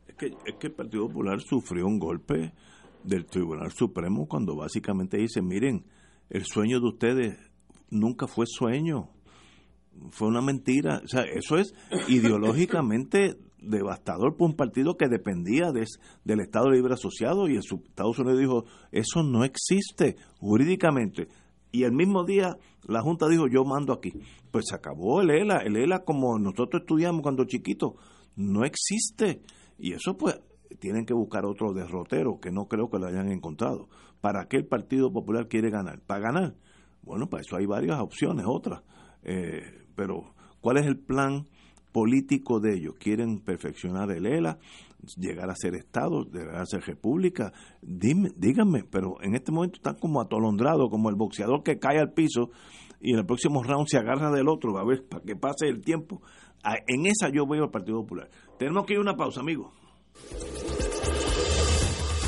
[0.07, 2.53] Es que, es que el Partido Popular sufrió un golpe
[3.03, 5.85] del Tribunal Supremo cuando básicamente dice, miren,
[6.29, 7.37] el sueño de ustedes
[7.89, 9.09] nunca fue sueño,
[10.11, 11.01] fue una mentira.
[11.03, 11.73] O sea, eso es
[12.07, 18.39] ideológicamente devastador por un partido que dependía del Estado Libre Asociado y el Estados Unidos
[18.39, 21.27] dijo, eso no existe jurídicamente.
[21.71, 22.57] Y el mismo día
[22.87, 24.11] la Junta dijo, yo mando aquí.
[24.51, 25.57] Pues se acabó el ELA.
[25.57, 27.93] El ELA como nosotros estudiamos cuando chiquitos,
[28.35, 29.41] no existe.
[29.77, 30.39] Y eso pues
[30.79, 33.89] tienen que buscar otro derrotero que no creo que lo hayan encontrado.
[34.21, 36.01] ¿Para qué el Partido Popular quiere ganar?
[36.01, 36.55] ¿Para ganar?
[37.01, 38.81] Bueno, para eso hay varias opciones, otras.
[39.23, 41.45] Eh, pero, ¿cuál es el plan
[41.91, 42.95] político de ellos?
[42.97, 44.57] ¿Quieren perfeccionar el ELA?
[45.17, 47.51] llegar a ser Estado, llegar a ser República.
[47.81, 52.13] Dime, díganme, pero en este momento están como atolondrados, como el boxeador que cae al
[52.13, 52.51] piso
[53.01, 55.81] y en el próximo round se agarra del otro, a ver, para que pase el
[55.81, 56.21] tiempo.
[56.63, 58.29] Ah, en esa yo veo al Partido Popular.
[58.57, 59.73] Tenemos que ir a una pausa, amigos.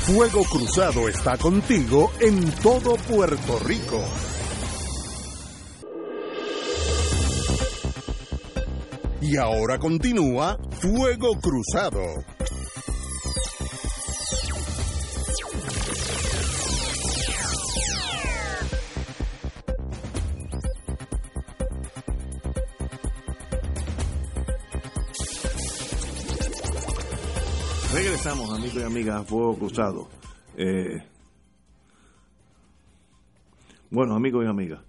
[0.06, 4.02] Fuego Cruzado está contigo en todo Puerto Rico.
[9.22, 12.00] Y ahora continúa Fuego Cruzado.
[27.94, 30.08] Regresamos, amigos y amigas, a Fuego Cruzado.
[30.56, 31.00] Eh,
[33.88, 34.80] bueno, amigos y amigas,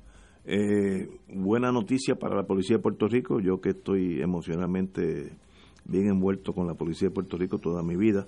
[0.46, 3.40] eh, buena noticia para la Policía de Puerto Rico.
[3.40, 5.38] Yo que estoy emocionalmente
[5.86, 8.28] bien envuelto con la Policía de Puerto Rico toda mi vida.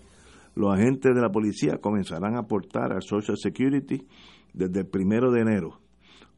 [0.55, 4.07] Los agentes de la policía comenzarán a aportar al Social Security
[4.53, 5.81] desde el primero de enero,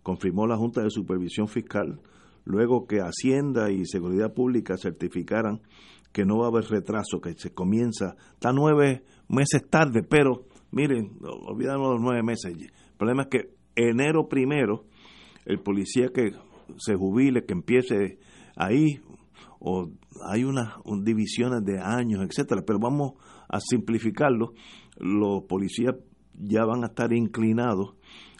[0.02, 2.02] confirmó la Junta de Supervisión Fiscal,
[2.44, 5.62] luego que Hacienda y Seguridad Pública certificaran
[6.12, 11.12] que no va a haber retraso, que se comienza, está nueve meses tarde, pero miren,
[11.22, 12.56] olvidamos los nueve meses.
[12.58, 14.86] El problema es que enero primero,
[15.48, 16.34] el policía que
[16.78, 18.20] se jubile, que empiece
[18.56, 19.00] ahí,
[19.60, 19.90] o
[20.26, 23.14] hay unas divisiones de años, etcétera, pero vamos
[23.50, 24.54] a simplificarlo,
[24.98, 25.96] los policías
[26.34, 27.96] ya van a estar inclinados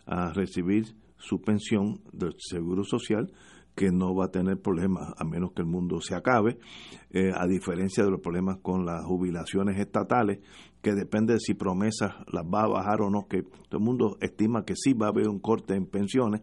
[0.06, 3.32] a recibir su pensión del Seguro Social
[3.74, 6.58] que no va a tener problemas a menos que el mundo se acabe,
[7.12, 10.40] eh, a diferencia de los problemas con las jubilaciones estatales,
[10.82, 14.18] que depende de si promesas las va a bajar o no, que todo el mundo
[14.20, 16.42] estima que sí va a haber un corte en pensiones,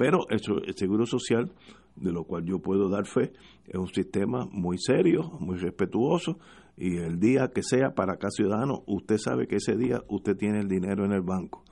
[0.00, 1.52] pero eso, el Seguro Social,
[1.94, 3.34] de lo cual yo puedo dar fe,
[3.66, 6.38] es un sistema muy serio, muy respetuoso,
[6.74, 10.60] y el día que sea para cada ciudadano, usted sabe que ese día usted tiene
[10.60, 11.64] el dinero en el banco.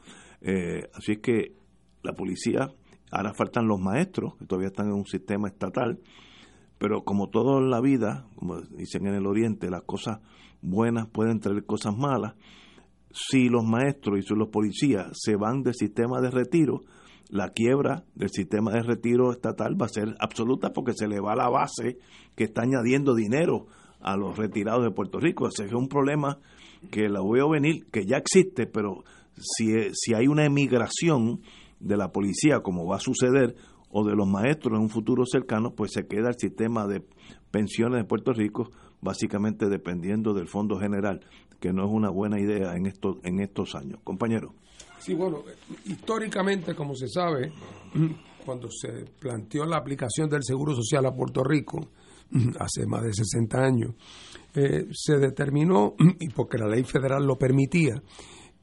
[0.42, 1.54] Eh, así es que
[2.02, 2.70] la policía
[3.10, 5.98] Ahora faltan los maestros, que todavía están en un sistema estatal,
[6.78, 10.20] pero como todo en la vida, como dicen en el Oriente, las cosas
[10.60, 12.34] buenas pueden traer cosas malas.
[13.10, 16.82] Si los maestros y si los policías se van del sistema de retiro,
[17.28, 21.36] la quiebra del sistema de retiro estatal va a ser absoluta porque se le va
[21.36, 21.98] la base
[22.34, 23.66] que está añadiendo dinero
[24.00, 25.48] a los retirados de Puerto Rico.
[25.48, 26.38] Ese es un problema
[26.90, 29.04] que la veo venir, que ya existe, pero
[29.36, 31.40] si, si hay una emigración
[31.80, 33.56] de la policía, como va a suceder,
[33.90, 37.02] o de los maestros en un futuro cercano, pues se queda el sistema de
[37.50, 41.20] pensiones de Puerto Rico básicamente dependiendo del Fondo General,
[41.60, 44.00] que no es una buena idea en estos, en estos años.
[44.04, 44.54] Compañero.
[44.98, 45.44] Sí, bueno,
[45.86, 47.52] históricamente, como se sabe,
[48.44, 51.88] cuando se planteó la aplicación del Seguro Social a Puerto Rico,
[52.58, 53.94] hace más de 60 años,
[54.54, 58.02] eh, se determinó, y porque la ley federal lo permitía,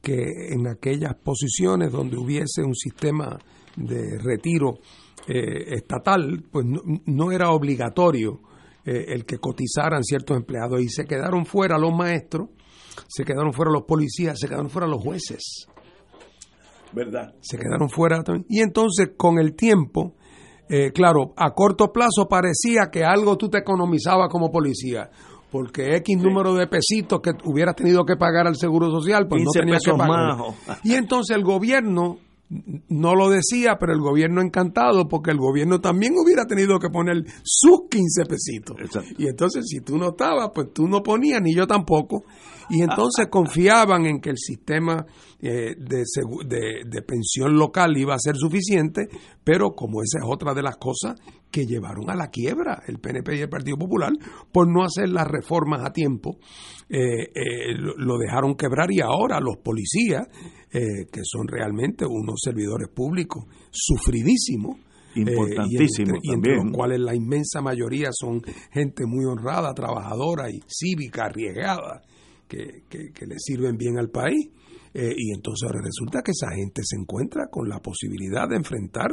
[0.02, 3.36] que en aquellas posiciones donde hubiese un sistema
[3.76, 4.78] de retiro
[5.26, 8.40] eh, estatal, pues no, era obligatorio
[8.84, 12.50] eh, el que cotizaran ciertos empleados y se quedaron fuera los maestros,
[13.08, 15.66] se quedaron fuera los policías, se quedaron fuera los jueces.
[16.96, 17.34] ¿Verdad?
[17.42, 18.46] Se quedaron fuera también.
[18.48, 20.14] Y entonces con el tiempo,
[20.66, 25.10] eh, claro, a corto plazo parecía que algo tú te economizabas como policía
[25.50, 29.50] porque X número de pesitos que hubieras tenido que pagar al Seguro Social, pues no
[29.52, 30.36] tenías que pagar.
[30.82, 32.18] Y entonces el gobierno
[32.88, 37.24] no lo decía, pero el gobierno encantado, porque el gobierno también hubiera tenido que poner
[37.42, 38.76] sus 15 pesitos.
[39.18, 42.24] Y entonces, si tú no estabas, pues tú no ponías, ni yo tampoco.
[42.68, 45.06] Y entonces confiaban en que el sistema
[45.40, 46.02] eh, de,
[46.46, 49.08] de, de, pensión local iba a ser suficiente,
[49.44, 51.14] pero como esa es otra de las cosas
[51.50, 54.12] que llevaron a la quiebra el PNP y el Partido Popular
[54.50, 56.38] por no hacer las reformas a tiempo,
[56.88, 60.26] eh, eh, lo dejaron quebrar y ahora los policías,
[60.70, 64.76] que son realmente unos servidores públicos sufridísimos,
[65.14, 71.26] importantísimos y, entre, los cuales la inmensa mayoría son gente muy honrada, trabajadora y cívica,
[71.26, 72.02] arriesgada,
[72.46, 74.50] que, le sirven bien al país.
[74.94, 79.08] Eh, y entonces resulta que esa gente se encuentra con la posibilidad de enfrentar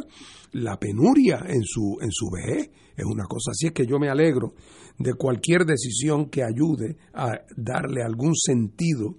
[0.53, 2.69] la penuria en su, en su vejez.
[2.95, 4.53] Es una cosa así, es que yo me alegro
[4.97, 9.18] de cualquier decisión que ayude a darle algún sentido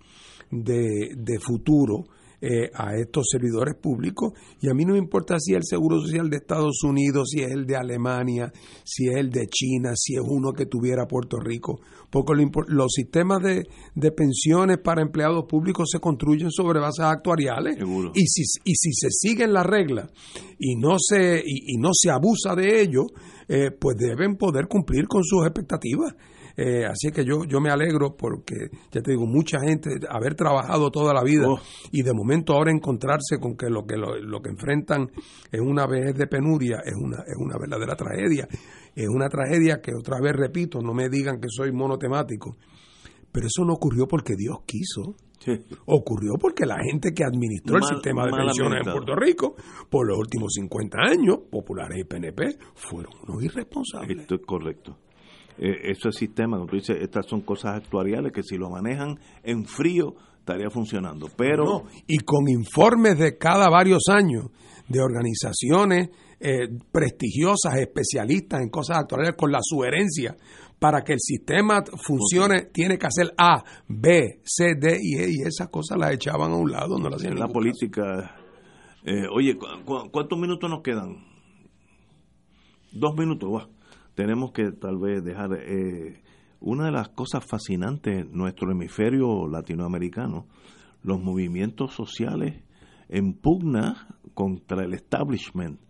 [0.51, 2.07] de, de futuro
[2.47, 5.99] eh, a estos servidores públicos y a mí no me importa si es el Seguro
[5.99, 8.53] Social de Estados Unidos, si es el de Alemania,
[8.85, 11.81] si es el de China, si es uno que tuviera Puerto Rico,
[12.15, 12.32] porque
[12.69, 13.66] los sistemas de,
[13.97, 17.77] de pensiones para empleados públicos se construyen sobre bases actuariales
[18.15, 20.12] y si, y si se siguen las reglas
[20.57, 23.03] y no se, y, no se abusa de ello,
[23.49, 26.15] eh, pues deben poder cumplir con sus expectativas.
[26.57, 30.93] Eh, así que yo, yo me alegro porque, ya te digo, mucha gente, haber trabajado
[30.93, 31.59] toda la vida oh.
[31.91, 35.11] y de momento ahora encontrarse con que lo que, lo, que enfrentan
[35.51, 38.47] es una vez de penuria, es una, es una verdadera tragedia.
[38.95, 42.57] Es una tragedia que otra vez repito, no me digan que soy monotemático,
[43.33, 45.16] pero eso no ocurrió porque Dios quiso.
[45.85, 49.57] Ocurrió porque la gente que administró el sistema de pensiones en Puerto Rico
[49.91, 54.21] por los últimos 50 años, populares y PNP, fueron unos irresponsables.
[54.21, 54.97] Esto es correcto
[55.59, 59.65] eh, ese sistema, como tú dices, estas son cosas actuariales que si lo manejan en
[59.65, 61.29] frío estaría funcionando.
[61.37, 64.47] Pero y con informes de cada varios años
[64.89, 70.36] de organizaciones eh, prestigiosas, especialistas en cosas actuariales, con la sugerencia
[70.78, 75.43] para que el sistema funcione, tiene que hacer A, B, C, D y E, y
[75.47, 77.39] esas cosas las echaban a un lado, no las hacían.
[77.39, 78.36] La política.
[79.05, 81.24] Eh, oye, ¿cuántos minutos nos quedan?
[82.93, 83.69] Dos minutos, va
[84.15, 86.23] tenemos que tal vez dejar eh,
[86.61, 90.47] una de las cosas fascinantes en nuestro hemisferio latinoamericano,
[91.02, 92.62] los movimientos sociales
[93.09, 95.81] en pugna contra el establishment.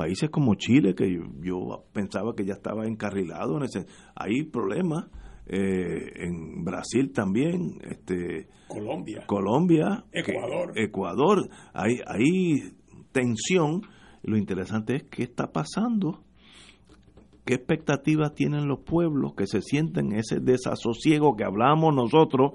[0.00, 5.10] Países como Chile, que yo, pensaba que ya estaba encarrilado, en ese, hay problemas.
[5.46, 12.72] Eh, en Brasil también, este, Colombia, Colombia, Ecuador, Ecuador, hay, hay
[13.12, 13.82] tensión.
[14.22, 16.24] Lo interesante es qué está pasando
[17.44, 22.52] qué expectativas tienen los pueblos que se sienten ese desasosiego que hablamos nosotros,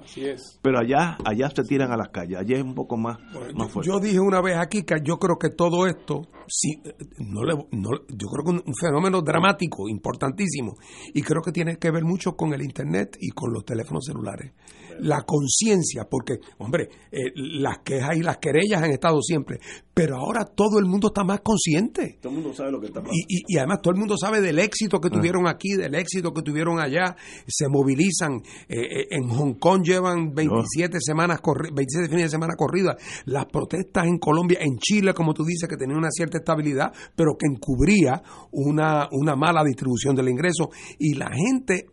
[0.62, 3.18] pero allá allá se tiran a las calles, allá es un poco más,
[3.56, 3.90] más fuerte.
[3.90, 6.82] Yo dije una vez aquí que yo creo que todo esto, sí,
[7.20, 10.76] no le, no, yo creo que un, un fenómeno dramático, importantísimo,
[11.14, 14.54] y creo que tiene que ver mucho con el Internet y con los teléfonos celulares
[15.00, 19.60] la conciencia, porque, hombre, eh, las quejas y las querellas han estado siempre,
[19.94, 22.18] pero ahora todo el mundo está más consciente.
[22.22, 23.18] Todo el mundo sabe lo que está pasando.
[23.28, 25.12] Y, además todo el mundo sabe del éxito que ah.
[25.12, 27.16] tuvieron aquí, del éxito que tuvieron allá,
[27.48, 28.42] se movilizan.
[28.68, 32.98] Eh, eh, en Hong Kong llevan 27 semanas, 27 fines de semana corridas.
[33.26, 37.38] Las protestas en Colombia, en Chile, como tú dices, que tenía una cierta estabilidad, pero
[37.38, 40.72] que encubría una, una mala distribución del ingreso.
[41.00, 41.88] Y la gente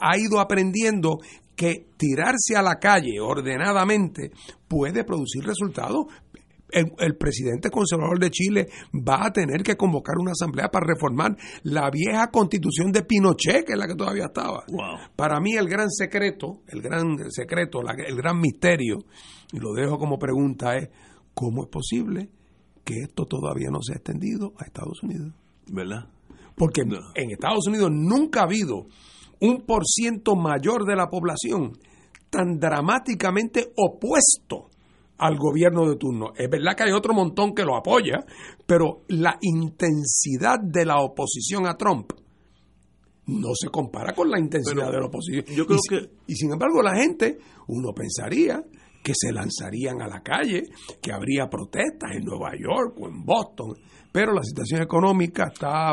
[0.00, 1.18] ha ido aprendiendo
[1.62, 4.32] que tirarse a la calle ordenadamente
[4.66, 6.06] puede producir resultados.
[6.72, 11.88] El, presidente conservador de Chile va a tener que convocar una asamblea para reformar la
[11.90, 14.64] vieja constitución de Pinochet, que es la que todavía estaba.
[15.14, 19.04] Para mí el gran secreto, el gran secreto, el gran misterio,
[19.52, 20.88] y lo dejo como pregunta, es
[21.34, 22.30] ¿cómo es posible
[22.84, 25.32] que esto todavía no se ha extendido a Estados Unidos?
[25.68, 26.08] ¿Verdad?
[26.56, 28.86] Porque en Estados Unidos nunca ha habido
[29.42, 31.72] un por ciento mayor de la población
[32.30, 34.70] tan dramáticamente opuesto
[35.18, 36.32] al gobierno de turno.
[36.36, 38.24] Es verdad que hay otro montón que lo apoya,
[38.66, 42.12] pero la intensidad de la oposición a Trump
[43.26, 45.44] no se compara con la intensidad de la oposición.
[45.54, 46.10] Yo creo y, que...
[46.28, 48.62] y sin embargo la gente, uno pensaría
[49.02, 50.62] que se lanzarían a la calle,
[51.00, 53.74] que habría protestas en Nueva York o en Boston,
[54.12, 55.92] pero la situación económica está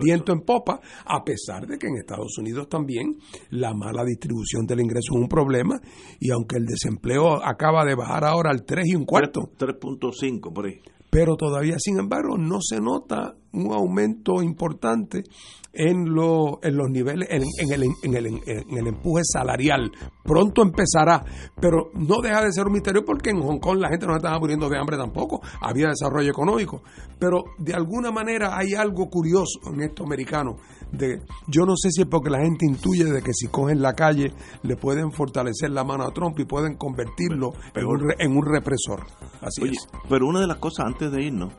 [0.00, 3.16] viento en popa, a pesar de que en Estados Unidos también
[3.50, 5.80] la mala distribución del ingreso es un problema,
[6.20, 9.50] y aunque el desempleo acaba de bajar ahora al 3 y un cuarto.
[9.58, 10.80] 3.5 por ahí.
[11.10, 15.24] Pero todavía, sin embargo, no se nota un aumento importante
[15.72, 17.42] en, lo, en los niveles, en,
[17.72, 19.90] el, en, el, en el empuje salarial.
[20.24, 21.24] Pronto empezará,
[21.60, 24.38] pero no deja de ser un misterio porque en Hong Kong la gente no estaba
[24.38, 26.82] muriendo de hambre tampoco, había desarrollo económico.
[27.18, 30.56] Pero de alguna manera hay algo curioso en esto americano.
[30.92, 33.94] De, yo no sé si es porque la gente intuye de que si cogen la
[33.94, 34.32] calle
[34.62, 39.06] le pueden fortalecer la mano a Trump y pueden convertirlo en un, en un represor.
[39.40, 39.86] Así es.
[40.08, 41.52] Pero una de las cosas antes de irnos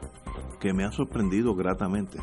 [0.60, 2.20] que me ha sorprendido gratamente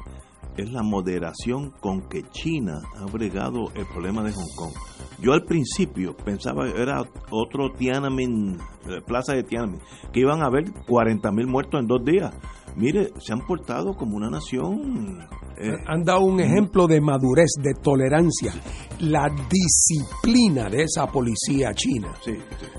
[0.56, 4.72] es la moderación con que China ha bregado el problema de Hong Kong.
[5.20, 8.58] Yo al principio pensaba que era otro Tiananmen,
[8.88, 9.80] eh, plaza de Tiananmen,
[10.12, 12.34] que iban a haber 40 mil muertos en dos días.
[12.76, 15.26] Mire, se han portado como una nación.
[15.58, 18.52] eh, han dado un ejemplo de madurez, de tolerancia,
[19.00, 22.14] la disciplina de esa policía china.
[22.22, 22.32] Sí,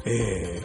[0.05, 0.61] eh,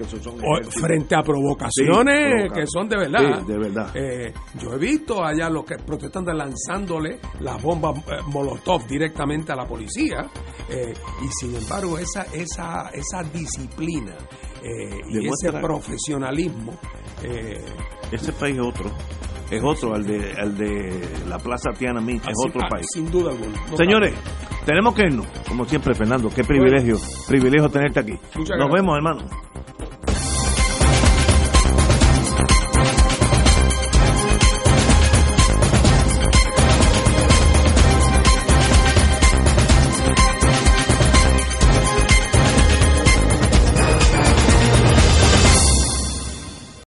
[0.80, 3.42] frente a provocaciones que son de verdad.
[3.42, 3.96] de verdad.
[3.96, 9.56] Eh, yo he visto allá los que protestan de lanzándole las bombas Molotov directamente a
[9.56, 10.30] la policía
[10.70, 14.16] y sin embargo esa, esa, esa disciplina
[15.10, 16.78] y ese profesionalismo
[18.10, 18.90] ese país es otro.
[19.50, 22.86] Es otro, al de, al de la Plaza Tiananmen, es otro ah, país.
[22.90, 23.76] Sin duda alguna.
[23.76, 24.14] Señores,
[24.64, 25.26] tenemos que irnos.
[25.46, 26.96] Como siempre, Fernando, qué privilegio,
[27.28, 28.12] privilegio tenerte aquí.
[28.34, 29.26] Nos vemos, hermano.